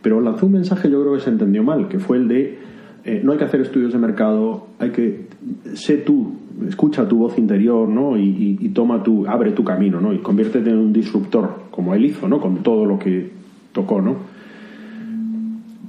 Pero 0.03 0.21
lanzó 0.21 0.47
un 0.47 0.53
mensaje, 0.53 0.91
yo 0.91 1.01
creo 1.03 1.15
que 1.15 1.21
se 1.21 1.31
entendió 1.31 1.63
mal, 1.63 1.89
que 1.89 1.99
fue 1.99 2.17
el 2.19 2.29
de 2.29 2.59
Eh, 3.05 3.23
no 3.25 3.33
hay 3.33 3.39
que 3.39 3.45
hacer 3.45 3.61
estudios 3.63 3.93
de 3.93 3.99
mercado, 3.99 4.67
hay 4.79 4.91
que 4.91 5.29
sé 5.73 5.97
tú, 5.99 6.33
escucha 6.69 7.09
tu 7.09 7.17
voz 7.19 7.39
interior, 7.39 7.89
¿no? 7.89 8.19
Y, 8.19 8.59
y, 8.61 8.69
toma 8.71 9.03
tu, 9.03 9.27
abre 9.27 9.53
tu 9.53 9.65
camino, 9.65 9.99
¿no? 10.01 10.13
Y 10.13 10.19
conviértete 10.19 10.69
en 10.69 10.77
un 10.79 10.93
disruptor, 10.93 11.49
como 11.71 11.95
él 11.95 12.05
hizo, 12.05 12.29
¿no? 12.29 12.39
Con 12.41 12.57
todo 12.63 12.85
lo 12.85 12.99
que 12.99 13.31
tocó, 13.73 14.03
¿no? 14.03 14.17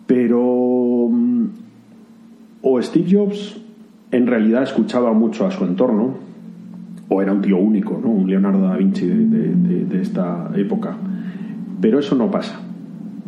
Pero 0.07 1.09
mm, 1.11 1.45
o 2.61 2.81
Steve 2.81 3.07
Jobs 3.11 3.57
en 4.11 4.27
realidad 4.27 4.63
escuchaba 4.63 5.13
mucho 5.13 5.45
a 5.45 5.51
su 5.51 5.63
entorno, 5.63 6.15
o 7.07 7.21
era 7.21 7.33
un 7.33 7.41
tío 7.41 7.57
único, 7.57 7.99
¿no? 8.01 8.09
Un 8.09 8.29
Leonardo 8.29 8.61
da 8.61 8.77
Vinci 8.77 9.05
de, 9.07 9.85
de 9.85 10.01
esta 10.01 10.51
época. 10.55 10.95
Pero 11.81 11.99
eso 11.99 12.15
no 12.15 12.29
pasa. 12.29 12.59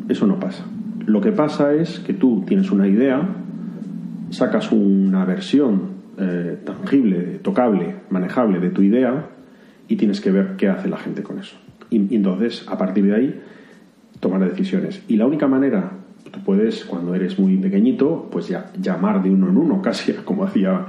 Eso 0.07 0.27
no 0.27 0.39
pasa. 0.39 0.65
Lo 1.05 1.21
que 1.21 1.31
pasa 1.31 1.73
es 1.73 1.99
que 1.99 2.13
tú 2.13 2.43
tienes 2.45 2.71
una 2.71 2.87
idea, 2.87 3.27
sacas 4.29 4.71
una 4.71 5.25
versión 5.25 6.01
eh, 6.17 6.57
tangible, 6.63 7.39
tocable, 7.41 7.95
manejable 8.09 8.59
de 8.59 8.69
tu 8.69 8.81
idea 8.81 9.25
y 9.87 9.95
tienes 9.95 10.21
que 10.21 10.29
ver 10.29 10.55
qué 10.57 10.67
hace 10.67 10.87
la 10.89 10.97
gente 10.97 11.23
con 11.23 11.39
eso. 11.39 11.55
Y, 11.89 12.15
entonces, 12.15 12.65
a 12.67 12.77
partir 12.77 13.05
de 13.05 13.15
ahí, 13.15 13.41
tomar 14.19 14.47
decisiones. 14.47 15.03
Y 15.07 15.17
la 15.17 15.25
única 15.25 15.47
manera, 15.47 15.91
tú 16.31 16.39
puedes, 16.39 16.85
cuando 16.85 17.13
eres 17.13 17.37
muy 17.37 17.57
pequeñito, 17.57 18.27
pues 18.31 18.47
ya 18.47 18.71
llamar 18.81 19.21
de 19.21 19.29
uno 19.29 19.49
en 19.49 19.57
uno, 19.57 19.81
casi 19.83 20.13
como 20.13 20.43
hacía 20.43 20.85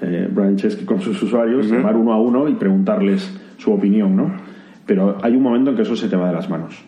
eh, 0.00 0.28
Brian 0.32 0.56
Chesky 0.56 0.84
con 0.84 1.00
sus 1.00 1.22
usuarios, 1.22 1.70
llamar 1.70 1.96
uno 1.96 2.12
a 2.12 2.20
uno 2.20 2.48
y 2.48 2.54
preguntarles 2.54 3.38
su 3.58 3.72
opinión, 3.72 4.16
¿no? 4.16 4.32
Pero 4.86 5.18
hay 5.22 5.34
un 5.34 5.42
momento 5.42 5.70
en 5.70 5.76
que 5.76 5.82
eso 5.82 5.96
se 5.96 6.08
te 6.08 6.16
va 6.16 6.28
de 6.28 6.34
las 6.34 6.48
manos. 6.48 6.84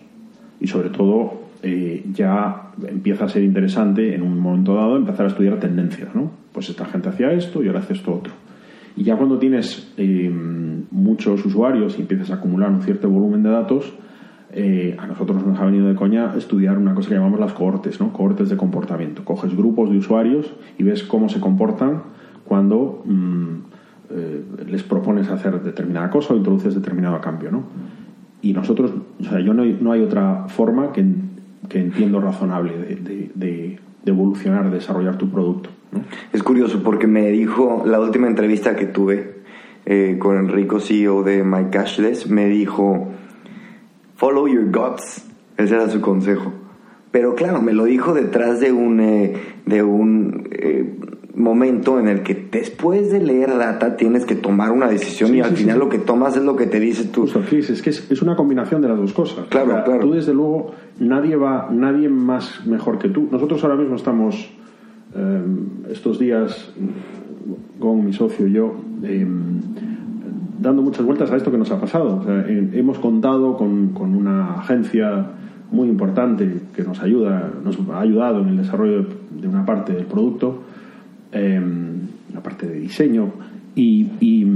Y 0.61 0.66
sobre 0.66 0.90
todo, 0.90 1.49
eh, 1.62 2.05
ya 2.12 2.71
empieza 2.87 3.25
a 3.25 3.29
ser 3.29 3.42
interesante 3.42 4.14
en 4.14 4.23
un 4.23 4.38
momento 4.38 4.75
dado 4.75 4.97
empezar 4.97 5.27
a 5.27 5.29
estudiar 5.29 5.59
tendencias, 5.59 6.14
¿no? 6.14 6.31
Pues 6.53 6.68
esta 6.68 6.85
gente 6.85 7.09
hacía 7.09 7.33
esto 7.33 7.62
y 7.62 7.66
ahora 7.66 7.81
hace 7.81 7.94
esto 7.94 8.14
otro. 8.14 8.33
Y 8.97 9.05
ya 9.05 9.16
cuando 9.16 9.38
tienes 9.38 9.92
eh, 9.97 10.31
muchos 10.90 11.44
usuarios 11.44 11.99
y 11.99 12.03
empiezas 12.03 12.31
a 12.31 12.35
acumular 12.35 12.71
un 12.71 12.83
cierto 12.83 13.09
volumen 13.09 13.42
de 13.42 13.51
datos, 13.51 13.92
eh, 14.53 14.97
a 14.99 15.07
nosotros 15.07 15.47
nos 15.47 15.59
ha 15.59 15.65
venido 15.65 15.89
de 15.89 15.95
coña 15.95 16.35
estudiar 16.37 16.79
una 16.79 16.95
cosa 16.95 17.09
que 17.09 17.15
llamamos 17.15 17.41
las 17.41 17.53
cohortes, 17.53 18.01
¿no? 18.01 18.13
Cohortes 18.13 18.49
de 18.49 18.57
comportamiento. 18.57 19.25
Coges 19.25 19.57
grupos 19.57 19.91
de 19.91 19.99
usuarios 19.99 20.55
y 20.79 20.83
ves 20.83 21.03
cómo 21.03 21.29
se 21.29 21.41
comportan 21.41 22.03
cuando 22.45 23.03
mm, 23.05 24.67
les 24.67 24.83
propones 24.83 25.29
hacer 25.29 25.63
determinada 25.63 26.09
cosa 26.09 26.33
o 26.33 26.37
introduces 26.37 26.75
determinado 26.75 27.21
cambio, 27.21 27.51
¿no? 27.51 27.65
Y 28.41 28.53
nosotros, 28.53 28.93
o 29.21 29.25
sea, 29.25 29.41
yo 29.41 29.53
no 29.53 29.65
no 29.65 29.93
hay 29.93 30.01
otra 30.01 30.47
forma 30.49 30.93
que 30.93 31.05
que 31.69 31.81
entiendo 31.81 32.21
razonable 32.21 32.73
de, 32.79 33.31
de, 33.35 33.79
evolucionar, 34.07 34.71
de 34.71 34.77
desarrollar 34.77 35.19
tu 35.19 35.29
producto. 35.31 35.71
Es 36.33 36.43
curioso 36.43 36.83
porque 36.83 37.07
me 37.07 37.29
dijo, 37.31 37.83
la 37.87 38.01
última 38.01 38.27
entrevista 38.27 38.75
que 38.75 38.87
tuve 38.87 39.43
eh, 39.85 40.17
con 40.19 40.37
Enrico, 40.37 40.81
CEO 40.81 41.23
de 41.23 41.45
My 41.45 41.67
Cashless, 41.71 42.31
me 42.31 42.47
dijo, 42.47 43.09
follow 44.18 44.46
your 44.46 44.70
guts. 44.70 45.24
Ese 45.57 45.74
era 45.74 45.88
su 45.88 46.00
consejo. 46.00 46.52
Pero 47.11 47.35
claro, 47.35 47.62
me 47.62 47.72
lo 47.72 47.85
dijo 47.85 48.12
detrás 48.12 48.61
de 48.61 48.70
un, 48.70 49.00
eh, 49.00 49.35
de 49.64 49.83
un 49.83 50.48
eh, 50.52 50.98
momento 51.35 51.98
en 51.98 52.09
el 52.09 52.22
que 52.22 52.48
después 52.50 53.11
de 53.11 53.20
leer 53.20 53.57
data 53.57 53.96
tienes 53.96 54.26
que 54.26 54.35
tomar 54.35 54.72
una 54.72 54.88
decisión 54.88 55.35
y 55.35 55.40
al 55.40 55.57
final 55.57 55.78
lo 55.78 55.88
que 55.88 55.98
tomas 55.98 56.37
es 56.37 56.42
lo 56.42 56.57
que 56.57 56.66
te 56.66 56.81
dice 56.81 57.04
tú. 57.04 57.22
Justo, 57.22 57.40
es 57.40 57.81
que 57.81 57.90
es, 57.90 58.22
una 58.22 58.37
combinación 58.37 58.83
de 58.83 58.88
las 58.88 58.98
dos 58.98 59.12
cosas. 59.12 59.46
Claro, 59.48 59.83
claro. 59.85 60.00
Tú 60.00 60.12
desde 60.12 60.35
luego, 60.35 60.72
nadie 60.98 61.37
va, 61.37 61.68
nadie 61.70 62.09
más 62.09 62.66
mejor 62.66 62.98
que 62.98 63.09
tú. 63.09 63.28
Nosotros 63.31 63.62
ahora 63.64 63.76
mismo 63.76 63.96
estamos, 63.96 64.50
em, 65.14 65.90
estos 65.90 66.18
días, 66.18 66.72
con 67.78 68.04
mi 68.04 68.12
socio 68.12 68.46
y 68.46 68.52
yo, 68.52 68.74
em, 69.02 69.61
dando 70.59 70.83
muchas 70.83 71.05
vueltas 71.05 71.31
a 71.31 71.37
esto 71.37 71.51
que 71.51 71.59
nos 71.59 71.71
ha 71.71 71.81
pasado. 71.81 72.25
hemos 72.49 72.99
contado 72.99 73.57
con, 73.57 73.88
con 73.88 74.14
una 74.14 74.61
agencia 74.61 75.27
muy 75.71 75.88
importante 75.88 76.62
que 76.75 76.83
nos 76.83 77.01
ayuda, 77.01 77.51
nos 77.64 77.79
ha 77.90 78.01
ayudado 78.01 78.40
en 78.40 78.49
el 78.49 78.57
desarrollo 78.57 79.07
de 79.31 79.49
una 79.49 79.66
parte 79.66 79.92
del 79.92 80.07
producto 80.07 80.62
Em, 81.31 82.09
la 82.33 82.42
parte 82.42 82.66
de 82.66 82.81
diseño, 82.81 83.31
y, 83.75 84.09
y, 84.21 84.47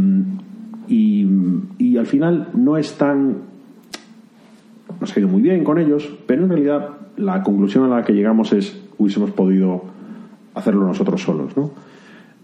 al 1.99 2.07
final 2.07 2.49
no 2.55 2.77
es 2.77 2.97
tan... 2.97 3.37
Nos 5.01 5.15
ha 5.15 5.21
ido 5.21 5.29
muy 5.29 5.43
bien 5.43 5.65
con 5.65 5.79
ellos, 5.79 6.09
pero 6.27 6.45
en 6.45 6.49
realidad 6.49 6.91
la 7.17 7.43
conclusión 7.43 7.85
a 7.85 7.97
la 7.97 8.05
que 8.05 8.13
llegamos 8.13 8.53
es 8.53 8.81
hubiésemos 8.99 9.31
podido 9.31 9.85
hacerlo 10.55 10.87
nosotros 10.87 11.23
solos. 11.23 11.53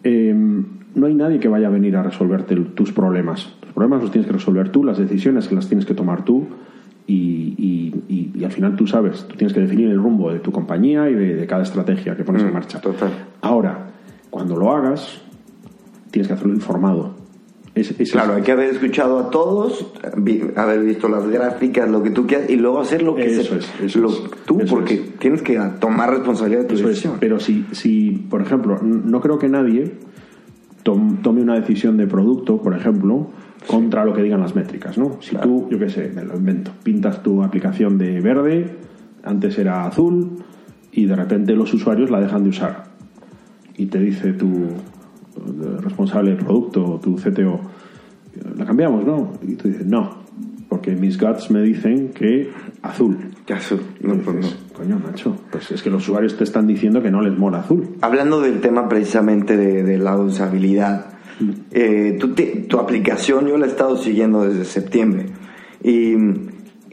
Em, 0.02 0.64
no 0.98 1.06
hay 1.06 1.14
nadie 1.14 1.38
que 1.38 1.48
vaya 1.48 1.68
a 1.68 1.70
venir 1.70 1.96
a 1.96 2.02
resolverte 2.02 2.54
tus 2.56 2.92
problemas. 2.92 3.54
Los 3.62 3.72
problemas 3.72 4.02
los 4.02 4.10
tienes 4.10 4.26
que 4.26 4.32
resolver 4.32 4.70
tú, 4.70 4.84
las 4.84 4.98
decisiones 4.98 5.48
que 5.48 5.54
las 5.54 5.68
tienes 5.68 5.86
que 5.86 5.94
tomar 5.94 6.24
tú 6.24 6.46
y, 7.08 8.44
al 8.44 8.52
final 8.52 8.76
tú 8.76 8.86
sabes, 8.86 9.24
tú 9.26 9.36
tienes 9.36 9.52
que 9.52 9.60
definir 9.60 9.88
el 9.88 9.98
rumbo 9.98 10.32
de 10.32 10.40
tu 10.40 10.52
compañía 10.52 11.08
y 11.08 11.14
de, 11.14 11.46
cada 11.46 11.62
estrategia 11.62 12.16
que 12.16 12.24
pones 12.24 12.42
en 12.42 12.50
mm, 12.50 12.52
marcha. 12.52 12.80
Ahora, 13.40 13.90
cuando 14.30 14.56
lo 14.56 14.70
hagas, 14.72 15.20
tienes 16.10 16.28
que 16.28 16.34
hacerlo 16.34 16.54
informado. 16.54 17.14
claro, 18.12 18.34
hay 18.34 18.42
que 18.42 18.52
haber 18.52 18.70
escuchado 18.70 19.18
a 19.18 19.30
todos, 19.30 19.86
haber 20.56 20.80
visto 20.80 21.08
las 21.08 21.26
gráficas, 21.28 21.88
lo 21.88 22.02
que 22.02 22.10
tú 22.10 22.26
quieras, 22.26 22.50
y 22.50 22.56
luego 22.56 22.80
hacer 22.80 23.02
lo 23.02 23.14
que 23.14 23.26
eso 23.26 23.56
es, 23.56 23.96
lo, 23.96 24.10
tú, 24.44 24.58
porque 24.68 25.12
tienes 25.18 25.42
que 25.42 25.58
tomar 25.80 26.10
responsabilidad 26.10 26.62
de 26.62 26.68
tu 26.68 26.76
decisión. 26.76 27.16
Pero 27.18 27.40
si, 27.40 27.66
si, 27.72 28.10
por 28.10 28.42
ejemplo, 28.42 28.78
no 28.82 29.20
creo 29.20 29.38
que 29.38 29.48
nadie 29.48 29.94
tome 30.82 31.42
una 31.42 31.54
decisión 31.54 31.96
de 31.96 32.06
producto, 32.06 32.60
por 32.62 32.74
ejemplo, 32.74 33.28
contra 33.66 34.04
lo 34.04 34.14
que 34.14 34.22
digan 34.22 34.40
las 34.40 34.54
métricas, 34.54 34.96
¿no? 34.96 35.18
Si 35.20 35.36
tú, 35.36 35.68
yo 35.70 35.78
qué 35.78 35.88
sé, 35.88 36.10
me 36.14 36.24
lo 36.24 36.36
invento, 36.36 36.70
pintas 36.82 37.22
tu 37.22 37.42
aplicación 37.42 37.98
de 37.98 38.20
verde, 38.20 38.76
antes 39.22 39.58
era 39.58 39.86
azul, 39.86 40.38
y 40.92 41.06
de 41.06 41.16
repente 41.16 41.54
los 41.54 41.72
usuarios 41.74 42.10
la 42.10 42.20
dejan 42.20 42.44
de 42.44 42.50
usar 42.50 42.84
y 43.76 43.86
te 43.86 43.98
dice 44.00 44.32
tu 44.32 44.48
responsable 45.80 46.32
de 46.32 46.36
producto, 46.36 47.00
tu 47.02 47.16
CTO, 47.16 47.60
la 48.56 48.64
cambiamos, 48.64 49.06
¿no? 49.06 49.32
Y 49.42 49.54
tú 49.54 49.68
dices, 49.68 49.86
no, 49.86 50.18
porque 50.68 50.94
mis 50.94 51.18
guts 51.18 51.50
me 51.50 51.62
dicen 51.62 52.08
que 52.08 52.50
azul. 52.82 53.16
Que 53.46 53.54
azul. 53.54 53.80
No, 54.00 54.16
pues 54.16 54.56
Coño, 54.78 55.00
macho, 55.04 55.36
pues 55.50 55.70
es 55.72 55.82
que 55.82 55.90
los 55.90 56.02
usuarios 56.02 56.36
te 56.36 56.44
están 56.44 56.66
diciendo 56.66 57.02
que 57.02 57.10
no 57.10 57.20
les 57.20 57.36
mola 57.36 57.58
azul. 57.58 57.96
Hablando 58.00 58.40
del 58.40 58.60
tema 58.60 58.88
precisamente 58.88 59.56
de, 59.56 59.98
la 59.98 60.16
usabilidad, 60.16 61.06
mm. 61.40 61.50
eh, 61.72 62.18
tu 62.68 62.78
aplicación 62.78 63.48
yo 63.48 63.58
la 63.58 63.66
he 63.66 63.68
estado 63.68 63.96
siguiendo 63.96 64.48
desde 64.48 64.64
septiembre 64.64 65.26
y 65.82 66.14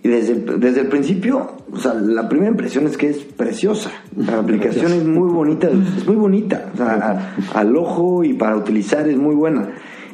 y 0.05 0.07
desde, 0.07 0.35
desde 0.35 0.81
el 0.81 0.87
principio, 0.87 1.47
o 1.71 1.79
sea, 1.79 1.95
la 1.95 2.29
primera 2.29 2.51
impresión 2.51 2.85
es 2.85 2.95
que 2.95 3.09
es 3.09 3.17
preciosa. 3.17 3.89
La 4.15 4.37
aplicación 4.39 4.93
es 4.93 5.03
muy 5.03 5.33
bonita, 5.33 5.67
es 5.67 6.05
muy 6.05 6.15
bonita. 6.15 6.69
O 6.75 6.77
sea, 6.77 7.35
al 7.55 7.75
ojo 7.75 8.23
y 8.23 8.33
para 8.33 8.55
utilizar 8.55 9.09
es 9.09 9.17
muy 9.17 9.33
buena. 9.33 9.67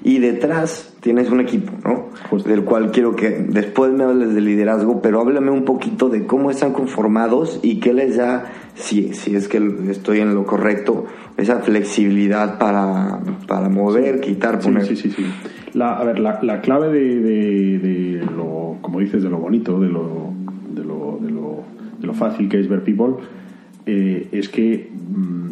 Y 0.03 0.17
detrás 0.17 0.95
tienes 0.99 1.29
un 1.29 1.41
equipo, 1.41 1.73
¿no? 1.83 2.09
Del 2.43 2.63
cual 2.63 2.91
quiero 2.91 3.15
que 3.15 3.29
después 3.29 3.91
me 3.91 4.03
hables 4.03 4.33
de 4.33 4.41
liderazgo, 4.41 5.01
pero 5.01 5.21
háblame 5.21 5.51
un 5.51 5.63
poquito 5.63 6.09
de 6.09 6.25
cómo 6.25 6.49
están 6.49 6.73
conformados 6.73 7.59
y 7.61 7.79
qué 7.79 7.93
les 7.93 8.17
da, 8.17 8.51
si, 8.73 9.13
si 9.13 9.35
es 9.35 9.47
que 9.47 9.61
estoy 9.89 10.19
en 10.19 10.33
lo 10.33 10.43
correcto, 10.45 11.05
esa 11.37 11.59
flexibilidad 11.59 12.57
para, 12.57 13.19
para 13.47 13.69
mover, 13.69 14.21
quitar, 14.21 14.59
poner. 14.59 14.85
Sí, 14.85 14.95
sí, 14.95 15.11
sí. 15.11 15.25
La, 15.73 15.97
a 15.97 16.03
ver, 16.03 16.19
la, 16.19 16.39
la 16.41 16.61
clave 16.61 16.91
de, 16.91 17.79
de, 17.79 18.25
lo, 18.25 18.77
como 18.81 18.99
dices, 18.99 19.21
de 19.21 19.29
lo 19.29 19.37
bonito, 19.37 19.79
de 19.79 19.87
lo, 19.87 20.33
de 20.73 20.83
lo, 20.83 21.19
de 21.21 21.31
lo, 21.31 21.63
de 21.99 22.07
lo 22.07 22.13
fácil 22.13 22.49
que 22.49 22.59
es 22.59 22.67
ver 22.67 22.83
People, 22.83 23.15
eh, 23.85 24.27
es 24.31 24.49
que 24.49 24.89
mm, 24.91 25.51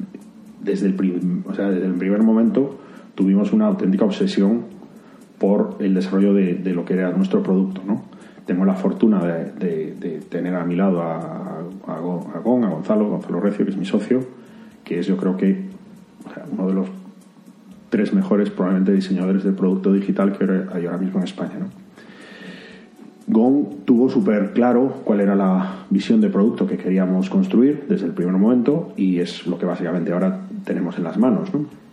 desde, 0.63 0.88
el 0.88 1.43
o 1.45 1.53
sea, 1.53 1.69
desde 1.69 1.85
el 1.85 1.93
primer 1.93 2.23
momento 2.23 2.79
tuvimos 3.19 3.51
una 3.51 3.67
auténtica 3.67 4.05
obsesión 4.05 4.62
por 5.39 5.75
el 5.82 5.93
desarrollo 5.93 6.34
de, 6.34 6.73
lo 6.73 6.86
que 6.86 6.93
era 6.93 7.12
nuestro 7.12 7.43
producto, 7.43 7.82
¿no? 7.86 8.03
Tengo 8.45 8.63
la 8.63 8.75
fortuna 8.75 9.21
de, 9.21 10.21
tener 10.29 10.56
a 10.56 10.63
mi 10.63 10.77
lado 10.77 11.02
a, 11.02 11.17
a, 11.85 11.96
a, 11.96 12.39
Gonzalo, 12.39 13.10
Gonzalo 13.10 13.41
Recio, 13.41 13.65
que 13.65 13.71
es 13.71 13.77
mi 13.77 13.85
socio, 13.85 14.21
que 14.85 15.00
es 15.00 15.08
yo 15.08 15.17
creo 15.17 15.35
que 15.35 15.65
uno 16.50 16.67
de 16.69 16.73
los 16.73 16.87
tres 17.89 18.13
mejores 18.13 18.52
probablemente 18.52 18.93
diseñadores 18.93 19.43
de 19.43 19.52
producto 19.52 19.91
digital 19.91 20.37
que 20.37 20.46
hay 20.73 20.85
ahora 20.85 20.98
mismo 20.98 21.19
en 21.19 21.25
España. 21.25 21.60
¿no? 21.60 21.65
Gong 23.27 23.83
tuvo 23.83 24.10
súper 24.10 24.54
claro 24.54 25.02
cuál 25.04 25.19
era 25.19 25.35
la 25.35 25.85
visión 25.89 26.21
de 26.21 26.29
producto 26.29 26.65
que 26.65 26.77
queríamos 26.77 27.29
construir 27.29 27.83
desde 27.89 28.06
el 28.06 28.13
primer 28.13 28.37
momento 28.37 28.93
y 28.96 29.19
es 29.19 29.46
lo 29.46 29.60
que 29.60 29.65
básicamente 29.65 30.13
ahora 30.13 30.39
tenemos 30.63 30.98
en 30.98 31.04
las 31.04 31.17
manos. 31.17 31.54
¿no? 31.54 31.88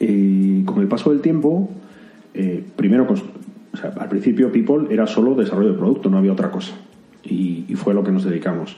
Y 0.00 0.62
con 0.64 0.80
el 0.80 0.88
paso 0.88 1.10
del 1.10 1.20
tiempo, 1.20 1.68
eh, 2.34 2.64
primero, 2.76 3.06
al 3.98 4.08
principio 4.08 4.50
People 4.50 4.86
era 4.92 5.06
solo 5.06 5.34
desarrollo 5.34 5.72
de 5.72 5.78
producto, 5.78 6.08
no 6.10 6.18
había 6.18 6.32
otra 6.32 6.50
cosa. 6.50 6.72
Y, 7.22 7.64
y, 7.68 7.74
fue 7.74 7.92
lo 7.94 8.02
que 8.02 8.10
nos 8.10 8.24
dedicamos. 8.24 8.76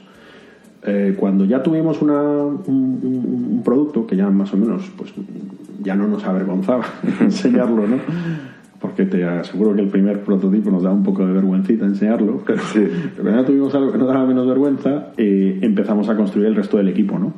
Eh, 0.85 1.15
cuando 1.17 1.45
ya 1.45 1.63
tuvimos 1.63 2.03
una, 2.03 2.21
un, 2.23 2.59
un- 2.67 3.49
un 3.55 3.63
producto 3.63 4.05
que 4.05 4.17
ya 4.17 4.29
más 4.31 4.53
o 4.53 4.57
menos, 4.57 4.91
pues 4.97 5.13
ya 5.83 5.95
no 5.95 6.09
nos 6.09 6.25
avergonzaba 6.25 6.85
enseñarlo, 7.21 7.87
¿no? 7.87 7.99
Porque 8.81 9.05
te 9.07 9.23
aseguro 9.25 9.77
que 9.77 9.81
el 9.83 9.89
primer 9.89 10.23
prototipo 10.25 10.73
nos 10.73 10.83
daba 10.83 10.97
un 10.97 11.05
poco 11.05 11.25
de 11.25 11.33
vergüencita 11.33 11.85
enseñarlo, 11.87 12.43
pero, 12.45 12.61
pero 12.75 13.23
cuando 13.23 13.41
ya 13.43 13.47
tuvimos 13.47 13.75
algo 13.77 13.93
que 13.93 13.99
nos 13.99 14.09
daba 14.09 14.27
menos 14.27 14.45
vergüenza, 14.49 15.13
eh, 15.17 15.61
empezamos 15.63 16.09
a 16.09 16.17
construir 16.17 16.49
el 16.49 16.57
resto 16.57 16.79
del 16.79 16.89
equipo, 16.89 17.17
¿no? 17.17 17.33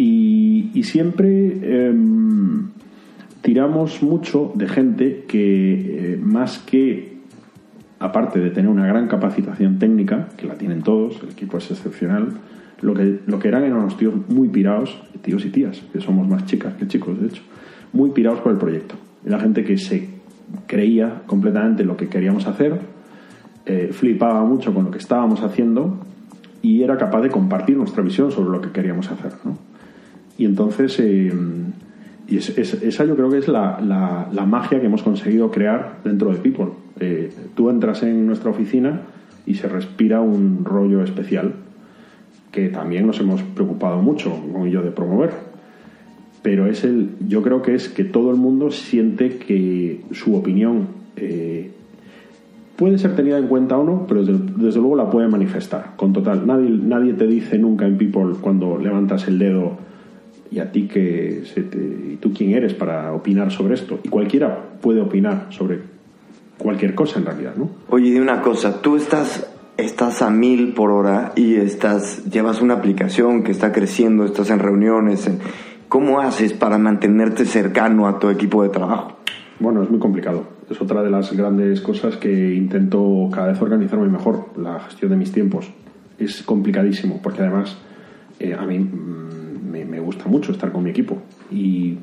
Y, 0.00 0.82
siempre 0.84 1.88
em, 1.88 2.68
tiramos 3.42 4.00
mucho 4.00 4.52
de 4.54 4.68
gente 4.68 5.24
que, 5.26 6.12
eh, 6.12 6.20
más 6.22 6.58
que, 6.58 7.18
aparte 7.98 8.38
de 8.38 8.50
tener 8.50 8.70
una 8.70 8.86
gran 8.86 9.08
capacitación 9.08 9.80
técnica, 9.80 10.28
que 10.36 10.46
la 10.46 10.54
tienen 10.54 10.82
todos, 10.82 11.20
el 11.24 11.30
equipo 11.30 11.58
es 11.58 11.72
excepcional, 11.72 12.28
lo 12.80 12.94
que, 12.94 13.18
lo 13.26 13.40
que 13.40 13.48
eran 13.48 13.64
eran 13.64 13.78
unos 13.78 13.96
tíos 13.96 14.14
muy 14.28 14.48
pirados, 14.48 15.02
tíos 15.20 15.44
y 15.44 15.50
tías, 15.50 15.82
que 15.92 16.00
somos 16.00 16.28
más 16.28 16.44
chicas 16.46 16.74
que 16.74 16.86
chicos, 16.86 17.20
de 17.20 17.26
hecho, 17.26 17.42
muy 17.92 18.10
pirados 18.10 18.38
por 18.38 18.52
el 18.52 18.58
proyecto. 18.58 18.94
Era 19.26 19.40
gente 19.40 19.64
que 19.64 19.76
se 19.78 20.08
creía 20.68 21.22
completamente 21.26 21.82
lo 21.82 21.96
que 21.96 22.08
queríamos 22.08 22.46
hacer, 22.46 22.78
eh, 23.66 23.88
flipaba 23.90 24.44
mucho 24.44 24.72
con 24.72 24.84
lo 24.84 24.90
que 24.92 24.98
estábamos 24.98 25.42
haciendo 25.42 25.98
y 26.62 26.84
era 26.84 26.96
capaz 26.96 27.20
de 27.22 27.30
compartir 27.30 27.76
nuestra 27.76 28.02
visión 28.02 28.30
sobre 28.30 28.50
lo 28.50 28.60
que 28.60 28.70
queríamos 28.70 29.10
hacer. 29.10 29.32
Y 30.38 30.44
entonces, 30.44 30.98
eh, 31.00 31.32
esa 32.28 33.04
yo 33.04 33.16
creo 33.16 33.28
que 33.30 33.38
es 33.38 33.48
la, 33.48 33.80
la- 33.80 34.46
magia 34.46 34.80
que 34.80 34.86
hemos 34.86 35.02
conseguido 35.02 35.50
crear 35.50 35.96
dentro 36.04 36.30
de 36.30 36.36
People. 36.36 36.68
Eh, 37.00 37.30
tú 37.54 37.68
entras 37.70 38.02
en 38.02 38.26
nuestra 38.26 38.50
oficina 38.50 39.02
y 39.46 39.54
se 39.54 39.68
respira 39.68 40.20
un 40.20 40.64
rollo 40.64 41.02
especial 41.02 41.54
que 42.52 42.68
también 42.68 43.06
nos 43.06 43.20
hemos 43.20 43.42
preocupado 43.42 44.00
mucho 44.00 44.32
con 44.52 44.66
ello 44.66 44.82
de 44.82 44.90
promover. 44.90 45.30
Pero 46.42 46.66
es 46.66 46.84
el, 46.84 47.10
yo 47.28 47.42
creo 47.42 47.62
que 47.62 47.74
es 47.74 47.88
que 47.88 48.04
todo 48.04 48.30
el 48.30 48.36
mundo 48.36 48.70
siente 48.70 49.36
que 49.38 50.02
su 50.12 50.34
opinión 50.36 50.86
eh, 51.16 51.72
puede 52.76 52.98
ser 52.98 53.16
tenida 53.16 53.38
en 53.38 53.48
cuenta 53.48 53.76
o 53.76 53.84
no, 53.84 54.06
pero 54.06 54.24
desde, 54.24 54.44
desde 54.56 54.78
luego 54.80 54.96
la 54.96 55.10
puede 55.10 55.28
manifestar 55.28 55.94
con 55.96 56.12
total. 56.12 56.46
Nadie, 56.46 56.70
nadie 56.70 57.12
te 57.14 57.26
dice 57.26 57.58
nunca 57.58 57.86
en 57.86 57.98
People 57.98 58.34
cuando 58.40 58.78
levantas 58.78 59.26
el 59.28 59.38
dedo 59.38 59.87
y 60.50 60.58
a 60.60 60.70
ti 60.72 60.88
que 60.88 61.42
se 61.52 61.62
te, 61.62 61.78
y 61.78 62.18
tú 62.20 62.32
quién 62.32 62.52
eres 62.52 62.74
para 62.74 63.12
opinar 63.12 63.50
sobre 63.52 63.74
esto. 63.74 64.00
Y 64.02 64.08
cualquiera 64.08 64.70
puede 64.80 65.00
opinar 65.00 65.46
sobre 65.50 65.80
cualquier 66.58 66.94
cosa 66.94 67.18
en 67.18 67.26
realidad, 67.26 67.54
¿no? 67.56 67.70
Oye, 67.90 68.06
dime 68.10 68.22
una 68.22 68.40
cosa, 68.42 68.80
tú 68.82 68.96
estás, 68.96 69.48
estás 69.76 70.22
a 70.22 70.30
mil 70.30 70.72
por 70.74 70.90
hora 70.90 71.32
y 71.36 71.54
estás, 71.56 72.24
llevas 72.24 72.60
una 72.62 72.74
aplicación 72.74 73.42
que 73.44 73.52
está 73.52 73.72
creciendo, 73.72 74.24
estás 74.24 74.50
en 74.50 74.58
reuniones. 74.58 75.26
en- 75.26 75.38
¿Cómo 75.88 76.20
haces 76.20 76.52
para 76.52 76.76
mantenerte 76.76 77.46
cercano 77.46 78.06
a 78.08 78.18
tu 78.18 78.28
equipo 78.28 78.62
de 78.62 78.68
trabajo? 78.68 79.16
Bueno, 79.58 79.82
es 79.82 79.88
muy 79.90 79.98
complicado. 79.98 80.44
Es 80.68 80.78
otra 80.82 81.02
de 81.02 81.08
las 81.10 81.34
grandes 81.34 81.80
cosas 81.80 82.16
que 82.18 82.54
intento 82.54 83.28
cada 83.32 83.48
vez 83.48 83.62
organizarme 83.62 84.06
mejor, 84.08 84.50
la 84.58 84.80
gestión 84.80 85.12
de 85.12 85.16
mis 85.16 85.32
tiempos. 85.32 85.70
Es 86.18 86.42
complicadísimo, 86.42 87.20
porque 87.22 87.40
además 87.40 87.78
eh, 88.38 88.52
a 88.54 88.66
mí 88.66 88.78
mm, 88.80 89.27
me, 89.84 90.00
gusta 90.00 90.26
mucho 90.28 90.52
estar 90.52 90.72
con 90.72 90.84
mi 90.84 90.90
equipo. 90.90 91.18
Y, 91.50 91.98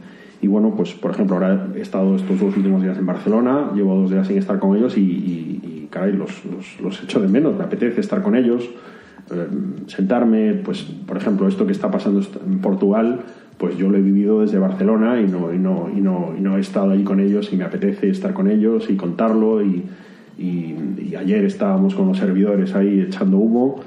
bueno, 0.47 0.73
pues 0.77 0.93
por 0.93 1.09
ejemplo, 1.11 1.35
ahora 1.37 1.67
he 1.75 1.81
estado 1.81 2.15
estos 2.15 2.39
dos 2.39 2.55
últimos 2.55 2.83
días 2.83 2.97
en 2.99 3.05
Barcelona, 3.05 3.71
llevo 3.73 3.95
dos 3.95 4.11
días 4.11 4.27
sin 4.27 4.37
estar 4.37 4.59
con 4.59 4.75
ellos 4.77 4.95
y, 4.97 5.01
y- 5.01 5.59
y, 5.63 5.87
caray, 5.89 6.13
los, 6.13 6.45
los, 6.45 6.79
los 6.81 7.03
echo 7.03 7.19
de 7.19 7.27
menos, 7.27 7.57
me 7.57 7.63
apetece 7.63 7.99
estar 8.01 8.21
con 8.21 8.35
ellos, 8.35 8.69
eh, 9.31 9.47
sentarme, 9.87 10.53
pues 10.53 10.83
por 10.83 11.17
ejemplo, 11.17 11.47
esto 11.47 11.65
que 11.65 11.71
está 11.71 11.89
pasando 11.89 12.21
en 12.45 12.59
Portugal, 12.59 13.21
pues 13.57 13.75
yo 13.77 13.89
lo 13.89 13.97
he 13.97 14.01
vivido 14.01 14.41
desde 14.41 14.59
Barcelona 14.59 15.19
y 15.19 15.25
no, 15.25 15.51
no, 15.53 15.89
no, 15.89 16.33
no 16.39 16.57
he 16.57 16.59
estado 16.59 16.91
allí 16.91 17.03
con 17.03 17.19
ellos 17.19 17.51
y 17.51 17.55
me 17.57 17.63
apetece 17.63 18.09
estar 18.09 18.33
con 18.33 18.47
ellos 18.49 18.89
y 18.89 18.95
contarlo 18.97 19.63
y 19.63 19.83
ayer 21.17 21.45
estábamos 21.45 21.95
con 21.95 22.07
los 22.09 22.17
servidores 22.17 22.75
ahí 22.75 22.99
echando 22.99 23.37
humo 23.37 23.79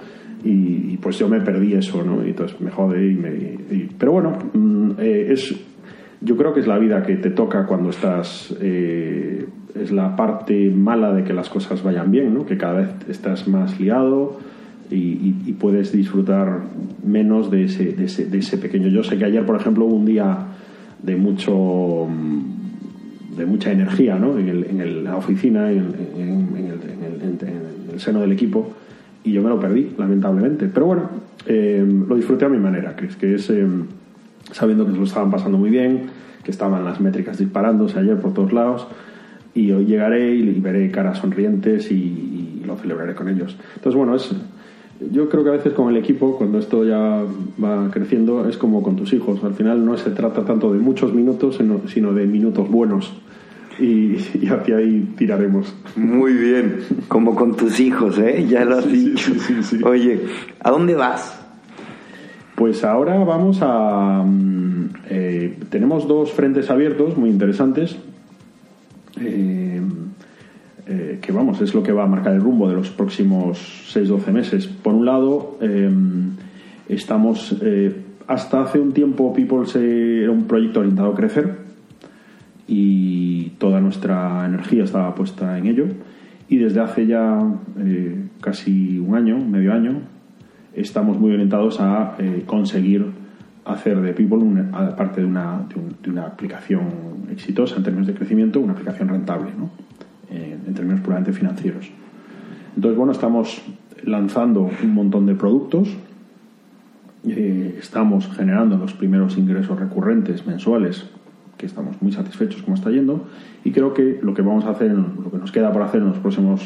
y, 0.45 0.93
y, 0.93 0.99
pues 1.03 1.19
yo 1.19 1.29
me 1.29 1.41
perdí 1.41 1.75
eso, 1.75 2.03
¿no? 2.05 2.25
Y 2.25 2.31
entonces 2.31 2.61
me 2.61 2.71
jode 2.71 3.05
y 3.11 3.15
me... 3.15 3.89
pero 3.99 4.13
bueno, 4.13 4.39
mm, 4.55 4.91
eh, 4.99 5.29
es... 5.33 5.55
Yo 6.21 6.37
creo 6.37 6.53
que 6.53 6.61
es 6.61 6.67
la 6.67 6.79
vida 6.79 7.03
que 7.05 7.17
te 7.17 7.31
toca 7.31 7.67
cuando 7.67 7.91
estás... 7.91 8.55
eh, 8.61 9.47
es 9.81 9.93
la 9.93 10.17
parte 10.17 10.71
mala 10.71 11.13
de 11.13 11.23
que 11.25 11.33
las 11.33 11.49
cosas 11.49 11.83
vayan 11.83 12.11
bien, 12.11 12.35
¿no? 12.35 12.45
Que 12.47 12.57
cada 12.57 12.81
vez 12.81 12.89
estás 13.09 13.47
más 13.49 13.79
liado 13.81 14.39
y, 14.91 15.53
puedes 15.61 15.93
disfrutar 15.93 16.63
menos 17.05 17.51
de 17.51 17.65
ese, 17.65 17.93
de, 17.93 18.05
ese, 18.07 18.27
de 18.27 18.39
ese 18.39 18.59
pequeño... 18.59 18.89
Yo 18.89 19.03
sé 19.05 19.19
que 19.19 19.25
ayer, 19.25 19.45
por 19.45 19.57
ejemplo, 19.57 19.85
hubo 19.87 19.97
un 19.97 20.07
día 20.07 20.39
de 21.03 21.17
mucho... 21.17 22.07
mm, 22.09 23.37
de 23.37 23.47
mucha 23.47 23.71
energía, 23.71 24.17
¿no? 24.19 24.37
En, 24.39 24.49
el- 24.49 24.65
en 24.65 24.81
el- 24.81 25.05
la 25.05 25.17
oficina, 25.17 25.71
en, 25.71 25.95
en- 26.17 26.49
en 26.57 26.67
el, 26.67 27.93
el 27.95 28.01
seno 28.01 28.21
del 28.21 28.33
equipo 28.33 28.73
y 29.25 29.33
yo 29.33 29.43
me 29.43 29.49
lo 29.49 29.61
perdí, 29.61 29.93
lamentablemente. 29.97 30.69
Pero 30.73 30.87
bueno, 30.87 31.03
eh, 31.47 31.85
lo 32.09 32.17
disfruté 32.17 32.45
a 32.45 32.49
mi 32.49 32.59
manera, 32.59 32.97
es 33.03 33.17
que 33.17 33.35
es 33.35 33.51
eh, 33.51 33.67
sabiendo 34.53 34.87
que 34.87 34.93
se 34.93 34.99
lo 34.99 35.05
estaban 35.05 35.31
pasando 35.31 35.59
muy 35.59 35.71
bien, 35.71 36.07
que 36.45 36.51
estaban 36.51 36.85
las 36.85 37.01
métricas 37.01 37.39
disparándose 37.39 37.99
ayer 37.99 38.19
por 38.19 38.35
todos 38.35 38.53
lados, 38.53 38.87
y 39.55 39.73
hoy 39.73 39.87
llegaré 39.87 40.35
y, 40.35 40.61
veré 40.61 40.91
caras 40.91 41.19
sonrientes 41.19 41.91
y, 41.91 41.95
y 41.95 42.63
lo 42.67 42.77
celebraré 42.77 43.15
con 43.15 43.29
ellos. 43.29 43.57
Entonces, 43.77 43.97
bueno, 43.97 44.15
es, 44.15 44.35
yo 45.13 45.29
creo 45.29 45.45
que 45.45 45.51
a 45.51 45.53
veces 45.53 45.73
con 45.75 45.89
el 45.91 45.97
equipo, 45.97 46.37
cuando 46.37 46.59
esto 46.59 46.85
ya 46.85 47.23
va 47.63 47.91
creciendo, 47.91 48.49
es 48.49 48.57
como 48.57 48.83
con 48.83 48.97
tus 48.97 49.13
hijos. 49.13 49.43
Al 49.45 49.55
final 49.55 49.85
no 49.85 49.97
se 49.97 50.11
trata 50.11 50.45
tanto 50.45 50.73
de 50.73 50.81
muchos 50.81 51.15
minutos, 51.15 51.61
sino 51.87 52.13
de 52.13 52.27
minutos 52.27 52.69
buenos. 52.69 53.13
Y, 53.79 54.17
y 54.41 54.49
hacia 54.49 54.77
ahí 54.79 55.15
tiraremos. 55.17 55.73
Muy 55.97 56.33
bien, 56.33 56.79
como 57.07 57.35
con 57.37 57.57
tus 57.57 57.79
hijos, 57.79 58.19
¿eh? 58.19 58.45
Ya 58.49 58.65
lo 58.65 58.79
has 58.79 58.85
Sí, 58.85 59.11
dicho. 59.11 59.33
sí, 59.35 59.39
sí, 59.41 59.63
sí. 59.63 59.81
Oye, 59.85 60.21
¿a 60.61 60.71
dónde 60.71 60.95
vas? 60.97 61.39
Pues 62.57 62.83
ahora 62.83 63.17
vamos 63.23 63.59
a... 63.63 64.25
mm, 64.27 64.89
eh, 65.11 65.57
tenemos 65.71 66.09
dos 66.09 66.33
frentes 66.33 66.71
abiertos 66.71 67.17
muy 67.17 67.31
interesantes. 67.31 67.97
eh, 69.21 69.81
eh, 70.87 71.19
que 71.21 71.33
vamos, 71.33 71.61
es 71.61 71.75
lo 71.75 71.83
que 71.83 71.93
va 71.93 72.05
a 72.05 72.07
marcar 72.07 72.33
el 72.35 72.41
rumbo 72.41 72.69
de 72.69 72.75
los 72.75 72.89
próximos 72.91 73.59
6-12 73.95 74.33
meses. 74.33 74.67
Por 74.67 74.95
un 74.95 75.05
lado, 75.07 75.59
eh, 75.61 75.91
estamos... 76.89 77.57
eh, 77.63 77.95
hasta 78.27 78.63
hace 78.63 78.79
un 78.79 78.93
tiempo 78.93 79.33
People 79.33 79.67
se- 79.67 80.23
era 80.25 80.31
un 80.33 80.45
proyecto 80.45 80.81
orientado 80.81 81.13
a 81.13 81.15
crecer 81.15 81.68
y 82.69 83.51
toda 83.59 83.81
nuestra 83.81 84.45
energía 84.47 84.85
estaba 84.85 85.15
puesta 85.15 85.59
en 85.59 85.67
ello. 85.67 85.87
Y 86.49 86.59
desde 86.59 86.81
hace 86.81 87.07
ya 87.07 87.39
eh, 87.79 88.27
casi 88.41 88.99
un 88.99 89.15
año, 89.17 89.39
medio 89.39 89.73
año, 89.73 90.03
estamos 90.75 91.19
muy 91.19 91.33
orientados 91.33 91.81
a 91.81 92.15
eh, 92.19 92.45
conseguir 92.47 93.07
hacer 93.65 94.01
de 94.01 94.13
People, 94.13 94.39
una- 94.39 94.69
aparte 94.89 95.21
de 95.23 95.27
una, 95.27 95.67
de, 95.69 95.81
un- 95.81 95.97
de 96.03 96.11
una 96.11 96.27
aplicación 96.27 96.83
exitosa 97.31 97.77
en 97.77 97.83
términos 97.83 98.07
de 98.07 98.15
crecimiento, 98.15 98.61
una 98.61 98.73
aplicación 98.75 99.09
rentable, 99.09 99.51
¿no? 99.59 99.71
En 100.31 100.75
términos 100.75 101.01
puramente 101.01 101.33
financieros. 101.33 101.91
Entonces, 102.77 102.97
bueno, 102.99 103.13
estamos 103.13 103.63
lanzando 104.05 104.71
un 104.85 104.95
montón 104.95 105.25
de 105.27 105.35
productos, 105.35 105.89
eh, 107.27 107.77
estamos 107.79 108.29
generando 108.37 108.77
los 108.77 108.93
primeros 108.95 109.37
ingresos 109.39 109.79
recurrentes 109.79 110.47
mensuales, 110.47 111.07
que 111.59 111.67
estamos 111.67 112.01
muy 112.01 112.13
satisfechos 112.13 112.63
cómo 112.63 112.77
está 112.77 112.91
yendo, 112.91 113.27
y 113.65 113.73
creo 113.73 113.93
que 113.93 114.21
lo 114.23 114.33
que 114.33 114.43
vamos 114.43 114.65
a 114.65 114.71
hacer, 114.71 114.93
lo 114.93 115.31
que 115.31 115.37
nos 115.37 115.53
queda 115.53 115.73
por 115.73 115.83
hacer 115.83 116.01
en 116.01 116.09
los 116.09 116.19
próximos 116.19 116.63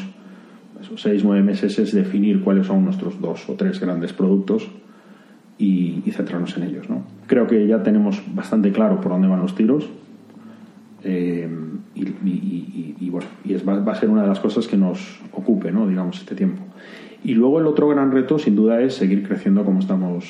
esos 0.83 1.01
seis, 1.01 1.23
nueve 1.23 1.41
meses 1.41 1.79
es 1.79 1.93
definir 1.93 2.43
cuáles 2.43 2.67
son 2.67 2.83
nuestros 2.83 3.19
dos 3.19 3.49
o 3.49 3.53
tres 3.53 3.79
grandes 3.79 4.11
productos 4.13 4.69
y, 5.57 6.01
centrarnos 6.11 6.55
en 6.57 6.63
ellos. 6.63 6.89
¿no? 6.89 7.03
Creo 7.25 7.47
que 7.47 7.65
ya 7.65 7.81
tenemos 7.81 8.21
bastante 8.35 8.71
claro 8.71 8.99
por 9.01 9.11
dónde 9.11 9.27
van 9.27 9.39
los 9.39 9.55
tiros 9.55 9.89
eh, 11.03 11.49
y, 11.95 13.09
bueno, 13.09 13.27
y 13.43 13.53
es, 13.53 13.67
va, 13.67 13.79
va 13.79 13.91
a 13.93 13.95
ser 13.95 14.09
una 14.09 14.23
de 14.23 14.27
las 14.27 14.39
cosas 14.39 14.67
que 14.67 14.77
nos 14.77 15.19
ocupe, 15.31 15.71
¿no? 15.71 15.87
digamos, 15.87 16.19
este 16.19 16.35
tiempo. 16.35 16.61
Y 17.23 17.33
luego 17.33 17.59
el 17.59 17.67
otro 17.67 17.87
gran 17.87 18.11
reto, 18.11 18.37
sin 18.37 18.55
duda, 18.55 18.81
es 18.81 18.95
seguir 18.95 19.25
creciendo 19.27 19.63
como 19.63 19.79
estamos 19.79 20.25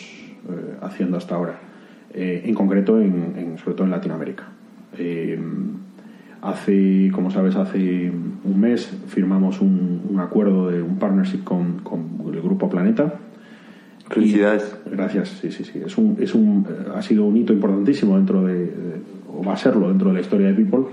eh, 0.49 0.77
haciendo 0.81 1.17
hasta 1.17 1.35
ahora, 1.35 1.59
Eh, 2.13 2.43
en 2.45 2.53
concreto, 2.55 2.99
en, 3.01 3.33
en- 3.37 3.57
sobre 3.57 3.75
todo 3.75 3.85
en 3.85 3.91
Latinoamérica. 3.91 4.43
Eh, 4.97 5.39
hace, 6.41 7.09
como 7.13 7.31
sabes, 7.31 7.55
hace 7.55 8.11
un 8.43 8.59
mes 8.59 8.85
firmamos 9.07 9.61
un, 9.61 10.01
un 10.09 10.19
acuerdo 10.19 10.69
de 10.69 10.81
un 10.81 10.97
partnership 10.97 11.43
con, 11.43 11.79
con 11.79 12.01
el 12.33 12.41
grupo 12.41 12.69
Planeta. 12.69 13.15
Felicidades. 14.09 14.75
Y- 14.85 14.89
gracias, 14.91 15.29
sí, 15.41 15.51
sí, 15.51 15.63
sí. 15.63 15.81
Es 15.85 15.97
un, 15.97 16.17
es 16.19 16.35
un, 16.35 16.67
ha 16.95 17.01
sido 17.01 17.25
un 17.25 17.37
hito 17.37 17.53
importantísimo 17.53 18.15
dentro 18.17 18.43
de, 18.43 18.53
de- 18.65 19.01
o 19.35 19.43
va 19.43 19.53
a 19.53 19.57
serlo 19.57 19.87
dentro 19.87 20.09
de 20.09 20.15
la 20.15 20.21
historia 20.21 20.47
de 20.47 20.53
People, 20.53 20.85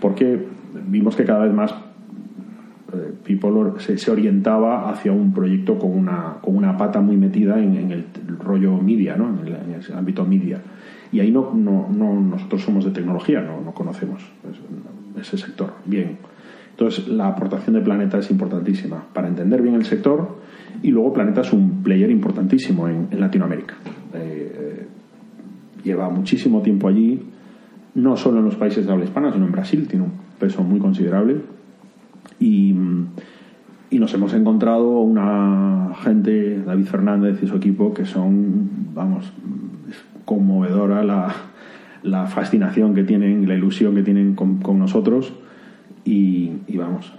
porque 0.00 0.44
vimos 0.88 1.16
que 1.16 1.24
cada 1.24 1.44
vez 1.44 1.54
más 1.54 1.72
People 3.36 3.80
se, 3.80 3.96
se, 3.96 4.10
orientaba 4.10 4.90
hacia 4.90 5.12
un 5.12 5.32
proyecto 5.32 5.78
con 5.78 5.90
una, 5.92 6.38
con 6.40 6.56
una 6.56 6.76
pata 6.76 7.00
muy 7.00 7.16
metida 7.16 7.58
en, 7.62 7.90
el, 7.90 8.04
rollo 8.38 8.76
media, 8.78 9.16
¿no? 9.16 9.28
en, 9.28 9.46
el, 9.46 9.94
ámbito 9.94 10.24
media. 10.24 10.60
Y 11.12 11.20
ahí 11.20 11.30
no, 11.30 11.52
no, 11.54 11.88
no 11.88 12.20
nosotros 12.20 12.62
somos 12.62 12.84
de 12.84 12.90
tecnología, 12.90 13.40
no, 13.40 13.60
no 13.60 13.72
conocemos 13.72 14.22
ese 15.20 15.38
sector 15.38 15.74
bien. 15.84 16.18
Entonces, 16.72 17.08
la 17.08 17.28
aportación 17.28 17.74
de 17.74 17.82
Planeta 17.82 18.18
es 18.18 18.30
importantísima 18.30 19.04
para 19.12 19.28
entender 19.28 19.60
bien 19.62 19.74
el 19.74 19.84
sector 19.84 20.38
y 20.82 20.90
luego 20.90 21.12
Planeta 21.12 21.42
es 21.42 21.52
un 21.52 21.82
player 21.82 22.10
importantísimo 22.10 22.88
en, 22.88 23.08
en 23.10 23.20
Latinoamérica. 23.20 23.74
Eh, 24.14 24.86
lleva 25.84 26.08
muchísimo 26.10 26.62
tiempo 26.62 26.88
allí, 26.88 27.22
no 27.94 28.16
solo 28.16 28.38
en 28.38 28.44
los 28.46 28.56
países 28.56 28.86
de 28.86 28.92
habla 28.92 29.04
hispana, 29.04 29.32
sino 29.32 29.46
en 29.46 29.52
Brasil, 29.52 29.86
tiene 29.88 30.04
un 30.06 30.12
peso 30.38 30.62
muy 30.62 30.80
considerable. 30.80 31.59
Y, 32.40 32.74
y, 33.90 33.98
nos 33.98 34.12
hemos 34.14 34.34
encontrado 34.34 35.00
una 35.00 35.92
gente, 36.02 36.62
David 36.62 36.86
Fernández 36.86 37.42
y 37.42 37.46
su 37.46 37.56
equipo, 37.56 37.94
que 37.94 38.06
son, 38.06 38.70
vamos, 38.94 39.30
conmovedora 40.24 41.04
la, 41.04 41.34
la 42.02 42.26
fascinación 42.26 42.94
que 42.94 43.04
tienen, 43.04 43.46
la 43.46 43.54
ilusión 43.54 43.94
que 43.94 44.02
tienen 44.02 44.34
con, 44.34 44.56
con 44.58 44.78
nosotros. 44.78 45.34
Y, 46.02 46.52
y 46.66 46.78
vamos, 46.78 47.12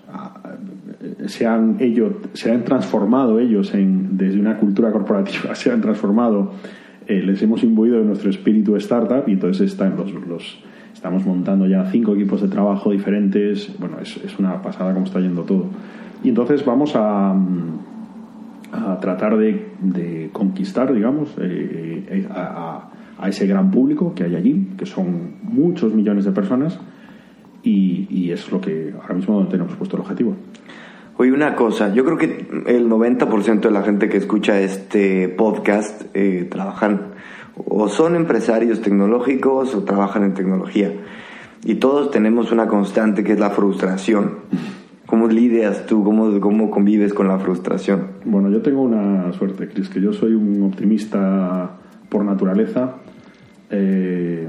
se 1.27 1.45
han, 1.45 1.77
ellos, 1.79 2.13
se 2.33 2.51
han 2.51 2.63
transformado 2.63 3.39
ellos 3.39 3.73
en, 3.73 4.17
desde 4.17 4.39
una 4.39 4.57
cultura 4.57 4.91
corporativa, 4.91 5.55
se 5.55 5.71
han 5.71 5.81
transformado, 5.81 6.53
eh, 7.07 7.21
les 7.21 7.41
hemos 7.41 7.63
imbuido 7.63 7.97
de 7.99 8.05
nuestro 8.05 8.29
espíritu 8.29 8.75
startup 8.77 9.23
y 9.27 9.33
entonces 9.33 9.71
están 9.71 9.95
los, 9.97 10.11
los, 10.13 10.63
estamos 11.01 11.25
montando 11.25 11.65
ya 11.65 11.83
cinco 11.85 12.13
equipos 12.13 12.43
de 12.43 12.47
trabajo 12.47 12.91
diferentes, 12.91 13.75
bueno, 13.79 13.97
es, 13.99 14.17
es 14.17 14.37
una 14.37 14.61
pasada 14.61 14.93
como 14.93 15.07
está 15.07 15.19
yendo 15.19 15.41
todo. 15.41 15.65
Y 16.23 16.29
entonces 16.29 16.63
vamos 16.63 16.95
a, 16.95 17.35
a 18.71 18.99
tratar 18.99 19.35
de, 19.35 19.65
de, 19.79 20.29
conquistar, 20.31 20.93
digamos, 20.93 21.33
eh, 21.39 22.27
a, 22.29 22.91
a, 23.17 23.29
ese 23.29 23.47
gran 23.47 23.71
público 23.71 24.13
que 24.13 24.25
hay 24.25 24.35
allí, 24.35 24.67
que 24.77 24.85
son 24.85 25.37
muchos 25.41 25.91
millones 25.91 26.25
de 26.25 26.33
personas, 26.33 26.79
y, 27.63 28.05
y 28.11 28.31
es 28.31 28.51
lo 28.51 28.61
que 28.61 28.93
ahora 29.01 29.15
mismo 29.15 29.43
tenemos 29.47 29.75
puesto 29.77 29.95
el 29.95 30.03
objetivo. 30.03 30.35
Oye, 31.17 31.31
una 31.31 31.55
cosa, 31.55 31.91
yo 31.91 32.05
creo 32.05 32.17
que 32.19 32.47
el 32.67 32.87
90% 32.87 33.61
de 33.61 33.71
la 33.71 33.81
gente 33.81 34.07
que 34.07 34.17
escucha 34.17 34.59
este 34.59 35.29
podcast 35.29 36.03
eh, 36.13 36.47
trabajan 36.47 37.10
o 37.55 37.87
son 37.89 38.15
empresarios 38.15 38.81
tecnológicos 38.81 39.75
o 39.75 39.83
trabajan 39.83 40.23
en 40.23 40.33
tecnología. 40.33 40.91
Y 41.63 41.75
todos 41.75 42.11
tenemos 42.11 42.51
una 42.51 42.67
constante 42.67 43.23
que 43.23 43.33
es 43.33 43.39
la 43.39 43.51
frustración. 43.51 44.39
¿Cómo 45.05 45.27
lidias 45.27 45.85
tú? 45.85 46.03
¿Cómo, 46.03 46.39
¿Cómo 46.39 46.71
convives 46.71 47.13
con 47.13 47.27
la 47.27 47.37
frustración? 47.37 48.07
Bueno, 48.25 48.49
yo 48.49 48.61
tengo 48.61 48.81
una 48.81 49.31
suerte, 49.33 49.67
Cris, 49.67 49.89
que 49.89 50.01
yo 50.01 50.13
soy 50.13 50.33
un 50.33 50.63
optimista 50.63 51.77
por 52.09 52.23
naturaleza. 52.23 52.95
Eh, 53.69 54.47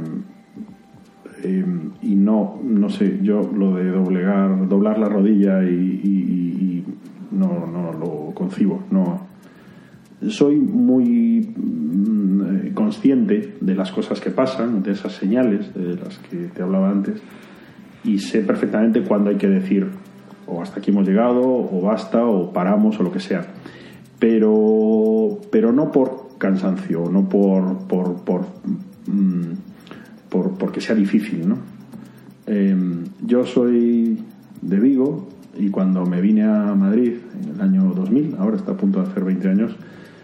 eh, 1.42 1.64
y 2.02 2.14
no, 2.14 2.60
no 2.62 2.88
sé, 2.88 3.18
yo 3.22 3.50
lo 3.54 3.74
de 3.74 3.90
doblegar, 3.90 4.68
doblar 4.68 4.98
la 4.98 5.08
rodilla 5.08 5.64
y, 5.64 5.74
y, 5.74 6.84
no, 7.32 7.66
no 7.66 7.92
lo 7.92 8.34
concibo. 8.34 8.84
No. 8.90 9.31
Soy 10.28 10.56
muy 10.56 11.52
mm, 11.56 12.74
consciente 12.74 13.56
de 13.60 13.74
las 13.74 13.90
cosas 13.92 14.20
que 14.20 14.30
pasan, 14.30 14.82
de 14.82 14.92
esas 14.92 15.12
señales 15.12 15.72
de 15.74 15.96
las 15.96 16.18
que 16.18 16.48
te 16.54 16.62
hablaba 16.62 16.90
antes, 16.90 17.20
y 18.04 18.18
sé 18.18 18.40
perfectamente 18.40 19.02
cuándo 19.02 19.30
hay 19.30 19.36
que 19.36 19.48
decir 19.48 19.88
o 20.46 20.60
hasta 20.60 20.80
aquí 20.80 20.90
hemos 20.90 21.06
llegado, 21.06 21.40
o 21.42 21.80
basta, 21.80 22.24
o 22.24 22.52
paramos, 22.52 22.98
o 23.00 23.02
lo 23.02 23.12
que 23.12 23.20
sea. 23.20 23.46
Pero, 24.18 25.40
pero 25.50 25.72
no 25.72 25.90
por 25.90 26.36
cansancio, 26.38 27.08
no 27.10 27.28
por, 27.28 27.86
por, 27.86 28.22
por 28.24 28.42
mmm, 29.06 29.52
por, 30.28 30.52
porque 30.56 30.80
sea 30.80 30.94
difícil, 30.94 31.48
¿no? 31.48 31.58
Eh, 32.46 32.76
yo 33.24 33.44
soy 33.44 34.18
de 34.60 34.80
Vigo 34.80 35.28
y 35.56 35.68
cuando 35.68 36.04
me 36.04 36.20
vine 36.20 36.42
a 36.44 36.74
Madrid 36.74 37.14
en 37.40 37.54
el 37.54 37.60
año 37.60 37.92
2000, 37.94 38.36
ahora 38.38 38.56
está 38.56 38.72
a 38.72 38.76
punto 38.76 39.00
de 39.02 39.08
hacer 39.08 39.24
20 39.24 39.48
años, 39.48 39.76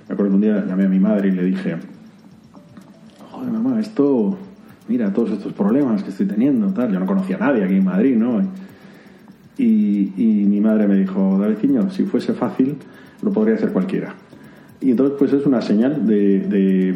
me 0.09 0.15
acuerdo 0.15 0.31
que 0.31 0.37
un 0.37 0.41
día 0.41 0.65
llamé 0.67 0.85
a 0.87 0.89
mi 0.89 0.99
madre 0.99 1.29
y 1.29 1.33
le 1.33 1.45
dije, 1.45 1.77
joder 3.31 3.53
mamá, 3.53 3.79
esto, 3.79 4.39
mira 4.89 5.13
todos 5.13 5.33
estos 5.33 5.53
problemas 5.53 6.03
que 6.03 6.11
estoy 6.11 6.27
teniendo, 6.27 6.69
tal, 6.69 6.91
yo 6.91 6.99
no 6.99 7.07
conocía 7.07 7.37
a 7.37 7.41
nadie 7.41 7.65
aquí 7.65 7.77
en 7.77 7.85
Madrid, 7.85 8.17
¿no? 8.17 8.41
Y, 9.59 10.13
y 10.17 10.47
mi 10.47 10.61
madre 10.61 10.89
me 10.89 10.95
dijo, 10.95 11.39
Davidciño, 11.39 11.91
si 11.91 12.05
fuese 12.05 12.33
fácil, 12.33 12.77
lo 13.23 13.33
podría 13.33 13.57
hacer 13.57 13.73
cualquiera. 13.73 14.15
Y 14.81 14.93
entonces 14.93 15.17
pues 15.19 15.33
es 15.33 15.45
una 15.45 15.61
señal 15.61 16.07
de, 16.07 16.41
de 16.41 16.95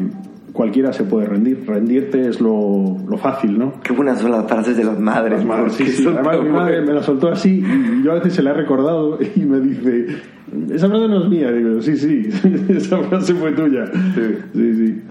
cualquiera 0.53 0.93
se 0.93 1.03
puede 1.03 1.25
rendir. 1.25 1.65
Rendirte 1.67 2.29
es 2.29 2.39
lo, 2.39 2.95
lo, 3.07 3.17
fácil, 3.17 3.57
¿no? 3.57 3.81
Qué 3.83 3.91
buenas 3.91 4.19
son 4.19 4.31
las 4.31 4.47
frases 4.47 4.77
de 4.77 4.85
las 4.85 4.99
madres. 4.99 5.39
Las 5.39 5.45
madres 5.45 5.73
sí, 5.73 5.85
sí. 5.87 6.07
Además, 6.07 6.41
mi 6.41 6.49
madre 6.49 6.81
me 6.81 6.93
la 6.93 7.03
soltó 7.03 7.29
así 7.29 7.61
y 7.61 8.03
yo 8.03 8.11
a 8.11 8.15
veces 8.15 8.33
se 8.33 8.43
la 8.43 8.51
he 8.51 8.53
recordado 8.53 9.19
y 9.35 9.39
me 9.41 9.59
dice, 9.59 10.07
esa 10.71 10.87
frase 10.87 11.07
no 11.07 11.23
es 11.23 11.29
mía. 11.29 11.51
Digo, 11.51 11.81
sí, 11.81 11.97
sí, 11.97 12.29
esa 12.69 12.99
frase 12.99 13.33
fue 13.33 13.51
tuya. 13.51 13.85
Sí, 14.15 14.21
sí. 14.53 14.75
sí. 14.75 15.01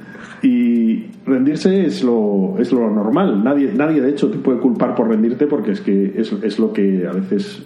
Y 0.45 1.07
rendirse 1.25 1.87
es 1.87 2.03
lo, 2.03 2.57
es 2.59 2.73
lo 2.73 2.91
normal. 2.91 3.45
Nadie, 3.45 3.73
nadie, 3.73 4.01
de 4.01 4.11
hecho, 4.11 4.29
te 4.29 4.39
puede 4.39 4.59
culpar 4.59 4.95
por 4.95 5.09
rendirte 5.09 5.47
porque 5.47 5.73
es 5.73 5.81
que 5.81 6.15
es, 6.17 6.33
es 6.33 6.59
lo 6.59 6.73
que 6.73 7.07
a 7.07 7.13
veces 7.13 7.65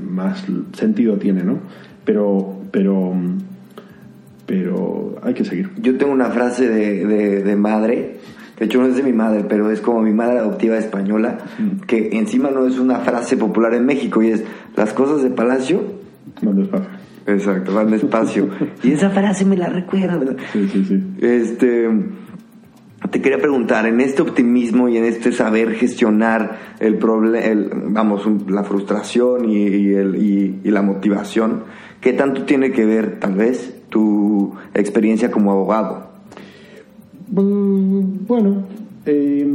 más 0.00 0.44
sentido 0.72 1.16
tiene, 1.16 1.42
¿no? 1.42 1.58
Pero, 2.04 2.56
pero 2.70 3.12
pero 4.46 5.16
hay 5.22 5.34
que 5.34 5.44
seguir. 5.44 5.70
Yo 5.80 5.98
tengo 5.98 6.12
una 6.12 6.30
frase 6.30 6.68
de, 6.68 7.04
de, 7.04 7.42
de, 7.42 7.56
madre, 7.56 8.16
de 8.58 8.64
hecho 8.64 8.80
no 8.80 8.86
es 8.86 8.96
de 8.96 9.02
mi 9.02 9.12
madre, 9.12 9.44
pero 9.48 9.70
es 9.70 9.80
como 9.80 10.00
mi 10.00 10.12
madre 10.12 10.38
adoptiva 10.38 10.78
española, 10.78 11.38
mm. 11.58 11.80
que 11.86 12.10
encima 12.12 12.50
no 12.50 12.66
es 12.66 12.78
una 12.78 13.00
frase 13.00 13.36
popular 13.36 13.74
en 13.74 13.84
México 13.84 14.22
y 14.22 14.30
es, 14.30 14.44
las 14.76 14.92
cosas 14.92 15.22
de 15.22 15.30
Palacio... 15.30 15.82
Van 16.42 16.56
despacio. 16.56 16.90
Exacto, 17.26 17.74
van 17.74 17.90
despacio. 17.90 18.48
y 18.84 18.92
esa 18.92 19.10
frase 19.10 19.44
me 19.44 19.56
la 19.56 19.68
recuerda. 19.68 20.36
Sí, 20.52 20.68
sí, 20.72 20.84
sí. 20.84 21.02
Este... 21.20 21.90
Te 23.10 23.20
quería 23.20 23.38
preguntar, 23.38 23.86
en 23.86 24.00
este 24.00 24.22
optimismo 24.22 24.88
y 24.88 24.96
en 24.96 25.04
este 25.04 25.30
saber 25.30 25.74
gestionar 25.74 26.58
el 26.80 26.96
problema, 26.96 27.46
vamos, 27.88 28.26
la 28.48 28.64
frustración 28.64 29.48
y, 29.48 29.58
y, 29.58 29.94
el, 29.94 30.16
y, 30.16 30.60
y 30.64 30.70
la 30.70 30.82
motivación, 30.82 31.64
¿qué 32.00 32.14
tanto 32.14 32.44
tiene 32.46 32.72
que 32.72 32.84
ver, 32.84 33.20
tal 33.20 33.34
vez, 33.34 33.75
tu 33.96 34.52
experiencia 34.74 35.30
como 35.30 35.50
abogado? 35.50 36.04
Bueno, 37.28 38.64
eh, 39.06 39.48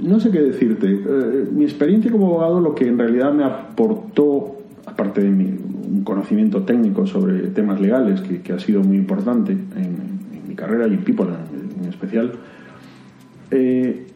no 0.00 0.20
sé 0.20 0.30
qué 0.30 0.40
decirte. 0.40 0.86
Eh, 0.90 1.48
mi 1.52 1.64
experiencia 1.64 2.10
como 2.10 2.28
abogado 2.28 2.60
lo 2.60 2.74
que 2.74 2.88
en 2.88 2.98
realidad 2.98 3.34
me 3.34 3.44
aportó, 3.44 4.56
aparte 4.86 5.20
de 5.20 5.28
mi, 5.28 5.44
un 5.44 6.02
conocimiento 6.02 6.62
técnico 6.62 7.06
sobre 7.06 7.48
temas 7.48 7.78
legales, 7.78 8.22
que, 8.22 8.52
ha 8.54 8.58
sido 8.58 8.82
muy 8.82 8.96
importante 8.96 9.52
en, 9.52 10.48
mi 10.48 10.54
carrera 10.54 10.88
y 10.88 10.94
en 10.94 11.04
People 11.04 11.26
en, 11.26 11.82
en 11.84 11.90
especial, 11.90 12.32
eh, 13.50 14.06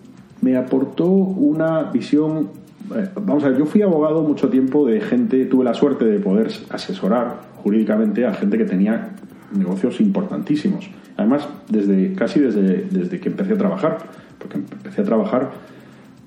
me 0.41 0.57
aportó 0.57 1.07
una 1.09 1.91
visión 1.91 2.49
eh, 2.97 3.09
vamos 3.15 3.45
a 3.45 3.49
ver, 3.49 3.59
yo 3.59 3.67
fui 3.67 3.83
abogado 3.83 4.23
mucho 4.23 4.49
tiempo 4.49 4.87
de 4.87 5.01
gente, 5.01 5.45
tuve 5.45 5.65
la 5.65 5.75
suerte 5.75 6.07
de 6.07 6.19
poder 6.21 6.51
asesorar 6.71 7.54
jurídicamente 7.65 8.27
a 8.27 8.35
gente 8.35 8.59
que 8.59 8.67
tenía 8.67 9.09
negocios 9.57 9.99
importantísimos. 10.01 10.91
Además, 11.17 11.49
desde 11.69 12.13
casi 12.13 12.39
desde, 12.39 12.87
desde 12.91 13.19
que 13.19 13.31
empecé 13.31 13.55
a 13.55 13.59
trabajar, 13.59 13.99
porque 14.39 14.59
empecé 14.59 15.01
a 15.01 15.05
trabajar, 15.05 15.51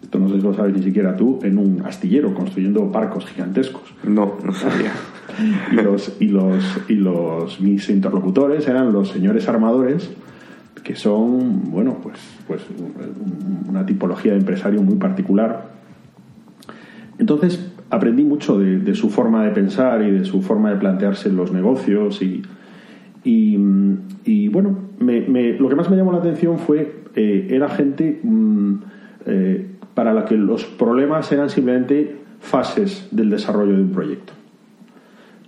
esto 0.01 0.17
no 0.17 0.29
sé 0.29 0.38
si 0.38 0.41
lo 0.41 0.53
sabes 0.55 0.75
ni 0.75 0.81
siquiera 0.81 1.15
tú, 1.15 1.39
en 1.43 1.59
un 1.59 1.85
astillero 1.85 2.33
construyendo 2.33 2.89
barcos 2.89 3.27
gigantescos. 3.27 3.83
No, 4.03 4.38
no 4.43 4.51
sabía. 4.51 4.91
y 5.71 5.75
los, 5.75 6.15
y 6.19 6.25
los, 6.25 6.79
y 6.88 6.95
los, 6.95 7.61
mis 7.61 7.88
interlocutores 7.89 8.67
eran 8.67 8.91
los 8.91 9.09
señores 9.09 9.47
armadores, 9.47 10.09
que 10.83 10.95
son, 10.95 11.69
bueno, 11.69 11.97
pues, 12.01 12.17
pues 12.47 12.63
una 13.67 13.85
tipología 13.85 14.31
de 14.31 14.39
empresario 14.39 14.81
muy 14.81 14.95
particular. 14.95 15.69
Entonces, 17.19 17.69
aprendí 17.89 18.23
mucho 18.23 18.59
de, 18.59 18.95
su 18.95 19.09
forma 19.09 19.45
de 19.45 19.51
pensar 19.51 20.01
y 20.01 20.11
de 20.11 20.25
su 20.25 20.41
forma 20.41 20.71
de 20.71 20.77
plantearse 20.77 21.31
los 21.31 21.51
negocios 21.51 22.21
y, 22.21 22.41
y, 23.23 24.47
bueno, 24.49 24.77
me, 24.99 25.53
lo 25.57 25.69
que 25.69 25.75
más 25.75 25.89
me 25.89 25.97
llamó 25.97 26.11
la 26.11 26.19
atención 26.19 26.59
fue, 26.59 27.03
eh, 27.15 27.47
era 27.49 27.69
gente 27.69 28.19
mmm, 28.23 28.75
eh, 29.25 29.67
para 29.93 30.13
la 30.13 30.25
que 30.25 30.35
los 30.38 30.65
problemas 30.65 31.31
eran 31.31 31.49
simplemente 31.49 32.15
fases 32.39 33.07
del 33.11 33.29
desarrollo 33.29 33.73
de 33.73 33.81
un 33.81 33.91
proyecto. 33.91 34.33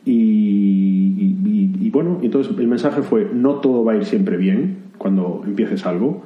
Y, 0.06 1.36
y, 1.80 1.90
bueno, 1.92 2.20
entonces 2.22 2.58
el 2.58 2.68
mensaje 2.68 3.02
fue, 3.02 3.30
no 3.34 3.56
todo 3.56 3.84
va 3.84 3.94
a 3.94 3.96
ir 3.96 4.06
siempre 4.06 4.38
bien 4.38 4.78
cuando 4.98 5.44
empieces 5.46 5.86
algo. 5.86 6.24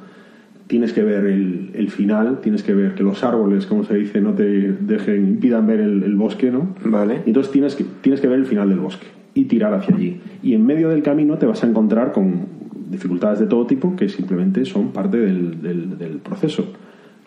Tienes 0.68 0.94
que 0.94 1.04
ver 1.04 1.26
el, 1.26 1.72
el 1.74 1.90
final, 1.90 2.40
tienes 2.42 2.64
que 2.64 2.74
ver 2.74 2.96
que 2.96 3.04
los 3.04 3.24
árboles, 3.24 3.66
como 3.66 3.84
se 3.84 3.96
dice, 3.96 4.22
no 4.22 4.34
te 4.34 4.44
dejen, 4.44 5.28
impidan 5.28 5.68
ver 5.68 5.80
el, 5.80 6.04
el 6.04 6.16
bosque, 6.16 6.52
¿no? 6.52 6.76
Vale. 6.86 7.22
Y 7.26 7.30
entonces 7.30 7.52
tienes 7.52 7.76
que, 7.76 7.86
tienes 8.02 8.22
que 8.22 8.28
ver 8.28 8.40
el 8.40 8.46
final 8.46 8.70
del 8.70 8.80
bosque 8.80 9.08
y 9.34 9.46
tirar 9.46 9.74
hacia 9.74 9.96
allí. 9.96 10.22
Y 10.42 10.54
en 10.54 10.66
medio 10.66 10.90
del 10.90 11.04
camino 11.04 11.38
te 11.38 11.46
vas 11.46 11.64
a 11.64 11.68
encontrar 11.68 12.12
con 12.12 12.46
dificultades 12.90 13.40
de 13.40 13.48
todo 13.48 13.66
tipo 13.66 13.96
que 13.96 14.08
simplemente 14.10 14.66
son 14.66 14.92
parte 14.92 15.18
del, 15.18 15.62
del, 15.62 15.98
del 15.98 16.18
proceso. 16.18 16.72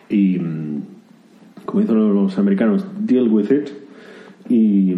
Y, 0.09 0.39
mm, 0.39 0.81
como 1.65 1.81
dicen 1.81 2.13
los 2.13 2.37
americanos, 2.37 2.85
deal 2.99 3.27
with 3.27 3.51
it. 3.51 3.69
Y, 4.49 4.95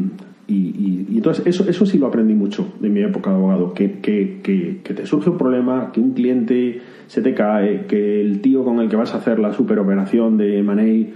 y, 0.49 0.53
y- 0.55 1.05
y 1.11 1.17
entonces 1.17 1.45
eso, 1.47 1.69
eso 1.69 1.85
sí 1.85 1.97
lo 1.97 2.07
aprendí 2.07 2.33
mucho 2.33 2.73
de 2.79 2.89
mi 2.89 3.01
época 3.01 3.29
de 3.29 3.35
abogado, 3.37 3.73
que, 3.73 3.99
que, 3.99 4.39
que, 4.43 4.79
que 4.83 4.93
te 4.93 5.05
surge 5.05 5.29
un 5.29 5.37
problema, 5.37 5.91
que 5.93 5.99
un 6.01 6.11
cliente 6.13 6.81
se 7.07 7.21
te 7.21 7.33
cae, 7.33 7.85
que 7.87 8.19
el 8.21 8.41
tío 8.41 8.63
con 8.63 8.79
el 8.79 8.89
que 8.89 8.95
vas 8.95 9.13
a 9.13 9.17
hacer 9.17 9.39
la 9.39 9.53
superoperación 9.53 10.37
de 10.37 10.61
Money 10.63 11.13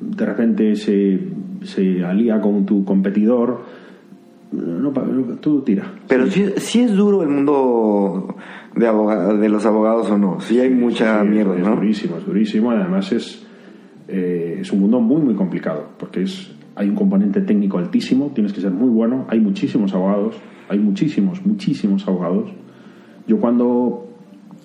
de 0.00 0.24
repente 0.26 0.76
se, 0.76 1.18
se 1.62 2.04
alía 2.04 2.40
con 2.40 2.64
tu 2.64 2.84
competidor, 2.84 3.60
no, 4.52 4.90
no, 4.90 5.22
todo 5.40 5.62
tira. 5.62 5.92
Pero 6.08 6.26
sí, 6.28 6.46
sí 6.56 6.80
es 6.80 6.96
duro 6.96 7.22
el 7.22 7.28
mundo 7.28 8.34
de, 8.74 8.86
aboga- 8.88 9.34
de 9.34 9.48
los 9.48 9.64
abogados 9.66 10.10
o 10.10 10.18
no. 10.18 10.40
Sí 10.40 10.58
hay 10.58 10.70
mucha 10.70 11.22
mierda, 11.22 11.56
es 11.56 11.64
¿no? 11.64 11.76
durísimo, 11.76 12.16
es 12.16 12.26
durísimo. 12.26 12.70
Además 12.72 13.12
es, 13.12 13.46
eh, 14.08 14.58
es 14.60 14.72
un 14.72 14.80
mundo 14.80 15.00
muy, 15.00 15.20
muy 15.22 15.34
complicado, 15.34 15.88
porque 15.98 16.22
es, 16.22 16.50
hay 16.76 16.88
un 16.88 16.94
componente 16.94 17.40
técnico 17.42 17.78
altísimo, 17.78 18.30
tienes 18.34 18.52
que 18.52 18.60
ser 18.60 18.70
muy 18.70 18.88
bueno. 18.90 19.26
Hay 19.28 19.40
muchísimos 19.40 19.92
abogados, 19.94 20.36
hay 20.68 20.78
muchísimos, 20.78 21.44
muchísimos 21.44 22.06
abogados. 22.08 22.50
Yo 23.26 23.38
cuando, 23.38 24.08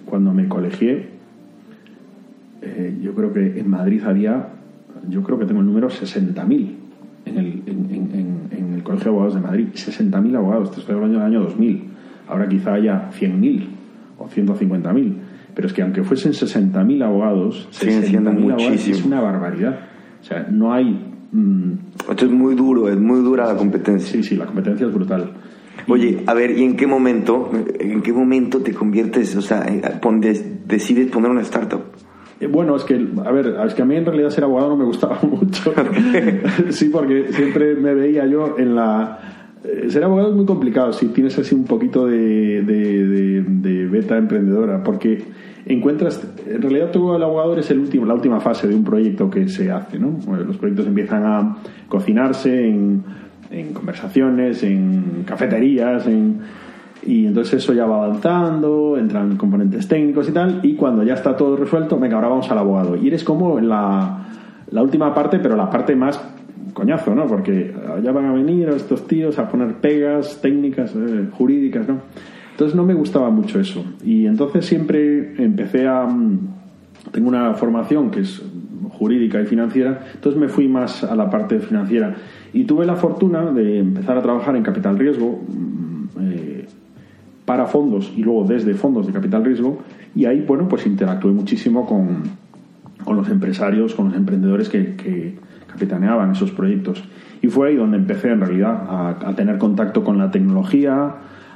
cuando 0.06 0.34
me 0.34 0.48
colegié, 0.48 1.10
eh, 2.62 2.98
yo 3.02 3.14
creo 3.14 3.34
que 3.34 3.60
en 3.60 3.70
Madrid 3.70 4.02
había, 4.06 4.50
yo 5.10 5.22
creo 5.24 5.38
que 5.40 5.46
tengo 5.46 5.62
el 5.62 5.68
número 5.68 5.90
60.000 5.90 6.70
en 7.26 7.38
el, 7.38 7.46
en, 7.66 7.88
en- 7.92 8.48
en- 8.52 8.74
el 8.76 8.84
Colegio 8.84 9.06
de 9.06 9.10
Abogados 9.18 9.36
de 9.36 9.42
Madrid. 9.42 9.68
60.000 9.74 10.36
abogados, 10.36 10.72
te 10.72 10.80
estoy 10.80 10.96
hablando 10.96 11.18
del 11.18 11.26
año 11.28 11.42
2000. 11.42 11.84
Ahora 12.28 12.48
quizá 12.48 12.74
haya 12.74 13.10
100.000 13.20 13.66
o 14.20 14.28
150.000. 14.28 15.14
Pero 15.56 15.68
es 15.68 15.74
que 15.74 15.82
aunque 15.82 16.04
fuesen 16.04 16.34
60.000 16.34 17.04
abogados, 17.04 17.68
Siguen 17.72 18.04
siendo 18.04 18.32
60.000 18.32 18.38
abogados 18.52 18.88
es 18.88 19.06
una 19.06 19.22
barbaridad. 19.22 19.80
O 20.22 20.24
sea, 20.24 20.48
no 20.52 20.74
hay... 20.74 21.14
mm, 21.36 21.72
Esto 22.12 22.26
es 22.26 22.32
muy 22.32 22.56
duro, 22.56 22.90
es 22.90 22.98
muy 22.98 23.22
dura 23.22 23.46
la 23.48 23.56
competencia. 23.58 24.12
sí, 24.12 24.24
sí, 24.24 24.36
la 24.36 24.46
competencia 24.46 24.88
es 24.88 24.94
brutal. 24.94 25.32
Oye, 25.88 26.24
a 26.26 26.34
ver, 26.34 26.58
¿y 26.58 26.64
en 26.64 26.76
qué 26.78 26.88
momento, 26.88 27.52
en 27.80 28.02
qué 28.02 28.12
momento 28.14 28.60
te 28.62 28.74
conviertes, 28.74 29.36
o 29.36 29.42
sea, 29.42 29.66
eh, 29.68 29.82
decides 30.66 31.12
poner 31.12 31.30
una 31.30 31.42
startup? 31.42 31.82
Eh, 32.40 32.48
Bueno, 32.48 32.76
es 32.76 32.84
que, 32.84 32.96
a 33.24 33.32
ver, 33.32 33.56
es 33.68 33.74
que 33.76 33.82
a 33.82 33.86
mí 33.86 33.96
en 33.96 34.06
realidad 34.06 34.30
ser 34.30 34.46
abogado 34.46 34.70
no 34.70 34.78
me 34.78 34.86
gustaba 34.86 35.20
mucho. 35.30 35.74
sí, 36.70 36.90
porque 36.90 37.32
siempre 37.34 37.76
me 37.76 37.94
veía 37.94 38.26
yo 38.26 38.56
en 38.58 38.76
la... 38.76 39.45
eh, 39.68 39.90
Ser 39.90 40.04
abogado 40.04 40.30
es 40.30 40.36
muy 40.36 40.46
complicado 40.46 40.94
si 40.94 41.08
tienes 41.08 41.38
así 41.38 41.56
un 41.56 41.66
poquito 41.66 42.06
de, 42.08 42.62
de, 42.64 43.44
de- 43.44 43.86
beta 43.88 44.18
emprendedora, 44.18 44.84
porque 44.84 45.24
encuentras, 45.66 46.22
en 46.48 46.62
realidad 46.62 46.92
todo 46.92 47.16
el 47.16 47.24
abogado 47.24 47.58
es 47.58 47.70
el 47.72 47.80
último, 47.80 48.06
la 48.06 48.14
última 48.14 48.40
fase 48.40 48.68
de 48.68 48.76
un 48.76 48.84
proyecto 48.84 49.30
que 49.30 49.48
se 49.48 49.72
hace, 49.72 49.98
¿no? 50.00 50.18
Los 50.46 50.58
proyectos 50.58 50.86
empiezan 50.88 51.24
a 51.26 51.58
cocinarse 51.88 52.68
en, 52.68 53.04
en 53.52 53.74
conversaciones, 53.74 54.64
en 54.64 55.24
cafeterías, 55.26 56.06
en, 56.08 56.40
y 57.06 57.28
entonces 57.28 57.64
eso 57.64 57.74
ya 57.74 57.86
va 57.86 58.04
avanzando, 58.04 58.98
entran 58.98 59.38
componentes 59.38 59.88
técnicos 59.88 60.28
y 60.28 60.32
tal, 60.32 60.60
y 60.64 60.76
cuando 60.76 61.04
ya 61.04 61.14
está 61.14 61.36
todo 61.38 61.56
resuelto, 61.56 61.98
venga, 62.00 62.16
ahora 62.16 62.28
vamos 62.30 62.50
al 62.52 62.58
abogado. 62.58 62.96
Y 62.96 63.08
eres 63.08 63.24
como 63.24 63.58
en 63.60 63.70
la, 63.70 64.26
la 64.72 64.82
última 64.84 65.14
parte, 65.14 65.40
pero 65.40 65.56
la 65.56 65.70
parte 65.70 65.96
más 65.96 66.20
coñazo, 66.76 67.16
¿no? 67.16 67.26
Porque 67.26 67.74
ya 68.04 68.12
van 68.12 68.26
a 68.26 68.34
venir 68.34 68.68
estos 68.70 69.08
tíos 69.08 69.40
a 69.40 69.50
poner 69.50 69.76
pegas 69.76 70.42
técnicas, 70.42 70.94
eh, 70.94 71.30
jurídicas, 71.32 71.88
¿no? 71.88 72.02
Entonces 72.52 72.76
no 72.76 72.84
me 72.84 72.94
gustaba 72.94 73.32
mucho 73.32 73.60
eso. 73.60 73.84
Y 74.04 74.28
entonces 74.28 74.66
siempre 74.66 75.42
empecé 75.44 75.88
a... 75.88 76.06
mm, 76.06 76.40
Tengo 77.12 77.30
una 77.30 77.54
formación 77.54 78.12
que 78.12 78.22
es 78.22 78.42
jurídica 79.00 79.42
y 79.42 79.46
financiera, 79.46 80.02
entonces 80.14 80.40
me 80.40 80.48
fui 80.48 80.68
más 80.68 81.04
a 81.04 81.16
la 81.16 81.30
parte 81.30 81.60
financiera. 81.60 82.14
Y 82.54 82.66
tuve 82.66 82.86
la 82.86 82.96
fortuna 82.96 83.52
de 83.52 83.80
empezar 83.80 84.18
a 84.18 84.22
trabajar 84.22 84.56
en 84.56 84.64
capital 84.64 85.00
riesgo, 85.00 85.42
mm, 85.48 86.06
eh, 86.22 86.66
para 87.46 87.68
fondos 87.68 88.12
y 88.18 88.22
luego 88.24 88.44
desde 88.44 88.74
fondos 88.74 89.08
de 89.08 89.14
capital 89.14 89.46
riesgo 89.46 89.78
y 90.16 90.26
ahí 90.26 90.42
bueno 90.42 90.68
pues 90.68 90.88
interactué 90.88 91.32
muchísimo 91.32 91.86
con, 91.86 92.24
con 93.04 93.16
los 93.18 93.30
empresarios 93.30 93.94
con 93.94 94.08
los 94.08 94.16
emprendedores 94.16 94.68
que 94.68 95.36
capitaneaban 95.76 96.32
esos 96.32 96.52
proyectos. 96.52 97.04
Y 97.42 97.48
fue 97.48 97.70
ahí 97.70 97.76
donde 97.76 97.98
empecé 97.98 98.30
en 98.32 98.40
realidad 98.40 98.74
a, 98.90 99.10
a 99.30 99.36
tener 99.36 99.58
contacto 99.58 100.04
con 100.04 100.18
la 100.18 100.32
tecnología 100.32 100.94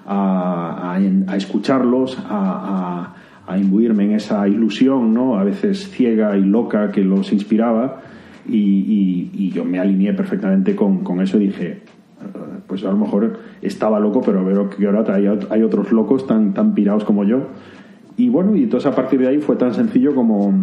a, 0.05 0.93
a- 0.93 0.95
a 1.31 1.35
escucharlos 1.35 2.17
a, 2.29 3.15
imbuirme 3.57 4.03
en 4.05 4.11
esa 4.11 4.47
ilusión 4.47 5.11
no 5.11 5.39
a 5.39 5.43
veces 5.43 5.89
ciega 5.89 6.37
y 6.37 6.41
loca 6.45 6.91
que 6.91 7.03
los 7.03 7.33
inspiraba. 7.33 8.01
Y, 8.47 8.57
y- 8.57 9.31
y 9.33 9.49
yo 9.51 9.65
me 9.65 9.79
alineé 9.79 10.13
perfectamente 10.13 10.75
con, 10.75 11.03
con 11.03 11.21
eso 11.21 11.37
y 11.39 11.47
dije 11.47 11.81
pues 12.67 12.83
a 12.85 12.91
lo 12.91 12.97
mejor 12.97 13.39
estaba 13.63 13.99
loco, 13.99 14.21
pero 14.23 14.45
veo 14.45 14.69
que 14.69 14.85
ahora 14.85 15.03
hay, 15.15 15.25
hay 15.49 15.63
otros 15.63 15.91
locos 15.91 16.27
tan, 16.27 16.53
tan 16.53 16.75
pirados 16.75 17.03
como 17.03 17.23
yo. 17.23 17.47
Y 18.17 18.29
bueno, 18.29 18.55
y 18.55 18.63
entonces 18.63 18.91
a 18.91 18.95
partir 18.95 19.19
de 19.21 19.27
ahí 19.29 19.39
fue 19.39 19.55
tan 19.55 19.73
sencillo 19.73 20.13
como 20.13 20.53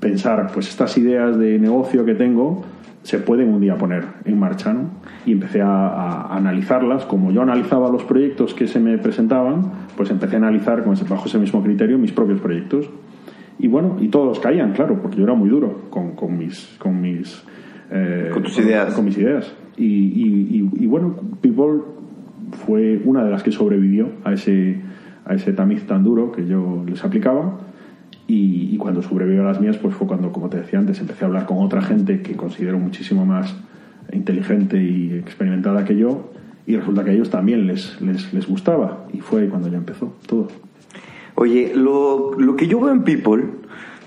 pensar, 0.00 0.50
pues 0.52 0.68
estas 0.68 0.96
ideas 0.98 1.38
de 1.38 1.58
negocio 1.58 2.04
que 2.04 2.14
tengo 2.14 2.64
se 3.02 3.18
pueden 3.18 3.48
un 3.48 3.60
día 3.60 3.76
poner 3.76 4.04
en 4.24 4.38
marcha, 4.38 4.72
¿no? 4.72 4.90
Y 5.26 5.32
empecé 5.32 5.60
a, 5.60 5.88
a 5.88 6.36
analizarlas, 6.36 7.04
como 7.04 7.32
yo 7.32 7.42
analizaba 7.42 7.90
los 7.90 8.04
proyectos 8.04 8.54
que 8.54 8.68
se 8.68 8.78
me 8.78 8.96
presentaban, 8.98 9.72
pues 9.96 10.10
empecé 10.10 10.36
a 10.36 10.38
analizar 10.38 10.84
con 10.84 10.92
ese- 10.92 11.04
bajo 11.04 11.26
ese 11.26 11.38
mismo 11.38 11.62
criterio 11.62 11.98
mis 11.98 12.12
propios 12.12 12.40
proyectos. 12.40 12.88
Y 13.58 13.68
bueno, 13.68 13.96
y 14.00 14.08
todos 14.08 14.38
caían, 14.40 14.72
claro, 14.72 15.00
porque 15.02 15.16
yo 15.16 15.24
era 15.24 15.34
muy 15.34 15.48
duro 15.48 15.82
con, 15.90 16.12
con 16.12 16.36
mis... 16.38 16.76
Con 16.78 17.00
mis 17.00 17.42
eh, 17.90 18.30
Con 18.32 18.42
tus 18.44 18.58
ideas. 18.58 18.94
con 18.94 19.04
mis 19.04 19.18
ideas. 19.18 19.52
Y, 19.76 19.84
y- 19.84 20.60
y- 20.78 20.84
y 20.84 20.86
bueno, 20.86 21.14
People 21.40 21.82
fue 22.66 23.00
una 23.04 23.24
de 23.24 23.30
las 23.30 23.42
que 23.42 23.50
sobrevivió 23.52 24.08
a 24.24 24.32
ese, 24.32 24.80
a 25.24 25.34
ese 25.34 25.52
tamiz 25.52 25.86
tan 25.86 26.04
duro 26.04 26.30
que 26.32 26.46
yo 26.46 26.84
les 26.86 27.04
aplicaba. 27.04 27.58
Y, 28.34 28.78
cuando 28.78 29.02
sobrevivió 29.02 29.42
a 29.42 29.48
las 29.48 29.60
mías, 29.60 29.76
pues 29.76 29.94
fue 29.94 30.06
cuando, 30.06 30.32
como 30.32 30.48
te 30.48 30.56
decía 30.56 30.78
antes, 30.78 30.98
empecé 30.98 31.24
a 31.24 31.28
hablar 31.28 31.44
con 31.44 31.58
otra 31.58 31.82
gente 31.82 32.22
que 32.22 32.34
considero 32.34 32.78
muchísimo 32.78 33.26
más 33.26 33.54
inteligente 34.10 34.82
y 34.82 35.12
experimentada 35.12 35.84
que 35.84 35.96
yo. 35.96 36.32
Y 36.66 36.76
resulta 36.76 37.04
que 37.04 37.10
a 37.10 37.12
ellos 37.12 37.28
también 37.28 37.66
les, 37.66 38.00
les, 38.00 38.32
les 38.32 38.48
gustaba. 38.48 39.06
Y 39.12 39.20
fue 39.20 39.42
ahí 39.42 39.48
cuando 39.48 39.68
ya 39.68 39.76
empezó 39.76 40.16
todo. 40.26 40.48
Oye, 41.34 41.72
lo, 41.74 42.32
lo 42.38 42.56
que 42.56 42.66
yo 42.68 42.80
veo 42.80 42.92
en 42.92 43.02
People, 43.02 43.44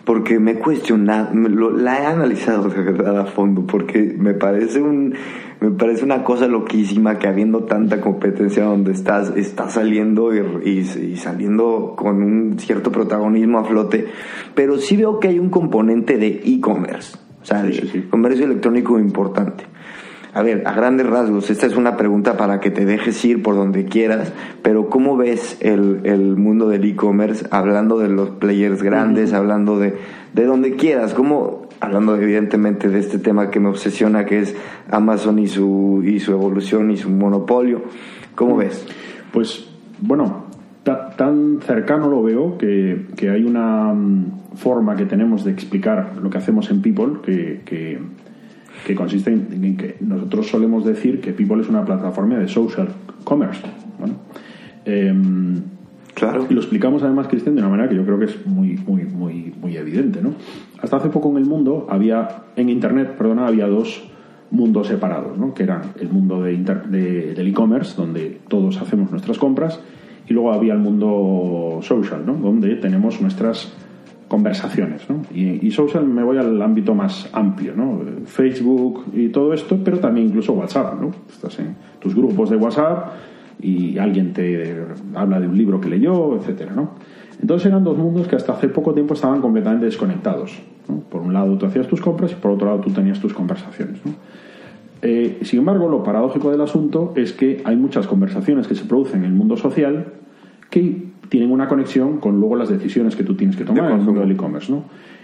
porque 0.06 0.40
me 0.40 0.52
he 0.52 0.56
cuestionado, 0.56 1.32
la 1.36 2.02
he 2.02 2.06
analizado 2.08 2.70
de 2.70 2.82
verdad 2.82 3.20
a 3.20 3.26
fondo, 3.26 3.68
porque 3.68 4.16
me 4.18 4.34
parece 4.34 4.82
un 4.82 5.14
me 5.62 5.72
parece 5.72 6.04
una 6.04 6.24
cosa 6.24 6.48
loquísima 6.48 7.18
que 7.18 7.28
habiendo 7.28 7.64
tanta 7.64 8.02
competencia 8.02 8.64
donde 8.66 8.92
estás, 8.92 9.34
estás 9.36 9.74
saliendo 9.74 10.34
y, 10.34 10.40
y- 10.70 11.12
y 11.14 11.16
saliendo 11.18 11.94
con 11.98 12.22
un 12.22 12.60
cierto 12.60 12.92
protagonismo 12.92 13.60
a 13.60 13.64
flote, 13.66 14.08
pero 14.54 14.78
sí 14.78 14.98
veo 14.98 15.20
que 15.20 15.30
hay 15.30 15.40
un 15.40 15.50
componente 15.50 16.18
de 16.18 16.42
e-commerce, 16.46 17.18
o 17.42 17.46
sea, 17.46 17.62
Sí, 17.62 17.68
de 17.68 17.74
sí, 17.74 17.90
sí. 17.92 18.02
comercio 18.10 18.46
electrónico 18.46 19.00
importante. 19.00 19.64
A 20.34 20.42
ver, 20.44 20.64
a 20.68 20.74
grandes 20.74 21.08
rasgos, 21.08 21.50
esta 21.50 21.66
es 21.66 21.78
una 21.78 21.96
pregunta 21.96 22.36
para 22.36 22.60
que 22.60 22.70
te 22.70 22.84
dejes 22.86 23.24
ir 23.24 23.42
por 23.42 23.56
donde 23.56 23.86
quieras, 23.86 24.34
pero 24.62 24.90
¿cómo 24.90 25.16
ves 25.16 25.58
el, 25.62 26.02
el 26.04 26.36
mundo 26.36 26.68
del 26.68 26.84
e-commerce 26.84 27.46
hablando 27.52 27.98
de 28.00 28.10
los 28.10 28.32
players 28.32 28.84
grandes, 28.84 29.32
hablando 29.32 29.80
de, 29.80 29.96
de 30.34 30.44
donde 30.46 30.76
quieras? 30.76 31.14
¿Cómo, 31.14 31.65
hablando 31.80 32.16
evidentemente 32.16 32.90
de 32.90 33.00
este 33.00 33.20
tema 33.20 33.50
que 33.52 33.60
me 33.60 33.70
obsesiona, 33.70 34.26
que 34.26 34.40
es 34.40 34.56
Amazon 34.90 35.40
y 35.40 35.48
su, 35.48 36.02
y 36.06 36.20
su 36.20 36.32
evolución 36.32 36.92
y 36.92 36.98
su 36.98 37.10
monopolio? 37.10 37.84
¿Cómo 38.36 38.58
ves? 38.58 38.86
Pues 39.32 39.68
bueno, 40.02 40.46
ta- 40.84 41.10
tan 41.16 41.60
cercano 41.62 42.10
lo 42.10 42.22
veo 42.24 42.58
que, 42.58 43.08
que 43.16 43.30
hay 43.30 43.44
una 43.44 43.94
mm, 43.94 44.56
forma 44.56 44.96
que 44.96 45.06
tenemos 45.06 45.44
de 45.46 45.52
explicar 45.52 46.14
lo 46.22 46.30
que 46.30 46.38
hacemos 46.38 46.70
en 46.72 46.82
People 46.82 47.20
que, 47.24 47.62
que, 47.66 48.00
que 48.86 48.96
consiste 48.96 49.32
en, 49.32 49.48
en 49.64 49.78
que 49.78 49.96
nosotros 50.02 50.48
solemos 50.48 50.86
decir 50.86 51.22
que 51.22 51.32
People 51.34 51.62
es 51.62 51.70
una 51.70 51.84
plataforma 51.86 52.36
de 52.38 52.48
social 52.48 52.90
commerce. 53.24 53.62
Em, 54.86 55.62
Claro. 56.14 56.48
y 56.50 56.54
lo 56.54 56.62
explicamos 56.62 57.04
además, 57.04 57.28
Cristian, 57.28 57.56
de 57.56 57.62
una 57.62 57.70
manera 57.70 57.90
que 57.90 57.96
yo 57.96 58.06
creo 58.06 58.18
que 58.18 58.26
es 58.26 58.48
muy, 58.48 58.78
muy, 58.88 59.04
muy, 59.04 59.54
muy 59.60 59.76
evidente, 59.76 60.22
¿no? 60.22 60.30
Hasta 60.82 60.98
hace 60.98 61.10
poco 61.10 61.30
en 61.32 61.38
el 61.38 61.46
mundo 61.46 61.88
había, 61.90 62.44
en 62.56 62.70
Internet, 62.70 63.16
perdona, 63.18 63.48
había 63.48 63.68
dos 63.68 64.04
mundos 64.52 64.88
separados, 64.88 65.38
¿no? 65.38 65.54
Que 65.54 65.64
eran 65.64 65.82
el 66.00 66.10
mundo 66.10 66.44
de 66.44 66.56
de- 66.58 67.34
del 67.34 67.48
e-commerce, 67.48 67.96
donde 67.98 68.40
todos 68.48 68.80
hacemos 68.82 69.10
nuestras 69.12 69.38
compras, 69.38 69.80
y 70.28 70.34
luego 70.34 70.52
había 70.54 70.74
el 70.74 70.80
mundo 70.80 71.80
social, 71.82 72.24
¿no? 72.26 72.34
Donde 72.34 72.76
tenemos 72.76 73.22
nuestras 73.22 73.74
conversaciones. 74.28 75.08
¿no? 75.10 75.22
Y, 75.34 75.66
y, 75.68 75.72
social 75.72 76.06
me 76.08 76.24
voy 76.24 76.38
al 76.38 76.60
ámbito 76.62 76.96
más 76.96 77.30
amplio, 77.32 77.74
¿no? 77.76 78.02
Facebook 78.26 79.06
y 79.14 79.30
todo 79.30 79.54
esto, 79.54 79.78
pero 79.84 80.00
también 80.00 80.28
incluso 80.28 80.54
WhatsApp. 80.54 81.00
¿no? 81.00 81.12
Estás 81.30 81.60
en 81.60 81.76
tus 82.00 82.16
grupos 82.16 82.50
de 82.50 82.56
WhatsApp 82.58 83.14
y 83.62 83.98
alguien 84.00 84.34
te 84.34 84.76
habla 85.14 85.40
de 85.40 85.48
un 85.48 85.56
libro 85.56 85.80
que 85.80 85.90
leyó, 85.90 86.36
etcétera, 86.38 86.74
¿no? 86.76 86.95
Entonces 87.42 87.68
eran 87.68 87.84
dos 87.84 87.98
mundos 87.98 88.28
que 88.28 88.36
hasta 88.36 88.54
hace 88.54 88.70
poco 88.70 88.94
tiempo 88.94 89.14
estaban 89.14 89.42
completamente 89.42 89.86
desconectados. 89.86 90.58
Por 91.10 91.22
un 91.22 91.34
lado 91.34 91.58
tú 91.58 91.66
hacías 91.66 91.88
tus 91.88 92.02
compras 92.02 92.32
y 92.32 92.36
por 92.36 92.52
otro 92.52 92.68
lado 92.68 92.80
tú 92.80 92.92
tenías 92.92 93.20
tus 93.20 93.34
conversaciones. 93.34 94.00
Eh, 95.02 95.40
sin 95.44 95.60
embargo, 95.60 95.88
lo 95.88 96.04
paradójico 96.04 96.50
del 96.50 96.62
asunto 96.62 97.14
es 97.16 97.34
que 97.34 97.62
hay 97.64 97.76
muchas 97.76 98.08
conversaciones 98.08 98.68
que 98.68 98.76
se 98.76 98.86
producen 98.86 99.20
en 99.20 99.26
el 99.26 99.34
mundo 99.34 99.58
social 99.58 100.14
que 100.70 101.06
tienen 101.30 101.52
una 101.52 101.68
conexión 101.68 102.18
con 102.20 102.40
luego 102.40 102.56
las 102.56 102.70
decisiones 102.70 103.16
que 103.16 103.24
tú 103.24 103.36
tienes 103.36 103.56
que 103.56 103.64
tomar 103.66 103.92
en 103.92 104.00
el 104.00 104.06
mundo 104.06 104.22
del 104.22 104.32
e-commerce. 104.32 104.72
¿no? 104.72 104.84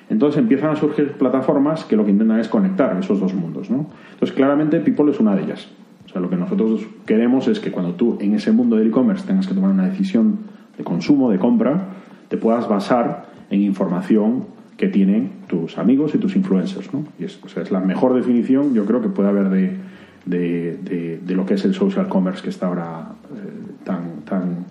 Entonces 0.09 0.39
empiezan 0.39 0.72
a 0.72 0.76
surgir 0.76 1.14
plataformas 1.14 1.86
que 1.86 1.95
lo 1.95 2.05
que 2.05 2.12
intentan 2.12 2.39
es 2.39 2.47
conectar 2.47 2.95
esos 2.99 3.20
dos 3.20 3.34
mundos. 3.34 3.70
¿no? 3.70 3.88
Entonces 4.14 4.36
claramente 4.36 4.80
People 4.80 5.12
es 5.12 5.20
una 5.20 5.36
de 5.36 5.43
ellas. 5.43 5.68
O 6.05 6.09
sea, 6.09 6.22
lo 6.22 6.30
que 6.30 6.36
nosotros 6.36 6.82
queremos 7.05 7.47
es 7.47 7.59
que 7.59 7.72
cuando 7.72 7.93
tú 7.93 8.18
en 8.20 8.34
ese 8.34 8.51
mundo 8.51 8.76
del 8.76 8.88
e-commerce 8.88 9.26
tengas 9.26 9.47
que 9.47 9.53
tomar 9.53 9.72
una 9.72 9.88
decisión 9.88 10.39
de 10.78 10.84
consumo, 10.84 11.32
de 11.32 11.39
compra, 11.39 11.88
te 12.32 12.38
puedas 12.38 12.69
basar 12.69 13.25
en 13.49 13.61
información 13.61 14.45
que 14.77 14.88
tienen 14.88 15.32
tus 15.47 15.77
amigos 15.77 16.15
y 16.15 16.17
tus 16.17 16.38
influencers. 16.38 16.93
¿no? 16.93 17.03
Y 17.19 17.25
es, 17.25 17.38
es 17.57 17.71
la 17.71 17.82
mejor 17.82 18.13
definición, 18.13 18.73
yo 18.73 18.86
creo, 18.86 19.01
que 19.01 19.09
puede 19.09 19.27
haber 19.27 19.49
de, 19.49 19.77
de, 20.25 21.36
lo 21.36 21.45
que 21.45 21.55
es 21.55 21.65
el 21.65 21.73
social 21.73 22.07
commerce 22.07 22.41
que 22.41 22.49
está 22.49 22.67
ahora 22.67 23.09
eh, 23.36 23.84
tan, 23.84 24.21
tan 24.23 24.65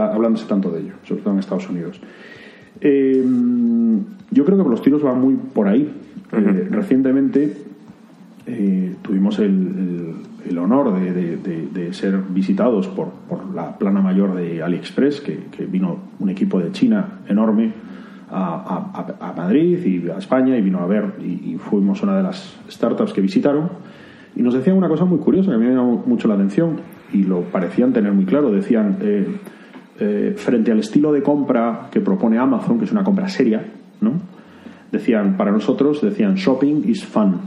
hablándose 0.00 0.46
tanto 0.46 0.72
de 0.72 0.80
ello, 0.80 0.94
sobre 1.04 1.22
todo 1.22 1.34
en 1.34 1.38
Estados 1.38 1.70
Unidos. 1.70 2.00
Eh, 2.80 3.24
yo 4.32 4.44
creo 4.44 4.60
que 4.60 4.68
los 4.68 4.82
tiros 4.82 5.04
van 5.04 5.20
muy 5.20 5.34
por 5.34 5.68
ahí. 5.68 5.88
Eh, 6.32 6.68
recientemente 6.68 7.58
tuvimos 9.02 9.38
el 9.38 10.16
el 10.31 10.31
honor 10.58 10.98
de, 10.98 11.92
ser 11.92 12.18
visitados 12.18 12.88
por, 12.88 13.12
la 13.54 13.78
plana 13.78 14.00
mayor 14.00 14.34
de 14.34 14.62
AliExpress, 14.62 15.20
que, 15.20 15.66
vino 15.66 15.98
un 16.18 16.28
equipo 16.28 16.58
de 16.60 16.72
China 16.72 17.20
enorme 17.28 17.72
a, 18.30 19.34
Madrid 19.36 19.78
y 19.84 20.10
a 20.10 20.18
España 20.18 20.56
y 20.56 20.62
vino 20.62 20.78
a 20.78 20.86
ver 20.86 21.14
y, 21.20 21.56
fuimos 21.56 22.02
una 22.02 22.16
de 22.16 22.22
las 22.22 22.58
startups 22.70 23.12
que 23.12 23.20
visitaron 23.20 23.70
y 24.34 24.42
nos 24.42 24.54
decían 24.54 24.76
una 24.76 24.88
cosa 24.88 25.04
muy 25.04 25.18
curiosa 25.18 25.50
que 25.50 25.56
a 25.56 25.58
mí 25.58 25.66
me 25.66 25.74
llamó 25.74 26.02
mucho 26.06 26.26
la 26.28 26.34
atención 26.34 26.76
y 27.12 27.24
lo 27.24 27.42
parecían 27.42 27.92
tener 27.92 28.12
muy 28.12 28.24
claro. 28.24 28.50
Decían, 28.50 28.96
eh, 29.02 29.26
eh, 30.00 30.34
frente 30.36 30.72
al 30.72 30.78
estilo 30.78 31.12
de 31.12 31.22
compra 31.22 31.88
que 31.90 32.00
propone 32.00 32.38
Amazon, 32.38 32.78
que 32.78 32.86
es 32.86 32.92
una 32.92 33.04
compra 33.04 33.28
seria, 33.28 33.62
¿no? 34.00 34.12
decían, 34.90 35.36
para 35.36 35.50
nosotros, 35.50 36.00
decían, 36.02 36.34
shopping 36.34 36.82
is 36.86 37.04
fun, 37.04 37.40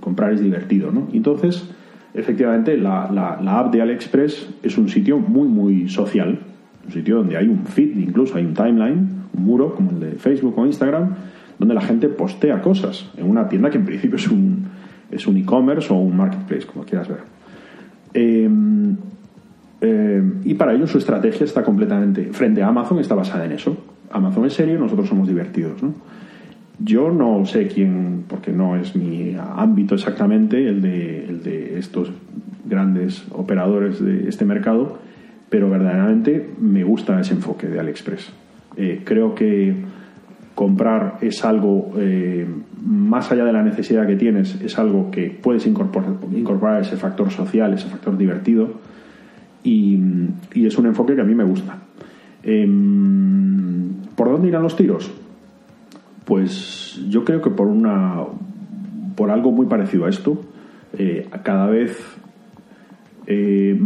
comprar 0.00 0.32
es 0.32 0.40
divertido. 0.40 0.90
¿no? 0.90 1.08
entonces, 1.12 1.68
efectivamente 2.14 2.76
la, 2.76 3.10
la, 3.12 3.58
app 3.58 3.72
de 3.72 3.82
AliExpress 3.82 4.48
es 4.62 4.78
un 4.78 4.88
sitio 4.88 5.18
muy, 5.18 5.48
muy 5.48 5.88
social. 5.88 6.38
Un 6.86 6.92
sitio 6.92 7.16
donde 7.16 7.36
hay 7.36 7.48
un 7.48 7.66
feed, 7.66 7.96
incluso 7.96 8.36
hay 8.36 8.44
un 8.44 8.54
timeline, 8.54 9.08
un 9.32 9.44
muro 9.44 9.74
como 9.74 9.90
el 9.90 10.00
de 10.00 10.12
Facebook 10.12 10.58
o 10.58 10.66
Instagram, 10.66 11.14
donde 11.58 11.74
la 11.74 11.80
gente 11.80 12.08
postea 12.08 12.60
cosas 12.62 13.10
en 13.16 13.28
una 13.28 13.48
tienda 13.48 13.70
que 13.70 13.78
en 13.78 13.84
principio 13.84 14.16
es 14.16 14.28
un 14.28 14.64
es 15.10 15.26
un 15.26 15.36
e-commerce 15.36 15.92
o 15.92 15.96
un 15.96 16.16
marketplace, 16.16 16.66
como 16.66 16.84
quieras 16.84 17.08
ver. 17.08 17.20
Em, 18.12 18.96
em, 19.80 20.40
y 20.44 20.54
para 20.54 20.72
ello 20.72 20.86
su 20.86 20.98
estrategia 20.98 21.44
está 21.44 21.62
completamente, 21.62 22.32
frente 22.32 22.62
a 22.62 22.68
Amazon, 22.68 22.98
está 22.98 23.14
basada 23.14 23.44
en 23.44 23.52
eso. 23.52 23.76
Amazon 24.10 24.46
es 24.46 24.54
serio, 24.54 24.78
nosotros 24.78 25.08
somos 25.08 25.28
divertidos. 25.28 25.82
¿no? 25.82 25.94
Yo 26.78 27.10
no 27.12 27.46
sé 27.46 27.68
quién, 27.68 28.24
porque 28.28 28.52
no 28.52 28.76
es 28.76 28.96
mi 28.96 29.36
ámbito 29.38 29.94
exactamente 29.94 30.68
el 30.68 30.82
de, 30.82 31.24
el 31.24 31.42
de 31.42 31.78
estos 31.78 32.10
grandes 32.64 33.24
operadores 33.30 34.02
de 34.02 34.28
este 34.28 34.44
mercado, 34.44 34.98
pero 35.48 35.70
verdaderamente 35.70 36.50
me 36.60 36.82
gusta 36.82 37.20
ese 37.20 37.34
enfoque 37.34 37.68
de 37.68 37.78
AliExpress. 37.78 38.32
Eh, 38.76 39.02
creo 39.04 39.34
que 39.34 39.74
comprar 40.54 41.18
es 41.20 41.44
algo, 41.44 41.92
eh, 41.96 42.46
más 42.84 43.30
allá 43.30 43.44
de 43.44 43.52
la 43.52 43.62
necesidad 43.62 44.06
que 44.06 44.16
tienes, 44.16 44.60
es 44.60 44.78
algo 44.78 45.10
que 45.10 45.30
puedes 45.30 45.66
incorporar, 45.66 46.14
incorporar 46.32 46.80
ese 46.80 46.96
factor 46.96 47.30
social, 47.30 47.72
ese 47.74 47.88
factor 47.88 48.16
divertido, 48.16 48.68
y, 49.62 50.00
es 50.54 50.76
un 50.76 50.86
enfoque 50.86 51.14
que 51.14 51.20
a 51.20 51.24
mí 51.24 51.34
me 51.34 51.44
gusta. 51.44 51.78
Em, 52.42 53.94
¿Por 54.14 54.28
dónde 54.28 54.48
irán 54.48 54.62
los 54.62 54.76
tiros? 54.76 55.10
Pues 56.24 57.00
yo 57.08 57.24
creo 57.24 57.42
que 57.42 57.50
por 57.50 57.66
una 57.66 58.24
por 59.14 59.30
algo 59.30 59.52
muy 59.52 59.66
parecido 59.66 60.06
a 60.06 60.08
esto, 60.08 60.40
eh, 60.98 61.28
cada 61.42 61.66
vez 61.66 61.98
eh, 63.26 63.78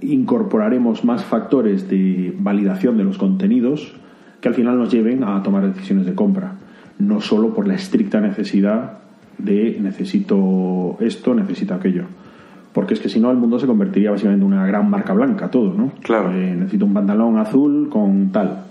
incorporaremos 0.00 1.04
más 1.04 1.24
factores 1.24 1.88
de 1.88 2.34
validación 2.38 2.96
de 2.96 3.04
los 3.04 3.18
contenidos 3.18 3.94
que 4.40 4.48
al 4.48 4.54
final 4.54 4.78
nos 4.78 4.90
lleven 4.90 5.24
a 5.24 5.42
tomar 5.42 5.66
decisiones 5.66 6.06
de 6.06 6.14
compra, 6.14 6.54
no 6.98 7.20
solo 7.20 7.52
por 7.52 7.66
la 7.66 7.74
estricta 7.74 8.20
necesidad 8.20 8.98
de 9.36 9.78
necesito 9.80 10.96
esto, 11.00 11.34
necesito 11.34 11.74
aquello. 11.74 12.04
Porque 12.72 12.94
es 12.94 13.00
que 13.00 13.08
si 13.08 13.18
no, 13.18 13.30
el 13.30 13.36
mundo 13.36 13.58
se 13.58 13.66
convertiría 13.66 14.10
básicamente 14.10 14.44
en 14.44 14.52
una 14.52 14.66
gran 14.66 14.88
marca 14.88 15.12
blanca, 15.12 15.50
todo, 15.50 15.74
¿no? 15.74 15.92
Claro. 16.02 16.32
Eh, 16.32 16.54
necesito 16.54 16.84
un 16.84 16.94
pantalón 16.94 17.38
azul 17.38 17.88
con 17.88 18.30
tal, 18.30 18.66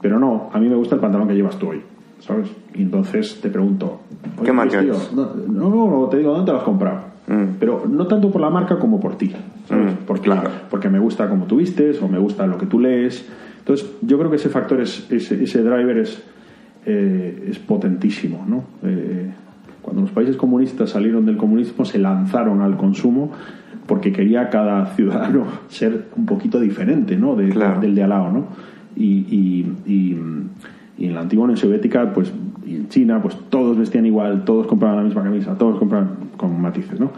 Pero 0.00 0.18
no, 0.18 0.48
a 0.52 0.58
mí 0.58 0.68
me 0.68 0.76
gusta 0.76 0.94
el 0.94 1.00
pantalón 1.00 1.28
que 1.28 1.34
llevas 1.34 1.58
tú 1.58 1.68
hoy. 1.68 1.82
¿Sabes? 2.20 2.50
Y 2.74 2.82
entonces 2.82 3.40
te 3.40 3.48
pregunto, 3.50 4.00
¿qué 4.44 4.52
marca 4.52 4.82
No, 4.82 5.34
no, 5.48 6.08
te 6.10 6.18
digo, 6.18 6.32
¿dónde 6.32 6.46
te 6.46 6.52
lo 6.52 6.58
has 6.58 6.64
comprado? 6.64 7.00
Mm. 7.26 7.56
Pero 7.58 7.84
no 7.88 8.06
tanto 8.06 8.30
por 8.30 8.40
la 8.40 8.50
marca 8.50 8.78
como 8.78 9.00
por 9.00 9.16
ti, 9.16 9.32
¿sabes? 9.66 9.94
Mm, 9.94 10.04
porque, 10.06 10.30
porque 10.70 10.88
me 10.88 10.98
gusta 10.98 11.28
como 11.28 11.46
tú 11.46 11.56
vistes 11.56 12.00
o 12.02 12.08
me 12.08 12.18
gusta 12.18 12.46
lo 12.46 12.58
que 12.58 12.66
tú 12.66 12.78
lees. 12.78 13.26
Entonces, 13.58 13.90
yo 14.02 14.18
creo 14.18 14.30
que 14.30 14.36
ese 14.36 14.48
factor, 14.48 14.80
es, 14.80 15.06
ese, 15.10 15.42
ese 15.42 15.62
driver 15.62 15.98
es, 15.98 16.22
eh, 16.86 17.48
es 17.50 17.58
potentísimo, 17.58 18.44
¿no? 18.46 18.64
Eh, 18.82 19.30
cuando 19.82 20.02
los 20.02 20.10
países 20.10 20.36
comunistas 20.36 20.90
salieron 20.90 21.24
del 21.24 21.36
comunismo, 21.36 21.84
se 21.84 21.98
lanzaron 21.98 22.60
al 22.60 22.76
consumo 22.76 23.32
porque 23.86 24.12
quería 24.12 24.50
cada 24.50 24.86
ciudadano 24.96 25.46
ser 25.68 26.06
un 26.16 26.26
poquito 26.26 26.60
diferente, 26.60 27.16
¿no? 27.16 27.34
De, 27.34 27.46
Del 27.46 27.94
de 27.94 28.02
al 28.02 28.08
lado, 28.10 28.30
¿no? 28.30 28.70
y, 28.96 29.24
y 29.30 29.50
y 29.86 30.16
en 31.06 31.14
la 31.14 31.20
antigua 31.20 31.44
Unión 31.44 31.56
Soviética, 31.56 32.12
pues, 32.12 32.32
y 32.64 32.76
en 32.76 32.88
China, 32.88 33.20
pues 33.22 33.36
todos 33.48 33.78
vestían 33.78 34.06
igual, 34.06 34.44
todos 34.44 34.66
compraban 34.66 34.98
la 34.98 35.02
misma 35.04 35.22
camisa, 35.22 35.56
todos 35.56 35.78
compraban 35.78 36.30
con 36.36 36.60
matices, 36.60 36.98
¿no? 36.98 37.10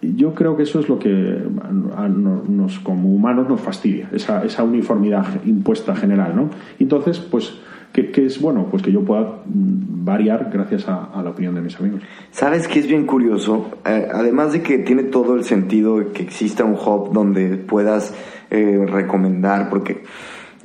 yo 0.00 0.34
creo 0.34 0.56
que 0.56 0.62
eso 0.62 0.80
es 0.80 0.88
lo 0.88 0.98
que 0.98 1.10
nos, 1.10 2.78
como 2.80 3.10
humanos 3.10 3.48
nos 3.48 3.60
fastidia, 3.60 4.08
esa, 4.12 4.44
esa 4.44 4.62
uniformidad 4.62 5.26
impuesta 5.44 5.96
general, 5.96 6.36
¿no? 6.36 6.50
entonces, 6.78 7.18
pues, 7.18 7.58
¿qué, 7.92 8.10
es 8.24 8.40
bueno? 8.40 8.66
Pues 8.70 8.82
que 8.82 8.92
yo 8.92 9.02
pueda 9.02 9.42
mm, 9.44 10.04
variar 10.04 10.50
gracias 10.52 10.88
a, 10.88 11.20
la 11.22 11.30
opinión 11.30 11.54
de 11.54 11.62
mis 11.62 11.78
amigos. 11.78 12.02
¿Sabes 12.30 12.68
qué 12.68 12.78
es 12.78 12.86
bien 12.86 13.06
curioso? 13.06 13.70
Eh, 13.84 14.08
además 14.12 14.52
de 14.52 14.62
que 14.62 14.78
tiene 14.78 15.04
todo 15.04 15.34
el 15.34 15.44
sentido 15.44 16.12
que 16.12 16.22
exista 16.22 16.64
un 16.64 16.74
hub 16.74 17.12
donde 17.12 17.56
puedas 17.56 18.14
eh, 18.50 18.86
recomendar, 18.86 19.68
porque 19.68 20.04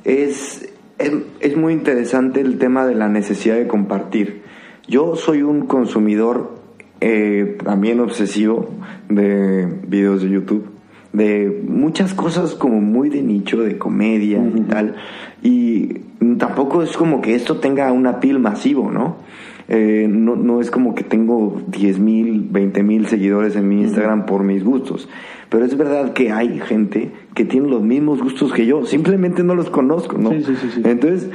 es 0.04 0.73
es, 0.98 1.56
muy 1.56 1.72
interesante 1.72 2.40
el 2.40 2.58
tema 2.58 2.86
de 2.86 2.94
la 2.94 3.08
necesidad 3.08 3.56
de 3.56 3.66
compartir. 3.66 4.42
Yo 4.86 5.16
soy 5.16 5.42
un 5.42 5.66
consumidor 5.66 6.54
eh, 7.00 7.58
también 7.64 8.00
obsesivo 8.00 8.70
de 9.08 9.66
videos 9.86 10.22
de 10.22 10.30
YouTube, 10.30 10.66
de 11.12 11.62
muchas 11.66 12.14
cosas 12.14 12.54
como 12.54 12.80
muy 12.80 13.08
de 13.08 13.22
nicho, 13.22 13.60
de 13.60 13.78
comedia 13.78 14.42
y 14.54 14.60
tal. 14.62 14.96
Y 15.42 16.00
tampoco 16.38 16.82
es 16.82 16.96
como 16.96 17.20
que 17.20 17.34
esto 17.34 17.58
tenga 17.58 17.92
una 17.92 18.20
pil 18.20 18.38
masivo, 18.38 18.90
¿no? 18.90 19.16
Eh, 19.68 20.06
no, 20.10 20.36
no 20.36 20.60
es 20.60 20.70
como 20.70 20.94
que 20.94 21.04
tengo 21.04 21.62
10 21.68 21.98
mil, 21.98 22.46
20 22.50 22.82
mil 22.82 23.06
seguidores 23.06 23.56
en 23.56 23.68
mi 23.68 23.80
Instagram 23.82 24.26
por 24.26 24.42
mis 24.42 24.62
gustos. 24.62 25.08
Pero 25.48 25.64
es 25.64 25.76
verdad 25.76 26.12
que 26.12 26.32
hay 26.32 26.60
gente 26.60 27.12
que 27.34 27.44
tiene 27.44 27.68
los 27.68 27.82
mismos 27.82 28.22
gustos 28.22 28.52
que 28.52 28.66
yo, 28.66 28.84
simplemente 28.84 29.42
no 29.42 29.54
los 29.54 29.70
conozco, 29.70 30.18
¿no? 30.18 30.32
Entonces, 30.32 31.30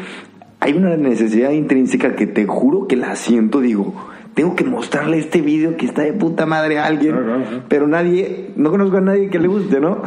hay 0.60 0.74
una 0.74 0.96
necesidad 0.98 1.52
intrínseca 1.52 2.16
que 2.16 2.28
te 2.28 2.46
juro 2.46 2.88
que 2.88 2.96
la 2.96 3.16
siento, 3.16 3.62
digo, 3.62 3.96
tengo 4.34 4.56
que 4.56 4.64
mostrarle 4.64 5.18
este 5.18 5.42
video 5.42 5.76
que 5.78 5.86
está 5.86 6.04
de 6.04 6.14
puta 6.14 6.46
madre 6.46 6.80
a 6.80 6.86
alguien, 6.86 7.16
pero 7.68 7.88
nadie, 7.88 8.52
no 8.56 8.70
conozco 8.72 8.98
a 8.98 9.02
nadie 9.02 9.30
que 9.30 9.40
le 9.40 9.48
guste, 9.48 9.80
¿no? 9.80 10.02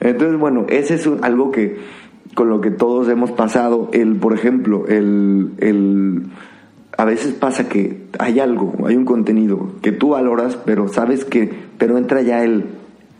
Entonces, 0.00 0.38
bueno, 0.38 0.66
ese 0.68 0.94
es 0.94 1.08
algo 1.22 1.50
que 1.50 1.76
con 2.34 2.48
lo 2.48 2.60
que 2.60 2.70
todos 2.70 3.08
hemos 3.08 3.32
pasado, 3.32 3.90
el, 3.92 4.16
por 4.16 4.34
ejemplo, 4.34 4.86
el, 4.86 5.52
el 5.58 6.24
a 6.96 7.04
veces 7.04 7.34
pasa 7.34 7.68
que 7.68 8.04
hay 8.18 8.40
algo, 8.40 8.86
hay 8.86 8.96
un 8.96 9.04
contenido 9.04 9.72
que 9.82 9.92
tú 9.92 10.10
valoras, 10.10 10.56
pero 10.56 10.88
sabes 10.88 11.24
que, 11.24 11.50
pero 11.78 11.98
entra 11.98 12.22
ya 12.22 12.42
el, 12.42 12.64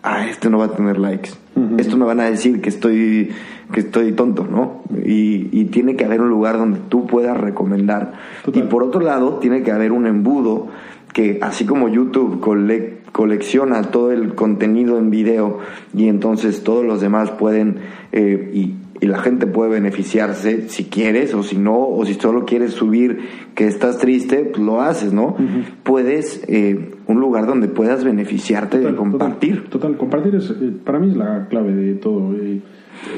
ah, 0.03 0.27
este 0.29 0.49
no 0.51 0.59
va 0.59 0.66
a 0.66 0.72
tener 0.72 0.99
likes. 0.99 1.31
Esto 1.79 1.97
me 1.97 2.05
van 2.05 2.20
a 2.20 2.31
decir 2.31 2.61
que 2.61 2.68
estoy, 2.68 3.31
que 3.72 3.81
estoy 3.81 4.12
tonto, 4.12 4.47
¿no? 4.51 4.83
Y, 5.05 5.49
y 5.53 5.64
tiene 5.66 5.97
que 5.97 6.05
haber 6.05 6.20
un 6.20 6.29
lugar 6.29 6.59
donde 6.59 6.81
tú 6.89 7.07
puedas 7.07 7.37
recomendar. 7.37 8.12
Total. 8.45 8.62
Y 8.62 8.66
por 8.66 8.83
otro 8.83 9.01
lado, 9.01 9.39
tiene 9.39 9.62
que 9.62 9.72
haber 9.72 9.93
un 9.93 10.07
embudo 10.07 10.68
que, 11.14 11.39
así 11.41 11.64
como 11.64 11.89
YouTube 11.89 12.41
cole- 12.41 12.99
colecciona 13.12 13.83
todo 13.85 14.12
el 14.12 14.35
contenido 14.35 14.99
en 14.99 15.09
video 15.09 15.61
y 15.95 16.09
entonces 16.09 16.62
todos 16.62 16.85
los 16.85 17.01
demás 17.01 17.31
pueden, 17.31 17.77
eh, 18.12 18.51
y, 18.53 18.74
y 19.01 19.07
la 19.07 19.18
gente 19.18 19.47
puede 19.47 19.70
beneficiarse 19.70 20.68
si 20.68 20.84
quieres 20.84 21.34
o 21.34 21.42
si 21.42 21.57
no, 21.59 21.86
o 21.88 22.05
si 22.07 22.14
solo 22.14 22.44
quieres 22.44 22.72
subir 22.72 23.18
que 23.55 23.66
estás 23.66 23.99
triste, 23.99 24.44
pues 24.53 24.62
lo 24.64 24.80
haces, 24.80 25.12
¿no? 25.12 25.36
Puedes, 25.82 26.42
eh, 26.49 26.92
un 27.07 27.20
lugar 27.20 27.47
donde 27.47 27.68
puedas 27.68 28.05
beneficiarte 28.05 28.78
de 28.78 28.94
compartir. 28.94 29.57
Total, 29.64 29.70
total, 29.70 29.97
compartir 29.99 30.34
es, 30.34 30.51
eh, 30.51 30.72
para 30.84 30.99
mí 30.99 31.11
es 31.11 31.16
la 31.16 31.47
clave 31.49 31.72
de 31.72 31.94
todo. 31.94 32.32
Eh, 32.34 32.61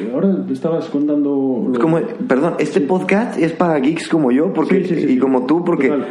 eh, 0.00 0.10
ahora 0.12 0.44
estabas 0.50 0.86
contando... 0.88 1.64
lo- 1.68 1.72
Es 1.72 1.78
como, 1.78 2.00
perdón, 2.26 2.54
este 2.58 2.80
podcast 2.80 3.38
es 3.38 3.52
para 3.52 3.78
geeks 3.78 4.08
como 4.08 4.30
yo 4.32 4.52
porque, 4.52 4.84
Sí, 4.84 4.94
sí, 4.96 5.06
sí, 5.06 5.12
y 5.14 5.18
como 5.18 5.46
tú 5.46 5.64
porque 5.64 5.88
Total. 5.88 6.06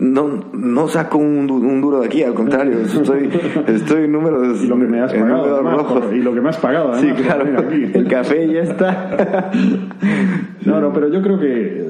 No, 0.00 0.44
no 0.52 0.88
saco 0.88 1.18
un, 1.18 1.50
un 1.50 1.80
duro 1.80 2.00
de 2.00 2.06
aquí, 2.06 2.22
al 2.22 2.34
contrario, 2.34 2.80
estoy, 2.80 3.28
estoy 3.68 4.04
en 4.04 4.12
números, 4.12 4.62
Y 4.64 4.66
lo 4.66 4.78
que 4.78 4.84
me 4.86 5.00
has 5.00 5.12
pagado, 5.12 5.54
además, 5.54 5.82
por- 5.84 6.14
y 6.16 6.22
lo 6.22 6.34
que 6.34 6.40
me 6.40 6.48
has 6.48 6.56
pagado, 6.58 6.94
Sí, 6.94 7.08
además, 7.10 7.22
por 7.36 7.50
claro, 7.52 7.68
aquí. 7.68 7.90
el 7.94 8.08
café 8.08 8.52
ya 8.52 8.62
está. 8.62 9.50
No, 10.64 10.80
no, 10.80 10.92
pero 10.92 11.08
yo 11.08 11.22
creo 11.22 11.38
que 11.38 11.86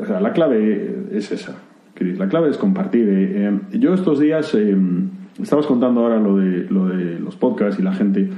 o 0.00 0.06
sea, 0.06 0.20
la 0.20 0.32
clave 0.32 1.06
es 1.12 1.30
esa, 1.32 1.56
Chris. 1.94 2.18
La 2.18 2.28
clave 2.28 2.50
es 2.50 2.58
compartir. 2.58 3.08
eh, 3.08 3.50
eh, 3.72 3.78
yo 3.78 3.94
estos 3.94 4.18
días, 4.20 4.54
eh, 4.54 4.76
estabas 5.40 5.66
contando 5.66 6.00
ahora 6.02 6.18
lo 6.18 6.36
de, 6.36 6.66
lo 6.70 6.86
de 6.88 7.18
los 7.20 7.36
podcasts 7.36 7.78
y 7.80 7.82
la 7.82 7.92
gente. 7.92 8.28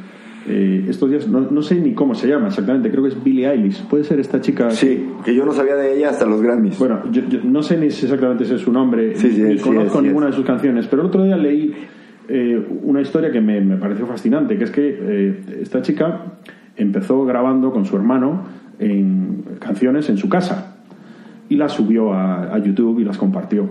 Eh, 0.47 0.85
estos 0.89 1.11
días, 1.11 1.27
no, 1.27 1.41
no 1.41 1.63
sé 1.63 1.77
ni 1.77 1.95
cómo 1.95 2.15
se 2.15 2.29
llama 2.29 2.49
exactamente, 2.49 2.91
creo 2.91 3.03
que 3.03 3.09
es 3.11 3.25
Billie 3.25 3.49
Eilish. 3.49 3.83
Puede 3.85 4.05
ser 4.05 4.21
esta 4.21 4.41
chica. 4.41 4.71
Sí, 4.71 5.09
que 5.25 5.35
yo 5.35 5.45
no 5.47 5.53
sabía 5.53 5.75
de 5.75 5.97
ella 5.97 6.11
hasta 6.11 6.27
los 6.27 6.43
Grammys. 6.43 6.79
Bueno, 6.79 7.11
yo, 7.11 7.23
yo 7.29 7.41
no 7.45 7.63
sé 7.63 7.79
ni 7.79 7.91
si 7.91 8.05
exactamente 8.05 8.45
ese 8.45 8.57
es 8.57 8.61
su 8.61 8.73
nombre, 8.73 9.17
Sí, 9.17 9.31
sí, 9.31 9.43
ni 9.43 9.59
sí, 9.59 9.65
conozco 9.65 10.03
ninguna 10.03 10.27
de 10.27 10.33
sus 10.33 10.45
canciones, 10.45 10.87
pero 10.87 11.03
el 11.03 11.09
otro 11.09 11.25
día 11.25 11.37
leí 11.37 11.75
eh, 12.29 12.67
una 12.83 13.01
historia 13.01 13.31
que 13.31 13.41
me, 13.41 13.61
me 13.61 13.77
pareció 13.77 14.07
fascinante, 14.07 14.59
que 14.59 14.65
es 14.65 14.71
que 14.71 14.99
eh, 15.01 15.41
esta 15.63 15.83
chica 15.83 16.39
empezó 16.77 17.25
grabando 17.25 17.71
con 17.73 17.85
su 17.85 17.97
hermano 17.97 18.43
en 18.79 19.45
canciones 19.61 20.09
en 20.11 20.19
su 20.19 20.29
casa 20.29 20.77
y 21.49 21.57
las 21.57 21.73
subió 21.73 22.13
a, 22.13 22.55
a 22.55 22.59
YouTube 22.59 23.01
y 23.01 23.05
las 23.05 23.19
compartió. 23.19 23.69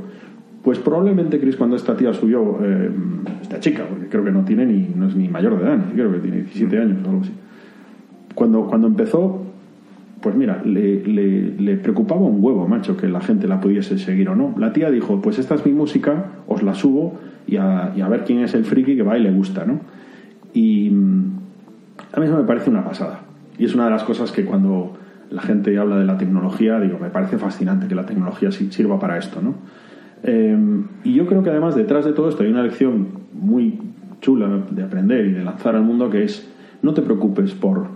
Pues 0.64 0.80
probablemente, 0.80 1.40
Chris, 1.40 1.58
cuando 1.58 1.76
esta 1.76 1.96
tía 1.96 2.14
subió, 2.14 2.58
eh, 2.62 2.90
esta 3.42 3.60
chica, 3.60 3.84
porque 3.88 4.08
creo 4.08 4.24
que 4.24 4.32
no 4.32 4.46
tiene 4.46 4.66
ni, 4.66 4.88
no 4.96 5.08
es 5.08 5.16
ni 5.16 5.28
mayor 5.28 5.58
de 5.58 5.66
edad, 5.66 5.78
creo 5.94 6.12
que 6.14 6.20
tiene 6.20 6.38
17 6.38 6.80
años 6.80 6.98
o 7.06 7.10
algo 7.10 7.22
así. 7.22 7.34
Cuando, 8.34 8.66
cuando 8.68 8.88
empezó, 8.88 9.42
pues 10.22 10.36
mira, 10.36 10.62
le, 10.64 11.76
preocupaba 11.84 12.22
un 12.22 12.42
huevo, 12.42 12.66
macho, 12.66 12.96
que 12.96 13.10
la 13.10 13.20
gente 13.20 13.46
la 13.46 13.60
pudiese 13.60 13.98
seguir 13.98 14.30
o 14.30 14.36
no. 14.36 14.56
La 14.58 14.72
tía 14.72 14.90
dijo, 14.90 15.22
pues 15.22 15.38
esta 15.38 15.56
es 15.56 15.66
mi 15.66 15.74
música, 15.74 16.28
os 16.48 16.64
la 16.64 16.74
subo 16.76 17.20
y 17.46 17.58
a, 17.58 17.92
y 17.94 18.00
a 18.00 18.08
ver 18.08 18.24
quién 18.24 18.40
es 18.40 18.54
el 18.54 18.64
friki 18.64 18.96
que 18.96 19.04
va 19.04 19.18
y 19.18 19.22
le 19.22 19.32
gusta, 19.32 19.66
¿no? 19.66 19.82
Y 20.54 20.88
a 22.14 22.20
mí 22.20 22.26
eso 22.26 22.38
me 22.38 22.44
parece 22.44 22.70
una 22.70 22.86
pasada. 22.86 23.20
Y 23.58 23.66
es 23.66 23.76
una 23.76 23.86
de 23.86 23.92
las 23.92 24.04
cosas 24.04 24.32
que 24.32 24.46
cuando 24.46 24.94
la 25.30 25.42
gente 25.42 25.78
habla 25.78 25.98
de 25.98 26.06
la 26.06 26.18
tecnología, 26.18 26.80
digo, 26.80 27.00
me 27.00 27.10
parece 27.10 27.38
fascinante 27.38 27.88
que 27.88 27.96
la 27.96 28.06
tecnología 28.06 28.50
sirva 28.52 29.00
para 29.00 29.18
esto, 29.18 29.42
¿no? 29.42 29.56
Eh, 30.24 30.58
y 31.04 31.14
yo 31.14 31.26
creo 31.26 31.44
que 31.44 31.50
además 31.50 31.76
detrás 31.76 32.06
de 32.06 32.14
todo 32.14 32.30
esto 32.30 32.44
hay 32.44 32.50
una 32.50 32.64
lección 32.64 33.08
muy 33.34 33.78
chula 34.22 34.64
de 34.72 34.84
aprender 34.84 35.26
y 35.26 35.32
de 35.34 35.44
lanzar 35.44 35.76
al 35.76 35.84
mundo 35.84 36.10
que 36.10 36.24
es 36.24 36.50
no 36.82 36.94
te 36.94 37.02
preocupes 37.02 37.54
por 37.54 37.88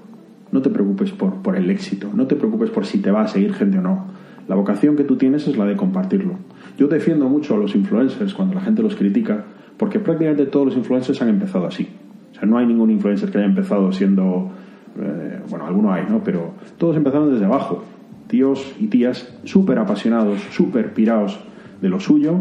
no 0.51 0.61
te 0.61 0.69
preocupes 0.69 1.11
por, 1.11 1.41
por 1.41 1.55
el 1.55 1.69
éxito, 1.69 2.09
no 2.13 2.25
te 2.25 2.36
preocupes 2.36 2.69
por 2.69 2.86
si 2.86 2.99
te 2.99 3.11
va 3.11 3.21
a 3.21 3.28
seguir 3.28 3.53
gente 3.53 3.80
o 3.80 3.82
no. 3.82 4.05
La 4.47 4.55
vocación 4.55 4.95
que 4.95 5.03
tú 5.03 5.17
tienes 5.17 5.47
es 5.47 5.57
la 5.57 5.65
de 5.65 5.75
compartirlo. 5.75 6.36
Yo 6.78 6.88
defiendo 6.88 7.28
mucho 7.28 7.55
a 7.55 7.57
los 7.57 7.75
influencers 7.75 8.34
cuando 8.34 8.55
la 8.55 8.61
gente 8.61 8.82
los 8.82 8.95
critica, 8.95 9.43
porque 9.75 9.99
prácticamente 9.99 10.45
todos 10.45 10.67
los 10.67 10.78
influencers 10.78 11.21
han 11.21 11.30
empezado 11.30 11.67
así. 11.67 11.89
O 12.32 12.36
sea, 12.36 12.47
no 12.47 12.57
hay 12.57 12.65
ningún 12.65 12.89
influencer 12.91 13.30
que 13.30 13.39
haya 13.39 13.47
empezado 13.47 13.91
siendo, 13.91 14.51
eh, 14.97 15.41
bueno, 15.49 15.65
alguno 15.65 15.91
hay, 15.91 16.05
¿no? 16.09 16.23
Pero 16.23 16.53
todos 16.78 16.95
empezaron 16.95 17.32
desde 17.32 17.45
abajo. 17.45 17.84
Tíos 18.28 18.73
y 18.80 18.88
tías 18.88 19.38
súper 19.43 19.80
apasionados, 19.80 20.39
súper 20.51 20.93
pirados 20.93 21.39
de 21.82 21.89
lo 21.89 21.99
suyo, 21.99 22.39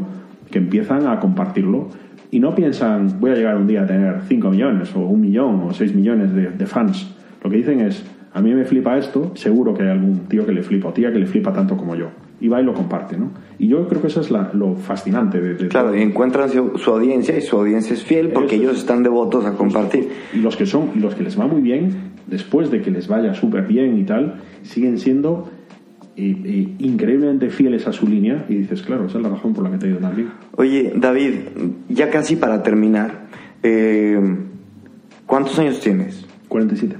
que 0.50 0.58
empiezan 0.58 1.06
a 1.06 1.18
compartirlo 1.20 1.88
y 2.30 2.40
no 2.40 2.54
piensan, 2.54 3.20
voy 3.20 3.30
a 3.30 3.34
llegar 3.34 3.56
un 3.56 3.66
día 3.66 3.82
a 3.82 3.86
tener 3.86 4.20
5 4.28 4.50
millones 4.50 4.94
o 4.94 5.00
un 5.00 5.20
millón 5.20 5.62
o 5.62 5.72
6 5.72 5.94
millones 5.94 6.34
de, 6.34 6.50
de 6.50 6.66
fans. 6.66 7.14
Lo 7.42 7.50
que 7.50 7.56
dicen 7.58 7.80
es, 7.80 8.04
a 8.32 8.40
mí 8.42 8.52
me 8.52 8.64
flipa 8.64 8.96
esto, 8.98 9.32
seguro 9.34 9.72
que 9.74 9.82
hay 9.84 9.90
algún 9.90 10.20
tío 10.28 10.44
que 10.44 10.52
le 10.52 10.62
flipa 10.62 10.88
o 10.88 10.92
tía 10.92 11.12
que 11.12 11.18
le 11.18 11.26
flipa 11.26 11.52
tanto 11.52 11.76
como 11.76 11.94
yo. 11.96 12.08
Y 12.38 12.48
va 12.48 12.60
y 12.60 12.64
lo 12.64 12.74
comparte, 12.74 13.16
¿no? 13.16 13.30
Y 13.58 13.66
yo 13.68 13.88
creo 13.88 14.02
que 14.02 14.08
eso 14.08 14.20
es 14.20 14.30
la- 14.30 14.50
lo 14.52 14.74
fascinante 14.74 15.40
de, 15.40 15.54
de 15.54 15.68
Claro, 15.68 15.88
todo. 15.88 15.96
y 15.96 16.02
encuentran 16.02 16.50
su, 16.50 16.76
su 16.76 16.90
audiencia 16.90 17.36
y 17.38 17.40
su 17.40 17.56
audiencia 17.56 17.94
es 17.94 18.04
fiel 18.04 18.28
porque 18.28 18.56
ellos 18.56 18.76
están 18.76 19.02
devotos 19.02 19.46
a 19.46 19.52
compartir. 19.52 20.08
Y 20.34 20.38
los 20.40 20.54
que 20.54 20.66
son, 20.66 20.90
y 20.94 20.98
los 20.98 21.14
que 21.14 21.22
les 21.22 21.40
va 21.40 21.46
muy 21.46 21.62
bien, 21.62 21.92
después 22.26 22.70
de 22.70 22.82
que 22.82 22.90
les 22.90 23.08
vaya 23.08 23.32
súper 23.32 23.62
bien 23.66 23.96
y 23.98 24.04
tal, 24.04 24.34
siguen 24.64 24.98
siendo 24.98 25.48
eh, 26.18 26.34
eh, 26.44 26.74
increíblemente 26.78 27.50
fieles 27.50 27.86
a 27.86 27.92
su 27.92 28.06
línea. 28.06 28.46
Y 28.48 28.54
dices, 28.54 28.82
claro, 28.82 29.06
esa 29.06 29.18
es 29.18 29.22
la 29.24 29.30
razón 29.30 29.52
por 29.52 29.64
la 29.64 29.70
que 29.70 29.78
te 29.78 29.86
ha 29.86 29.90
ido 29.90 29.98
tan 29.98 30.16
bien. 30.16 30.30
Oye, 30.56 30.92
David, 30.96 31.34
ya 31.88 32.10
casi 32.10 32.36
para 32.36 32.62
terminar, 32.62 33.26
eh, 33.62 34.18
¿cuántos 35.26 35.58
años 35.58 35.80
tienes? 35.80 36.26
47. 36.48 36.96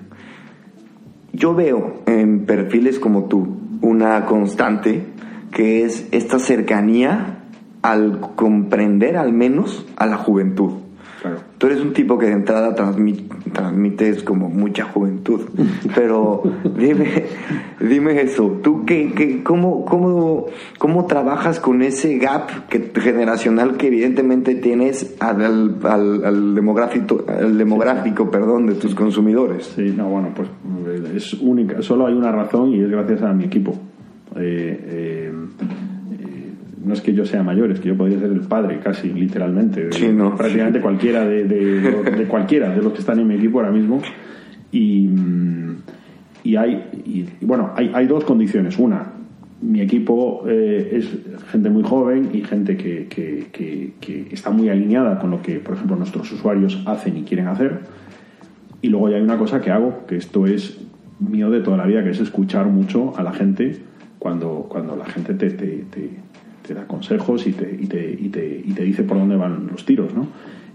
Yo 1.33 1.55
veo 1.55 2.03
en 2.07 2.45
perfiles 2.45 2.99
como 2.99 3.25
tú 3.25 3.57
una 3.81 4.25
constante 4.27 5.03
que 5.51 5.85
es 5.85 6.07
esta 6.11 6.39
cercanía 6.39 7.39
al 7.83 8.21
comprender 8.35 9.17
al 9.17 9.33
menos 9.33 9.87
a 9.97 10.07
la 10.07 10.17
juventud. 10.17 10.86
Claro. 11.23 11.39
Tú 11.59 11.67
eres 11.69 11.81
un 11.81 11.93
tipo 11.95 12.19
que 12.19 12.27
de 12.27 12.33
entrada 12.33 12.77
transmi- 12.77 13.25
transmites 13.53 14.23
como 14.23 14.49
mucha 14.51 14.85
juventud, 14.85 15.41
pero 15.95 16.43
dime, 16.79 17.25
dime 17.81 18.21
eso, 18.21 18.59
¿tú 18.63 18.85
qué, 18.85 19.13
qué- 19.17 19.43
cómo, 19.43 19.85
cómo, 19.87 20.47
cómo 20.79 21.07
trabajas 21.07 21.59
con 21.59 21.83
ese 21.83 22.19
gap 22.19 22.69
que, 22.69 22.93
generacional 23.01 23.77
que 23.79 23.87
evidentemente 23.87 24.55
tienes 24.57 25.17
al, 25.21 25.43
al, 25.85 26.25
al- 26.25 26.55
demográfico, 26.55 27.25
al 27.27 27.57
demográfico 27.57 28.31
perdón, 28.31 28.67
de 28.67 28.75
tus 28.75 28.95
consumidores? 28.95 29.73
Sí, 29.75 29.95
no, 29.97 30.09
bueno, 30.11 30.29
pues 30.37 30.49
es 31.15 31.33
única. 31.35 31.81
Solo 31.83 32.07
hay 32.07 32.15
una 32.15 32.31
razón 32.31 32.75
y 32.75 32.83
es 32.83 32.91
gracias 32.91 33.23
a 33.23 33.33
mi 33.33 33.45
equipo. 33.45 33.73
Eh, 34.37 34.85
eh, 34.87 35.33
no 36.87 36.95
es 36.95 37.01
que 37.01 37.13
yo 37.13 37.27
sea 37.27 37.43
mayor, 37.43 37.71
es 37.73 37.81
que 37.81 37.89
yo 37.89 37.97
podría 37.97 38.19
ser 38.21 38.31
el 38.31 38.41
padre 38.41 38.79
casi, 38.83 39.09
literalmente. 39.13 39.89
de 39.89 40.13
no. 40.13 40.37
Prácticamente 40.37 40.81
cualquiera 40.81 41.25
de, 41.27 41.45
de- 41.45 42.25
cualquiera 42.29 42.71
de 42.75 42.81
los 42.83 42.93
que 42.93 43.01
están 43.01 43.19
en 43.19 43.27
mi 43.27 43.35
equipo 43.35 43.59
ahora 43.61 43.73
mismo. 43.73 44.01
Y, 44.73 45.07
mm, 45.09 45.77
y 46.45 46.57
hay, 46.57 46.85
y, 47.05 47.27
y 47.41 47.45
bueno, 47.45 47.73
hay, 47.77 47.91
hay 47.93 48.07
dos 48.07 48.25
condiciones. 48.25 48.79
Una, 48.79 49.13
mi 49.63 49.81
equipo 49.81 50.45
eh, 50.47 50.91
es 50.93 51.09
gente 51.51 51.71
muy 51.71 51.83
joven 51.83 52.31
y 52.33 52.43
gente 52.43 52.77
que, 52.77 53.07
que- 53.09 53.47
que- 53.51 53.93
que 54.01 54.27
está 54.31 54.51
muy 54.51 54.69
alineada 54.69 55.19
con 55.19 55.31
lo 55.31 55.43
que, 55.43 55.59
por 55.61 55.75
ejemplo, 55.75 55.97
nuestros 55.97 56.31
usuarios 56.33 56.83
hacen 56.87 57.17
y 57.17 57.23
quieren 57.23 57.49
hacer. 57.49 57.81
Y 58.83 58.89
luego 58.91 59.09
ya 59.11 59.17
hay 59.17 59.23
una 59.23 59.39
cosa 59.39 59.61
que 59.61 59.71
hago, 59.71 60.05
que 60.07 60.17
esto 60.17 60.47
es 60.47 60.79
mío 61.19 61.51
de 61.51 61.61
toda 61.61 61.79
la 61.79 61.87
vida, 61.87 62.05
que 62.05 62.11
es 62.11 62.21
escuchar 62.21 62.67
mucho 62.67 63.15
a 63.17 63.23
la 63.23 63.33
gente 63.33 63.79
cuando, 64.19 64.67
cuando 64.69 64.95
la 64.97 65.07
gente 65.07 65.35
te, 65.35 65.51
te, 65.51 65.67
te- 65.91 66.11
te 66.67 66.75
da 66.75 66.87
consejos 66.87 67.47
y 67.47 67.53
te, 67.53 67.79
y, 67.81 67.87
te, 67.87 68.11
y, 68.11 68.29
te, 68.29 68.63
y 68.65 68.73
te 68.73 68.83
dice 68.83 69.03
por 69.05 69.19
dónde 69.19 69.37
van 69.37 69.69
los 69.69 69.85
tiros. 69.85 70.15
¿no? 70.15 70.27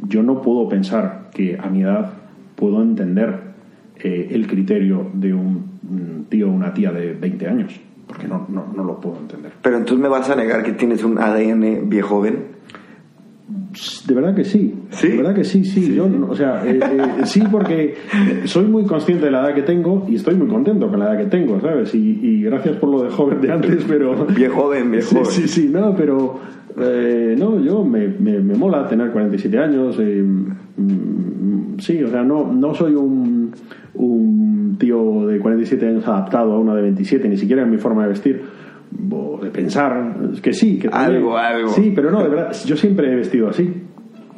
Yo 0.07 0.23
no 0.23 0.41
puedo 0.41 0.67
pensar 0.69 1.29
que 1.33 1.57
a 1.61 1.67
mi 1.67 1.81
edad 1.81 2.11
puedo 2.55 2.81
entender 2.81 3.51
eh, 3.97 4.29
el 4.31 4.47
criterio 4.47 5.09
de 5.13 5.33
un 5.33 5.79
mm, 5.81 6.29
tío 6.29 6.49
o 6.49 6.51
una 6.51 6.73
tía 6.73 6.91
de 6.91 7.13
20 7.13 7.47
años, 7.47 7.79
porque 8.07 8.27
no, 8.27 8.45
no, 8.49 8.71
no 8.75 8.83
lo 8.83 8.99
puedo 8.99 9.17
entender. 9.17 9.51
Pero 9.61 9.77
entonces 9.77 10.01
me 10.01 10.09
vas 10.09 10.29
a 10.29 10.35
negar 10.35 10.63
que 10.63 10.73
tienes 10.73 11.03
un 11.03 11.19
ADN 11.19 11.89
viejo 11.89 12.17
joven. 12.17 12.60
De 14.07 14.13
verdad 14.13 14.35
que 14.35 14.43
sí. 14.43 14.75
¿Sí? 14.89 15.07
De 15.09 15.17
verdad 15.17 15.33
que 15.35 15.43
sí, 15.45 15.63
sí. 15.63 15.93
Yo, 15.95 16.07
o 16.29 16.35
sea, 16.35 16.61
eh, 16.65 16.79
eh, 16.81 17.07
sí, 17.25 17.41
porque 17.49 17.95
soy 18.45 18.65
muy 18.65 18.83
consciente 18.83 19.25
de 19.25 19.31
la 19.31 19.41
edad 19.47 19.55
que 19.55 19.61
tengo 19.61 20.05
y 20.09 20.15
estoy 20.15 20.35
muy 20.35 20.47
contento 20.47 20.89
con 20.89 20.99
la 20.99 21.05
edad 21.13 21.17
que 21.19 21.25
tengo, 21.29 21.59
¿sabes? 21.61 21.95
Y, 21.95 22.19
y 22.21 22.41
gracias 22.43 22.75
por 22.77 22.89
lo 22.89 23.03
de 23.03 23.09
joven 23.09 23.39
de 23.41 23.51
antes, 23.51 23.85
pero. 23.87 24.25
Viejo 24.35 24.63
joven, 24.63 25.01
Sí, 25.01 25.15
joven. 25.15 25.25
sí, 25.31 25.47
sí, 25.47 25.69
no, 25.71 25.95
pero. 25.95 26.39
eh, 26.79 27.35
no, 27.39 27.63
yo 27.63 27.83
me, 27.85 28.07
me, 28.09 28.39
me 28.39 28.55
mola 28.55 28.87
tener 28.87 29.11
47 29.11 29.57
años. 29.57 29.95
eh, 29.99 30.21
mm, 30.77 31.77
sí, 31.79 32.03
o 32.03 32.09
sea, 32.09 32.23
no, 32.23 32.51
no 32.51 32.73
soy 32.75 32.93
un, 32.95 33.51
un 33.93 34.75
tío 34.79 35.27
de 35.27 35.39
47 35.39 35.87
años 35.87 36.07
adaptado 36.07 36.53
a 36.53 36.59
uno 36.59 36.75
de 36.75 36.81
27, 36.83 37.27
ni 37.29 37.37
siquiera 37.37 37.63
en 37.63 37.71
mi 37.71 37.77
forma 37.77 38.03
de 38.03 38.09
vestir 38.09 38.41
o 39.11 39.39
de 39.41 39.49
pensar. 39.49 40.15
Que 40.41 40.53
sí, 40.53 40.77
que 40.79 40.89
también- 40.89 41.17
Algo, 41.17 41.37
algo. 41.37 41.69
Sí, 41.69 41.91
pero 41.95 42.11
no, 42.11 42.23
de 42.23 42.29
verdad, 42.29 42.51
yo 42.65 42.75
siempre 42.75 43.11
he 43.11 43.15
vestido 43.15 43.49
así. 43.49 43.71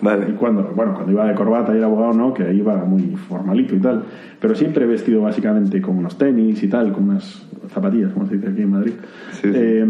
Vale. 0.01 0.29
Y 0.29 0.33
cuando, 0.33 0.63
bueno, 0.75 0.93
cuando 0.95 1.11
iba 1.13 1.25
de 1.25 1.33
corbata 1.33 1.73
y 1.73 1.77
era 1.77 1.85
abogado, 1.85 2.11
no, 2.13 2.33
que 2.33 2.53
iba 2.53 2.75
muy 2.83 3.15
formalito 3.15 3.73
y 3.75 3.79
tal. 3.79 4.03
Pero 4.39 4.53
siempre 4.53 4.83
he 4.83 4.87
vestido 4.87 5.21
básicamente 5.21 5.81
con 5.81 5.97
unos 5.97 6.17
tenis 6.17 6.61
y 6.61 6.67
tal, 6.67 6.91
con 6.91 7.05
unas 7.09 7.47
zapatillas, 7.69 8.11
como 8.11 8.25
se 8.27 8.35
dice 8.35 8.49
aquí 8.49 8.61
en 8.63 8.69
Madrid. 8.71 8.93
Sí, 9.31 9.41
sí. 9.43 9.49
Eh, 9.53 9.85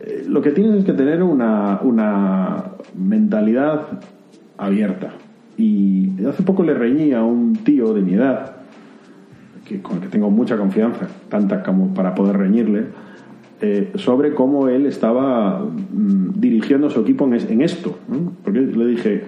eh, 0.00 0.24
lo 0.28 0.42
que 0.42 0.50
tienes 0.50 0.78
es 0.78 0.84
que 0.84 0.94
tener 0.94 1.22
una, 1.22 1.78
una 1.82 2.64
mentalidad 2.98 4.00
abierta. 4.58 5.10
Y 5.56 6.24
hace 6.26 6.42
poco 6.42 6.64
le 6.64 6.74
reñí 6.74 7.12
a 7.12 7.22
un 7.22 7.54
tío 7.54 7.92
de 7.94 8.00
mi 8.00 8.14
edad, 8.14 8.56
que, 9.64 9.80
con 9.80 9.96
el 9.98 10.02
que 10.02 10.08
tengo 10.08 10.30
mucha 10.30 10.56
confianza, 10.56 11.06
tanta 11.28 11.62
como 11.62 11.94
para 11.94 12.14
poder 12.14 12.36
reñirle, 12.38 12.86
eh, 13.60 13.92
sobre 13.96 14.34
cómo 14.34 14.68
él 14.68 14.86
estaba 14.86 15.60
mm, 15.60 16.40
dirigiendo 16.40 16.88
su 16.90 17.00
equipo 17.00 17.26
en, 17.26 17.34
es- 17.34 17.50
en 17.50 17.62
esto. 17.62 17.98
Porque 18.44 18.60
le 18.60 18.86
dije, 18.86 19.24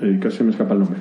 eh, 0.00 0.18
casi 0.20 0.44
me 0.44 0.50
escapa 0.50 0.74
el 0.74 0.80
nombre, 0.80 0.98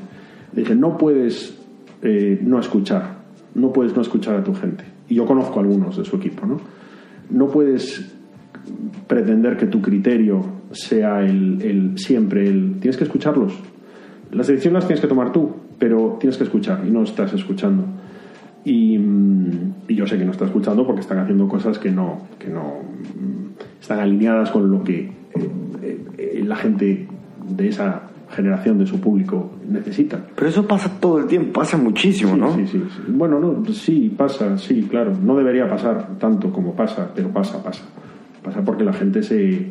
le 0.54 0.62
dije, 0.62 0.76
no 0.76 0.98
puedes 0.98 1.58
eh, 2.02 2.40
no 2.44 2.60
escuchar, 2.60 3.18
no 3.56 3.72
puedes 3.74 3.96
no 3.96 4.02
escuchar 4.02 4.36
a 4.36 4.44
tu 4.44 4.54
gente. 4.54 4.84
Y 5.10 5.16
yo 5.16 5.26
conozco 5.26 5.60
a 5.60 5.64
algunos 5.64 5.98
de 5.98 6.06
su 6.06 6.16
equipo, 6.16 6.46
¿no? 6.46 6.60
No 7.30 7.48
puedes 7.48 8.14
pretender 9.08 9.58
que 9.58 9.66
tu 9.66 9.82
criterio 9.82 10.42
sea 10.72 11.22
el, 11.24 11.62
el- 11.62 11.98
siempre 11.98 12.48
el... 12.48 12.76
Tienes 12.80 12.98
que 12.98 13.04
escucharlos. 13.04 13.54
Las 14.32 14.48
decisiones 14.48 14.76
las 14.82 14.88
tienes 14.88 15.02
que 15.02 15.08
tomar 15.08 15.32
tú, 15.32 15.52
pero 15.78 16.18
tienes 16.20 16.38
que 16.38 16.44
escuchar 16.46 16.84
y 16.88 16.90
no 16.92 17.04
estás 17.04 17.34
escuchando. 17.34 17.84
Y, 18.66 18.98
mm, 18.98 19.74
y 19.90 19.96
yo 19.96 20.08
sé 20.08 20.18
que 20.18 20.26
no 20.26 20.32
está 20.32 20.46
escuchando 20.46 20.86
porque 20.86 21.02
están 21.02 21.20
haciendo 21.20 21.48
cosas 21.48 21.78
que 21.80 21.92
no, 21.92 22.28
que 22.40 22.48
no 22.48 22.80
mm, 22.82 23.82
están 23.82 24.00
alineadas 24.00 24.52
con 24.52 24.72
lo 24.72 24.84
que 24.84 25.00
eh, 25.82 26.06
eh, 26.18 26.44
la 26.46 26.56
gente 26.56 27.08
de 27.50 27.68
esa 27.68 28.04
generación 28.32 28.80
de 28.80 28.88
su 28.88 29.00
público 29.00 29.52
necesita. 29.70 30.20
Pero 30.36 30.48
eso 30.48 30.66
pasa 30.68 30.90
todo 31.00 31.20
el 31.20 31.28
tiempo, 31.28 31.54
pasa 31.60 31.78
muchísimo, 31.78 32.34
Sí, 32.34 32.40
¿no? 32.40 32.56
sí, 32.56 32.68
sí, 32.68 32.84
sí. 32.90 33.02
Bueno, 33.10 33.40
no, 33.40 33.66
sí, 33.74 34.14
pasa, 34.18 34.58
sí, 34.58 34.88
claro. 34.90 35.14
No 35.22 35.36
debería 35.36 35.70
pasar 35.70 36.18
tanto 36.18 36.52
como 36.52 36.74
pasa, 36.74 37.12
pero 37.14 37.30
pasa, 37.30 37.62
pasa. 37.62 37.84
Pasa 38.42 38.62
porque 38.64 38.84
la 38.84 38.94
gente 38.94 39.22
se... 39.24 39.68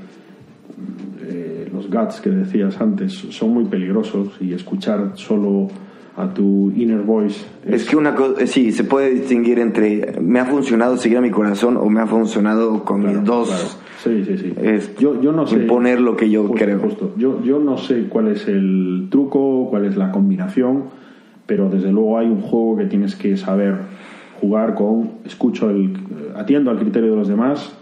eh, 1.22 1.68
los 1.72 1.90
guts 1.90 2.20
que 2.20 2.30
decías 2.30 2.80
antes 2.80 3.12
son 3.12 3.50
muy 3.50 3.64
peligrosos 3.64 4.36
y 4.40 4.52
escuchar 4.52 5.12
solo 5.14 5.68
a 6.16 6.32
tu 6.34 6.70
inner 6.76 7.00
voice 7.02 7.44
Es 7.66 7.88
que 7.88 7.96
una 7.96 8.14
cosa, 8.14 8.46
sí, 8.46 8.70
se 8.72 8.84
puede 8.84 9.10
distinguir 9.14 9.58
entre 9.58 10.20
me 10.20 10.40
ha 10.40 10.44
funcionado 10.44 10.96
seguir 10.98 11.16
a 11.18 11.20
mi 11.22 11.30
corazón 11.30 11.76
o 11.78 11.88
me 11.88 12.00
ha 12.00 12.06
funcionado 12.06 12.84
con 12.84 13.00
Claro, 13.00 13.18
mis 13.18 13.26
dos. 13.26 13.48
claro. 13.48 13.64
Sí, 14.02 14.24
sí, 14.24 14.36
sí. 14.36 14.52
Es 14.60 14.94
yo, 14.98 15.20
yo 15.22 15.32
no 15.32 15.46
sé. 15.46 15.56
imponer 15.56 16.00
lo 16.00 16.16
que 16.16 16.28
yo 16.28 16.42
Justo, 16.42 16.64
creo. 16.64 16.78
justo. 16.80 17.14
Yo, 17.16 17.42
yo 17.44 17.58
no 17.60 17.78
sé 17.78 18.04
cuál 18.08 18.28
es 18.28 18.46
el 18.48 19.06
truco, 19.10 19.68
cuál 19.70 19.84
es 19.86 19.96
la 19.96 20.10
combinación, 20.12 20.84
pero 21.46 21.68
desde 21.70 21.92
luego 21.92 22.18
hay 22.18 22.26
un 22.26 22.40
juego 22.40 22.76
que 22.78 22.84
tienes 22.86 23.14
que 23.14 23.36
saber 23.36 23.76
jugar 24.40 24.74
con. 24.74 25.10
Escucho 25.24 25.70
el. 25.70 25.92
atiendo 26.36 26.70
al 26.70 26.78
criterio 26.78 27.10
de 27.12 27.16
los 27.16 27.28
demás 27.28 27.72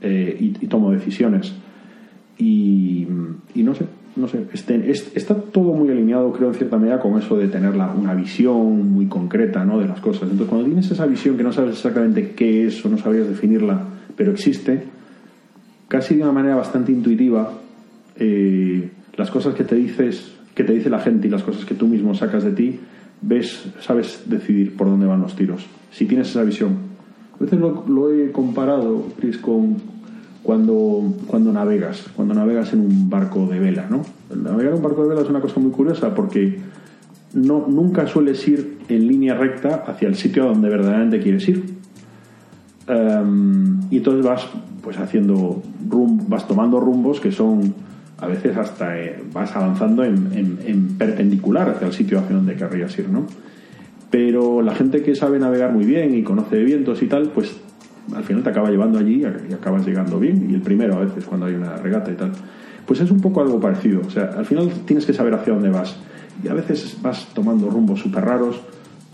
eh, 0.00 0.36
y, 0.40 0.46
y 0.64 0.66
tomo 0.68 0.90
decisiones. 0.90 1.54
Y, 2.38 3.06
y 3.54 3.62
no 3.62 3.74
sé, 3.74 3.84
no 4.16 4.28
sé. 4.28 4.44
Este, 4.52 4.90
es- 4.90 5.12
está 5.14 5.34
todo 5.34 5.72
muy 5.74 5.90
alineado, 5.90 6.32
creo, 6.32 6.48
en 6.48 6.54
cierta 6.54 6.76
medida, 6.78 7.00
con 7.00 7.18
eso 7.18 7.36
de 7.36 7.48
tener 7.48 7.74
la- 7.76 7.92
una 7.92 8.14
visión 8.14 8.90
muy 8.92 9.06
concreta 9.06 9.64
¿no? 9.64 9.78
de 9.78 9.86
las 9.88 10.00
cosas. 10.00 10.22
Entonces, 10.24 10.48
cuando 10.48 10.66
tienes 10.66 10.90
esa 10.90 11.06
visión 11.06 11.36
que 11.36 11.42
no 11.44 11.52
sabes 11.52 11.72
exactamente 11.72 12.32
qué 12.32 12.66
es 12.66 12.84
o 12.84 12.88
no 12.88 12.98
sabrías 12.98 13.28
definirla, 13.28 13.80
pero 14.16 14.32
existe, 14.32 14.82
casi 15.88 16.16
de 16.16 16.22
una 16.22 16.32
manera 16.32 16.56
bastante 16.56 16.92
intuitiva, 16.92 17.52
eh, 18.16 18.88
las 19.16 19.30
cosas 19.30 19.54
que 19.54 19.64
te 19.64 19.74
dices, 19.76 20.32
que 20.54 20.64
te 20.64 20.72
dice 20.72 20.90
la 20.90 20.98
gente 20.98 21.28
y 21.28 21.30
las 21.30 21.42
cosas 21.42 21.64
que 21.64 21.74
tú 21.74 21.86
mismo 21.86 22.14
sacas 22.14 22.44
de 22.44 22.50
ti, 22.52 22.80
ves, 23.20 23.66
sabes 23.80 24.22
decidir 24.26 24.76
por 24.76 24.86
dónde 24.88 25.06
van 25.06 25.20
los 25.20 25.34
tiros. 25.36 25.64
Si 25.92 26.04
tienes 26.06 26.28
esa 26.30 26.42
visión. 26.42 26.88
A 27.38 27.44
veces 27.44 27.58
lo, 27.60 27.84
lo 27.88 28.12
he 28.12 28.32
comparado, 28.32 29.06
Chris, 29.20 29.38
con 29.38 29.76
cuando, 30.48 31.12
cuando 31.26 31.52
navegas, 31.52 32.06
cuando 32.16 32.32
navegas 32.32 32.72
en 32.72 32.80
un 32.80 33.10
barco 33.10 33.46
de 33.48 33.58
vela, 33.58 33.86
¿no? 33.90 34.00
Navegar 34.34 34.72
en 34.72 34.78
un 34.78 34.82
barco 34.82 35.02
de 35.02 35.10
vela 35.10 35.20
es 35.20 35.28
una 35.28 35.42
cosa 35.42 35.60
muy 35.60 35.70
curiosa 35.72 36.14
porque 36.14 36.58
no, 37.34 37.66
nunca 37.68 38.06
sueles 38.06 38.48
ir 38.48 38.78
en 38.88 39.06
línea 39.06 39.34
recta 39.34 39.84
hacia 39.86 40.08
el 40.08 40.14
sitio 40.14 40.46
donde 40.46 40.70
verdaderamente 40.70 41.20
quieres 41.20 41.46
ir. 41.50 41.62
Um, 42.88 43.82
y 43.90 43.98
entonces 43.98 44.24
vas 44.24 44.46
pues 44.82 44.98
haciendo 44.98 45.62
rum, 45.86 46.24
vas 46.28 46.48
tomando 46.48 46.80
rumbos 46.80 47.20
que 47.20 47.30
son 47.30 47.74
a 48.16 48.26
veces 48.26 48.56
hasta 48.56 48.98
eh, 48.98 49.22
vas 49.34 49.54
avanzando 49.54 50.02
en, 50.02 50.30
en- 50.32 50.58
en 50.64 50.88
perpendicular 50.96 51.68
hacia 51.68 51.88
el 51.88 51.92
sitio 51.92 52.20
hacia 52.20 52.34
donde 52.36 52.54
querrías 52.56 52.98
ir, 52.98 53.10
¿no? 53.10 53.26
Pero 54.10 54.62
la 54.62 54.74
gente 54.74 55.02
que 55.02 55.14
sabe 55.14 55.38
navegar 55.38 55.72
muy 55.74 55.84
bien 55.84 56.14
y 56.14 56.22
conoce 56.22 56.64
vientos 56.64 57.02
y 57.02 57.06
tal, 57.06 57.32
pues 57.34 57.54
al 58.14 58.24
final 58.24 58.42
te 58.42 58.50
acaba 58.50 58.70
llevando 58.70 58.98
allí 58.98 59.22
y 59.22 59.52
acabas 59.52 59.86
llegando 59.86 60.18
bien. 60.18 60.48
Y 60.50 60.54
el 60.54 60.62
primero 60.62 60.96
a 60.96 61.00
veces 61.00 61.24
cuando 61.24 61.46
hay 61.46 61.54
una 61.54 61.76
regata 61.76 62.10
y 62.10 62.14
tal. 62.14 62.32
Pues 62.86 63.00
es 63.00 63.10
un 63.10 63.20
poco 63.20 63.40
algo 63.40 63.60
parecido. 63.60 64.00
O 64.06 64.10
sea, 64.10 64.30
al 64.36 64.46
final 64.46 64.70
tienes 64.86 65.04
que 65.04 65.12
saber 65.12 65.34
hacia 65.34 65.52
dónde 65.52 65.70
vas. 65.70 65.96
Y 66.42 66.48
a 66.48 66.54
veces 66.54 66.96
vas 67.02 67.28
tomando 67.34 67.68
rumbos 67.68 68.00
súper 68.00 68.24
raros, 68.24 68.60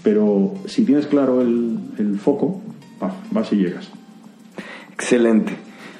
pero 0.02 0.54
si 0.66 0.84
tienes 0.84 1.06
claro 1.06 1.40
el, 1.40 1.78
el 1.98 2.18
foco, 2.18 2.60
vas 3.30 3.52
y 3.52 3.56
llegas. 3.56 3.90
Excelente. 4.92 5.52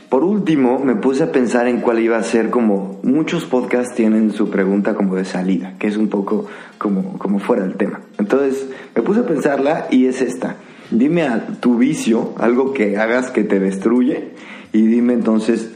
Por 0.08 0.22
último, 0.22 0.78
me 0.78 0.94
puse 0.94 1.24
a 1.24 1.32
pensar 1.32 1.66
en 1.66 1.80
cuál 1.80 1.98
iba 1.98 2.16
a 2.16 2.22
ser 2.22 2.50
como 2.50 3.00
muchos 3.02 3.46
podcasts 3.46 3.96
tienen 3.96 4.30
su 4.30 4.48
pregunta 4.48 4.94
como 4.94 5.16
de 5.16 5.24
salida, 5.24 5.74
que 5.78 5.88
es 5.88 5.96
un 5.96 6.08
poco 6.08 6.46
como, 6.78 7.18
como 7.18 7.40
fuera 7.40 7.64
del 7.64 7.74
tema. 7.74 8.00
Entonces, 8.18 8.68
me 8.94 9.02
puse 9.02 9.20
a 9.20 9.26
pensarla 9.26 9.88
y 9.90 10.06
es 10.06 10.22
esta. 10.22 10.56
Dime 10.90 11.22
a 11.22 11.46
tu 11.60 11.78
vicio 11.78 12.34
algo 12.38 12.72
que 12.72 12.96
hagas 12.96 13.30
que 13.30 13.42
te 13.44 13.58
destruye 13.58 14.30
y 14.72 14.82
dime 14.86 15.14
entonces 15.14 15.70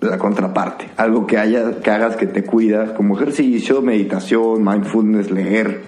la 0.00 0.18
contraparte, 0.18 0.86
algo 0.96 1.26
que 1.26 1.38
haya 1.38 1.80
que 1.80 1.90
hagas 1.90 2.16
que 2.16 2.26
te 2.26 2.42
cuidas, 2.44 2.90
como 2.90 3.16
ejercicio, 3.16 3.80
meditación, 3.82 4.64
mindfulness, 4.64 5.30
leer. 5.30 5.80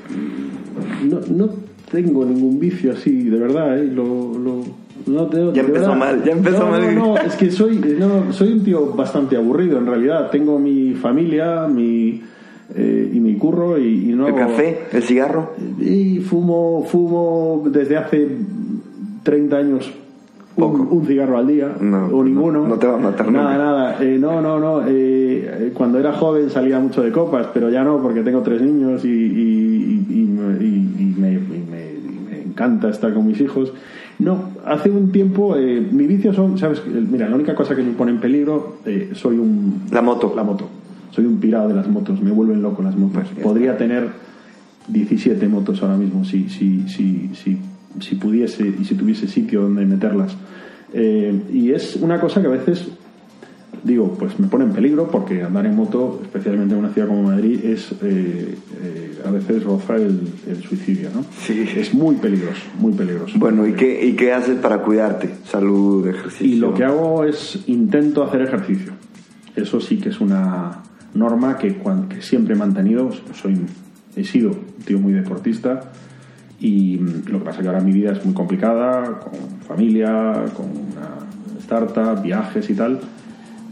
No, 1.04 1.20
no 1.30 1.50
tengo 1.90 2.24
ningún 2.24 2.58
vicio 2.58 2.92
así, 2.92 3.24
de 3.28 3.38
verdad, 3.38 3.78
¿eh? 3.78 3.84
Lo, 3.86 4.04
lo- 4.38 4.64
no 5.06 5.26
tengo- 5.26 5.52
Ya 5.52 5.60
empezó 5.62 5.86
verdad. 5.90 5.96
mal, 5.98 6.24
ya 6.24 6.32
empezó 6.32 6.58
No, 6.60 6.70
mal. 6.70 6.94
No, 6.94 7.06
no, 7.14 7.18
es 7.18 7.34
que 7.34 7.50
soy, 7.50 7.76
no, 7.98 8.32
soy 8.32 8.52
un 8.52 8.64
tío 8.64 8.86
bastante 8.94 9.36
aburrido 9.36 9.78
en 9.78 9.86
realidad. 9.86 10.30
Tengo 10.30 10.58
mi 10.58 10.94
familia 10.94 11.66
mi, 11.68 12.22
eh, 12.74 13.10
y 13.12 13.20
mi 13.20 13.34
curro 13.36 13.76
y, 13.78 14.10
y 14.10 14.14
no 14.14 14.28
El 14.28 14.34
hago- 14.34 14.48
café, 14.52 14.78
el 14.92 15.02
cigarro. 15.02 15.52
Y 15.80 16.20
fumo, 16.20 16.86
fumo 16.88 17.64
desde 17.70 17.96
hace 17.98 18.26
30 19.24 19.56
años 19.56 19.92
un, 20.56 20.86
un 20.88 21.04
cigarro 21.06 21.36
al 21.36 21.48
día 21.48 21.74
No, 21.80 22.06
o 22.06 22.10
no, 22.18 22.24
ninguno. 22.24 22.68
no 22.68 22.76
te 22.76 22.86
va 22.86 22.94
a 22.94 22.98
matar 22.98 23.30
Nada, 23.32 23.50
nunca. 23.50 23.58
nada. 23.64 24.04
Eh, 24.04 24.18
no, 24.20 24.40
no, 24.40 24.60
no. 24.60 24.82
eh, 24.86 25.72
cuando 25.74 25.98
era 25.98 26.12
joven 26.12 26.48
salía 26.50 26.78
mucho 26.78 27.02
de 27.02 27.10
copas, 27.10 27.48
pero 27.52 27.70
ya 27.70 27.82
no 27.82 28.00
porque 28.00 28.20
tengo 28.22 28.40
tres 28.42 28.62
niños 28.62 29.04
y, 29.04 29.08
y- 29.08 30.06
y- 30.08 30.20
y 30.20 30.22
me- 30.26 30.54
me, 30.54 31.32
y 31.32 31.64
me- 31.70 31.92
y 31.92 32.26
me 32.30 32.42
encanta 32.42 32.88
estar 32.90 33.12
con 33.12 33.26
mis 33.26 33.40
hijos. 33.40 33.72
No, 34.20 34.50
hace 34.64 34.90
un 34.90 35.10
tiempo 35.10 35.56
eh, 35.56 35.84
mi 35.90 36.06
vicio 36.06 36.32
son, 36.32 36.56
¿sabes? 36.56 36.82
Mira, 36.86 37.28
la 37.28 37.34
única 37.34 37.56
cosa 37.56 37.74
que 37.74 37.82
me 37.82 37.90
pone 37.94 38.12
en 38.12 38.20
peligro, 38.20 38.76
eh, 38.86 39.10
soy 39.14 39.38
un... 39.38 39.82
La 39.90 40.02
moto. 40.02 40.32
La 40.36 40.44
moto. 40.44 40.68
Soy 41.10 41.24
un 41.26 41.38
pirado 41.38 41.66
de 41.68 41.74
las 41.74 41.88
motos, 41.88 42.20
me 42.22 42.30
vuelven 42.30 42.62
loco 42.62 42.80
las 42.82 42.94
motos. 42.96 43.24
Pues, 43.34 43.42
Podría 43.44 43.76
tener 43.76 44.08
17 44.86 45.48
motos 45.48 45.82
ahora 45.82 45.96
mismo 45.96 46.24
si, 46.24 46.48
si, 46.48 46.88
si, 46.88 47.30
si, 47.34 47.58
si 48.00 48.16
pudiese 48.16 48.66
y 48.66 48.84
si 48.84 48.94
tuviese 48.94 49.28
sitio 49.28 49.62
donde 49.62 49.84
meterlas. 49.86 50.36
Eh, 50.92 51.42
y 51.52 51.72
es 51.72 51.96
una 51.96 52.20
cosa 52.20 52.40
que 52.40 52.46
a 52.46 52.50
veces, 52.50 52.88
digo, 53.82 54.14
pues 54.18 54.38
me 54.38 54.46
pone 54.46 54.64
en 54.64 54.72
peligro 54.72 55.08
porque 55.08 55.42
andar 55.42 55.66
en 55.66 55.74
moto, 55.74 56.20
especialmente 56.22 56.74
en 56.74 56.80
una 56.80 56.90
ciudad 56.90 57.08
como 57.08 57.24
Madrid, 57.24 57.64
es 57.64 57.92
eh, 58.02 58.54
eh, 58.82 59.18
a 59.24 59.30
veces 59.30 59.64
roza 59.64 59.96
el, 59.96 60.20
el 60.48 60.62
suicidio, 60.62 61.10
¿no? 61.12 61.24
Sí. 61.38 61.68
Es 61.76 61.92
muy 61.94 62.16
peligroso, 62.16 62.62
muy 62.78 62.92
peligroso. 62.92 63.38
Bueno, 63.38 63.66
¿y 63.66 63.72
qué, 63.72 64.06
¿y 64.06 64.12
qué 64.12 64.32
haces 64.32 64.58
para 64.58 64.78
cuidarte? 64.78 65.30
Salud, 65.44 66.06
ejercicio. 66.06 66.46
Y 66.46 66.56
lo 66.56 66.74
que 66.74 66.84
hago 66.84 67.24
es 67.24 67.64
intento 67.66 68.22
hacer 68.22 68.42
ejercicio. 68.42 68.92
Eso 69.56 69.80
sí 69.80 69.98
que 69.98 70.10
es 70.10 70.20
una 70.20 70.82
norma 71.14 71.58
que, 71.58 71.76
que 72.08 72.22
siempre 72.22 72.54
he 72.54 72.58
mantenido. 72.58 73.10
Soy, 73.32 73.56
he 74.14 74.24
sido 74.24 74.50
un 74.50 74.84
tío 74.84 74.98
muy 74.98 75.12
deportista 75.12 75.92
y 76.60 76.98
lo 76.98 77.38
que 77.38 77.44
pasa 77.44 77.58
es 77.58 77.62
que 77.62 77.68
ahora 77.68 77.80
mi 77.80 77.92
vida 77.92 78.12
es 78.12 78.24
muy 78.24 78.34
complicada, 78.34 79.20
con 79.20 79.32
familia, 79.66 80.44
con 80.56 80.66
una 80.66 81.58
startup, 81.60 82.22
viajes 82.22 82.68
y 82.70 82.74
tal. 82.74 83.00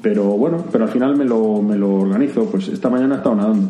Pero 0.02 0.24
bueno, 0.24 0.64
pero 0.72 0.84
al 0.84 0.90
final 0.90 1.16
me 1.16 1.24
lo, 1.24 1.62
me 1.62 1.76
lo 1.76 1.94
organizo. 1.94 2.46
Pues 2.46 2.68
esta 2.68 2.90
mañana 2.90 3.14
he 3.14 3.16
estado 3.18 3.36
nadando. 3.36 3.68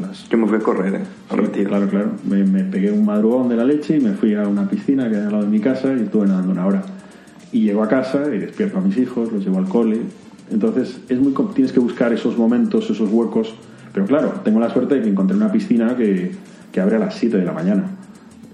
Las 0.00 0.28
Yo 0.28 0.38
me 0.38 0.48
fui 0.48 0.56
a 0.56 0.60
correr, 0.60 0.94
¿eh? 0.96 1.00
A 1.30 1.36
Sí, 1.54 1.64
claro, 1.64 1.88
claro. 1.88 2.10
Me, 2.28 2.42
me 2.44 2.64
pegué 2.64 2.90
un 2.90 3.04
madrugón 3.04 3.48
de 3.48 3.56
la 3.56 3.64
leche 3.64 3.96
y 3.96 4.00
me 4.00 4.12
fui 4.12 4.34
a 4.34 4.48
una 4.48 4.68
piscina 4.68 5.08
que 5.08 5.16
hay 5.16 5.22
al 5.22 5.32
lado 5.32 5.44
de 5.44 5.50
mi 5.50 5.60
casa 5.60 5.92
y 5.94 6.02
estuve 6.02 6.26
nadando 6.26 6.52
una 6.52 6.66
hora. 6.66 6.82
Y 7.52 7.62
llego 7.62 7.82
a 7.82 7.88
casa 7.88 8.24
y 8.34 8.38
despierto 8.38 8.78
a 8.78 8.80
mis 8.80 8.96
hijos, 8.96 9.30
los 9.30 9.44
llevo 9.44 9.58
al 9.58 9.68
cole. 9.68 10.00
Entonces, 10.50 11.00
es 11.08 11.20
muy 11.20 11.32
tienes 11.54 11.72
que 11.72 11.80
buscar 11.80 12.12
esos 12.12 12.36
momentos, 12.36 12.90
esos 12.90 13.08
huecos 13.10 13.54
Pero 13.94 14.06
claro, 14.06 14.34
tengo 14.44 14.60
la 14.60 14.68
suerte 14.70 14.96
de 14.96 15.02
que 15.02 15.08
encontré 15.08 15.36
una 15.36 15.52
piscina 15.52 15.96
que, 15.96 16.32
que 16.72 16.80
abre 16.80 16.96
a 16.96 16.98
las 16.98 17.14
7 17.14 17.36
de 17.38 17.44
la 17.44 17.52
mañana. 17.52 17.84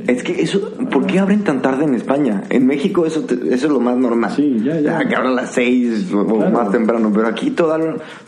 Es 0.06 0.22
que 0.22 0.40
eso, 0.40 0.74
¿por 0.92 1.06
qué 1.06 1.18
abren 1.18 1.42
tan 1.42 1.60
tarde 1.60 1.84
en 1.84 1.94
España? 1.96 2.44
En 2.50 2.66
México 2.68 3.04
eso, 3.04 3.22
te- 3.22 3.34
eso 3.52 3.66
es 3.66 3.72
lo 3.72 3.80
más 3.80 3.96
normal. 3.96 4.30
Sí, 4.30 4.60
ya, 4.64 4.78
ya. 4.78 4.98
que 5.08 5.16
abran 5.16 5.32
a 5.32 5.42
las 5.42 5.50
6 5.54 6.12
o, 6.14 6.24
Claro. 6.24 6.50
más 6.52 6.70
temprano, 6.70 7.10
pero 7.12 7.26
aquí 7.26 7.50
todo 7.50 7.76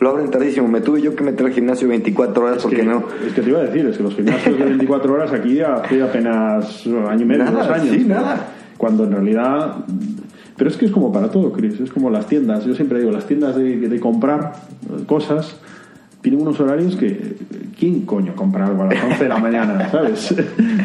lo, 0.00 0.10
abren 0.10 0.30
tardísimo. 0.32 0.66
Me 0.66 0.80
tuve 0.80 1.00
yo 1.00 1.14
que 1.14 1.22
meter 1.22 1.46
al 1.46 1.52
gimnasio 1.52 1.86
24 1.86 2.42
horas 2.42 2.56
Es 2.56 2.62
porque 2.64 2.78
que, 2.78 2.82
no. 2.82 3.04
es 3.24 3.32
que 3.34 3.40
te 3.42 3.50
iba 3.50 3.60
a 3.60 3.62
decir, 3.62 3.86
es 3.86 3.96
que 3.96 4.02
los 4.02 4.14
gimnasios 4.16 4.58
de 4.58 4.64
24 4.64 5.12
horas 5.12 5.32
aquí 5.32 5.60
hace 5.60 6.02
apenas 6.02 6.84
año 6.86 7.22
y 7.22 7.24
medio, 7.24 7.44
Nada, 7.44 7.58
dos 7.64 7.68
años. 7.70 7.94
sí, 7.96 8.04
nada. 8.04 8.48
Cuando 8.76 9.04
en 9.04 9.12
realidad. 9.12 9.76
Pero 10.56 10.70
es 10.70 10.76
que 10.76 10.86
es 10.86 10.90
como 10.90 11.12
para 11.12 11.30
todo, 11.30 11.52
Chris. 11.52 11.78
Es 11.78 11.90
como 11.92 12.10
las 12.10 12.26
tiendas. 12.26 12.64
Yo 12.64 12.74
siempre 12.74 12.98
digo, 12.98 13.12
las 13.12 13.26
tiendas 13.26 13.54
de, 13.56 13.76
de 13.78 14.00
comprar 14.00 14.54
cosas 15.06 15.54
tienen 16.20 16.40
unos 16.42 16.58
horarios 16.60 16.96
que. 16.96 17.36
¿Quién 17.78 18.02
coño 18.04 18.34
compra 18.36 18.66
algo 18.66 18.82
a 18.82 18.86
las 18.92 19.02
11 19.02 19.22
de 19.22 19.28
la 19.28 19.38
mañana? 19.38 19.88
¿Sabes? 19.90 20.34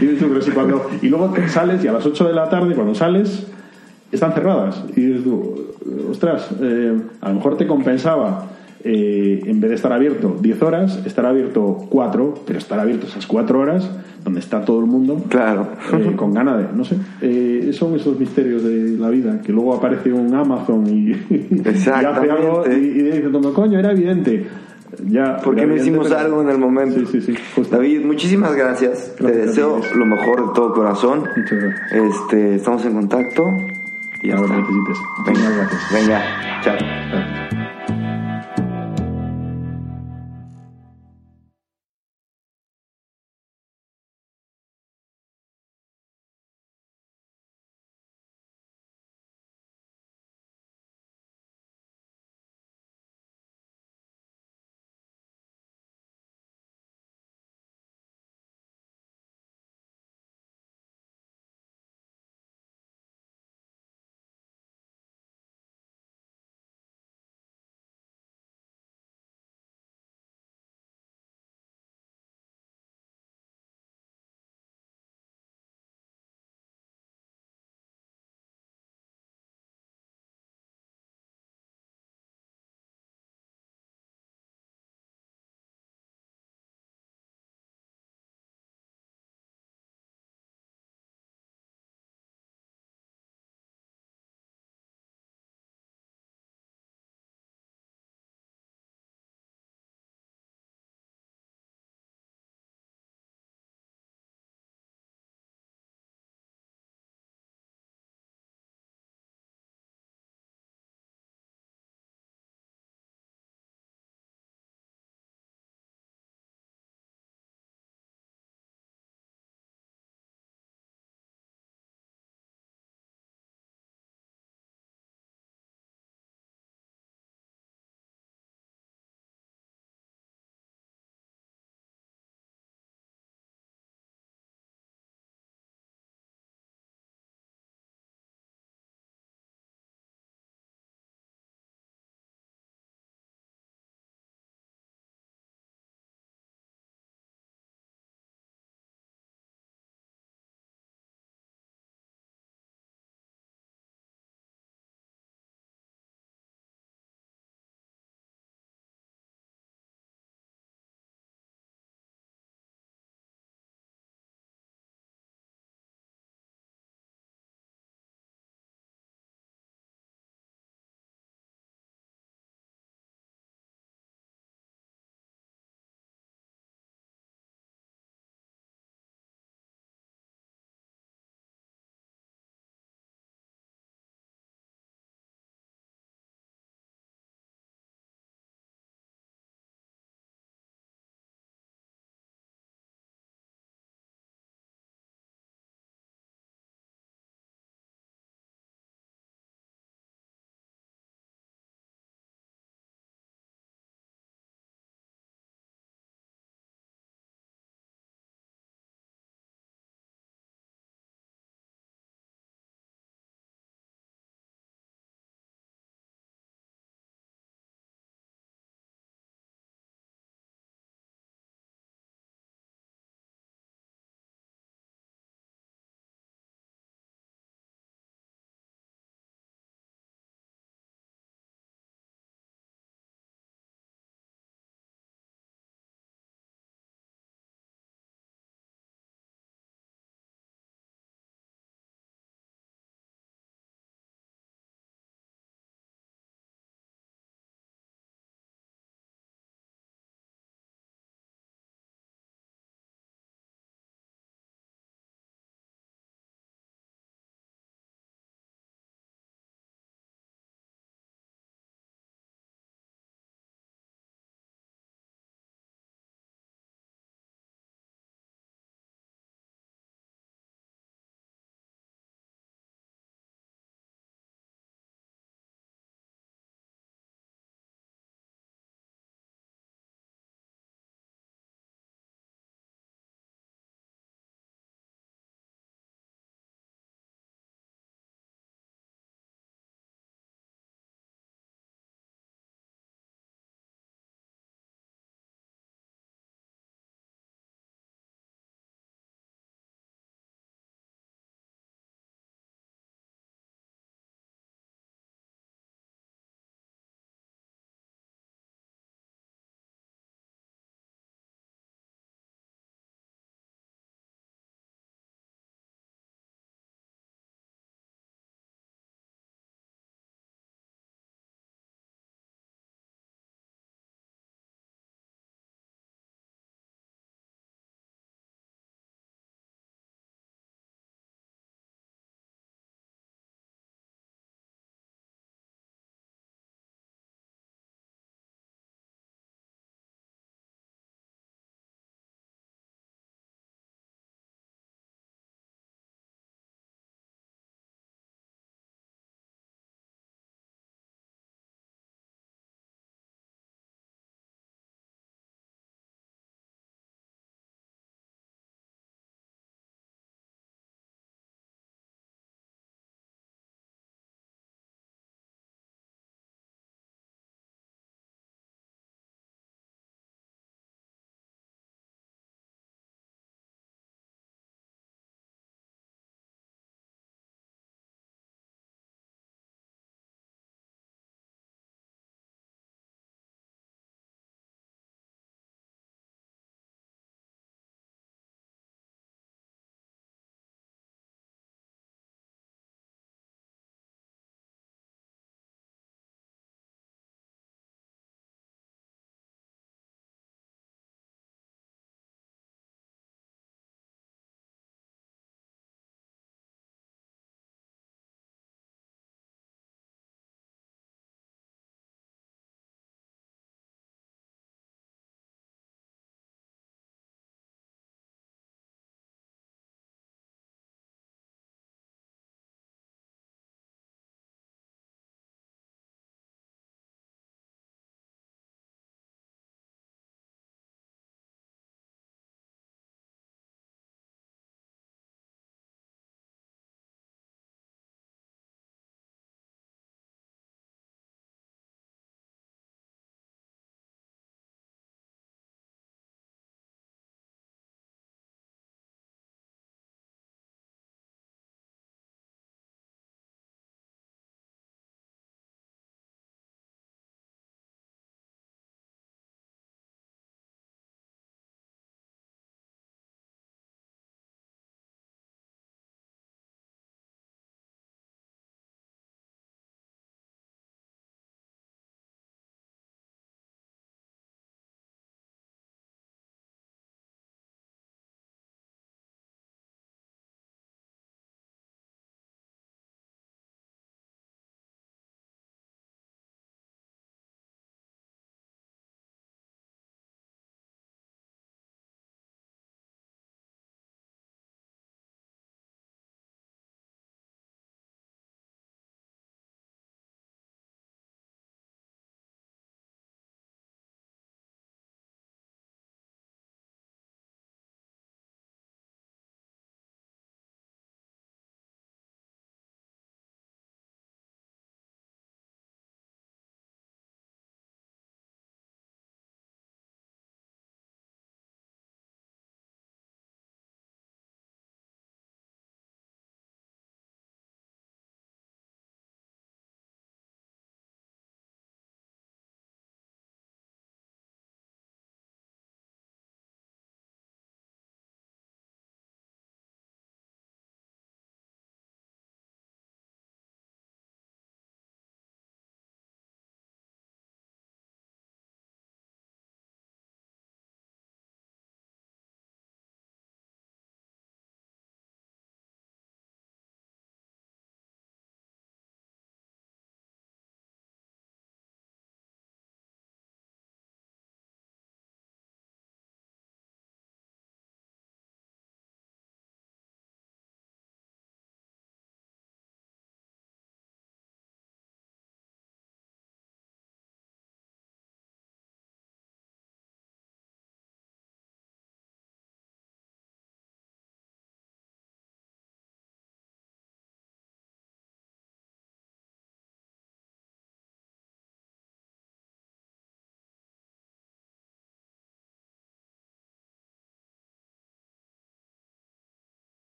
Dices 0.00 0.18
tú, 0.20 0.40
si 0.40 0.50
cuando, 0.52 0.88
y 1.02 1.08
luego 1.08 1.34
sales 1.48 1.82
y 1.84 1.88
a 1.88 1.92
las 1.92 2.06
8 2.06 2.28
de 2.28 2.32
la 2.34 2.48
tarde, 2.48 2.74
cuando 2.74 2.94
sales, 2.94 3.46
están 4.12 4.32
cerradas. 4.32 4.84
Y 4.96 5.00
dices 5.00 5.24
tú, 5.24 5.72
ostras, 6.10 6.48
eh, 6.60 6.96
a 7.20 7.28
lo 7.30 7.34
mejor 7.34 7.56
te 7.56 7.66
compensaba. 7.66 8.46
eh, 8.86 9.40
en 9.46 9.60
vez 9.60 9.70
de 9.70 9.76
estar 9.76 9.92
abierto 9.94 10.36
10 10.40 10.62
horas, 10.62 11.00
estar 11.06 11.24
abierto 11.24 11.86
4, 11.88 12.34
pero 12.46 12.58
estar 12.58 12.78
abierto 12.78 13.06
esas 13.06 13.26
4 13.26 13.58
horas, 13.58 13.90
donde 14.22 14.40
está 14.40 14.62
todo 14.64 14.78
el 14.80 14.86
mundo, 14.86 15.22
Claro. 15.30 15.68
eh, 15.94 16.12
con 16.14 16.34
ganas 16.34 16.58
de, 16.58 16.64
no 16.76 16.84
sé, 16.84 16.96
eh, 17.22 17.70
son 17.72 17.94
esos 17.96 18.20
misterios 18.20 18.62
de 18.62 18.90
la 18.98 19.08
vida, 19.08 19.40
que 19.40 19.52
luego 19.52 19.74
aparece 19.74 20.12
un 20.12 20.34
Amazon 20.34 20.86
y, 20.86 21.10
y 21.30 21.62
hace 21.66 21.90
algo 21.90 22.64
y, 22.70 22.74
y 22.74 23.02
dice, 23.04 23.30
como, 23.32 23.52
coño, 23.54 23.78
era 23.78 23.90
evidente. 23.92 24.46
Ya, 25.06 25.36
¿Por 25.38 25.54
qué 25.54 25.62
era 25.62 25.70
no 25.70 25.76
hicimos 25.76 26.08
pero- 26.08 26.20
algo 26.20 26.42
en 26.42 26.50
el 26.50 26.58
momento? 26.58 27.00
Sí, 27.00 27.20
sí, 27.20 27.20
sí. 27.34 27.34
justo. 27.54 27.76
David, 27.76 28.04
muchísimas 28.04 28.54
gracias. 28.54 29.14
Te 29.16 29.30
deseo 29.32 29.80
lo 29.94 30.06
mejor 30.06 30.48
de 30.48 30.54
todo 30.54 30.72
corazón. 30.72 31.28
Muchas 31.36 31.58
gracias. 31.62 31.92
Este, 31.92 32.54
estamos 32.56 32.84
en 32.84 32.94
contacto. 32.94 33.50
Y 34.22 34.30
está. 34.30 34.56
necesites. 34.56 34.98
Venga, 35.26 35.50
gracias. 35.50 35.92
venga, 35.92 36.22
chao. 36.62 37.43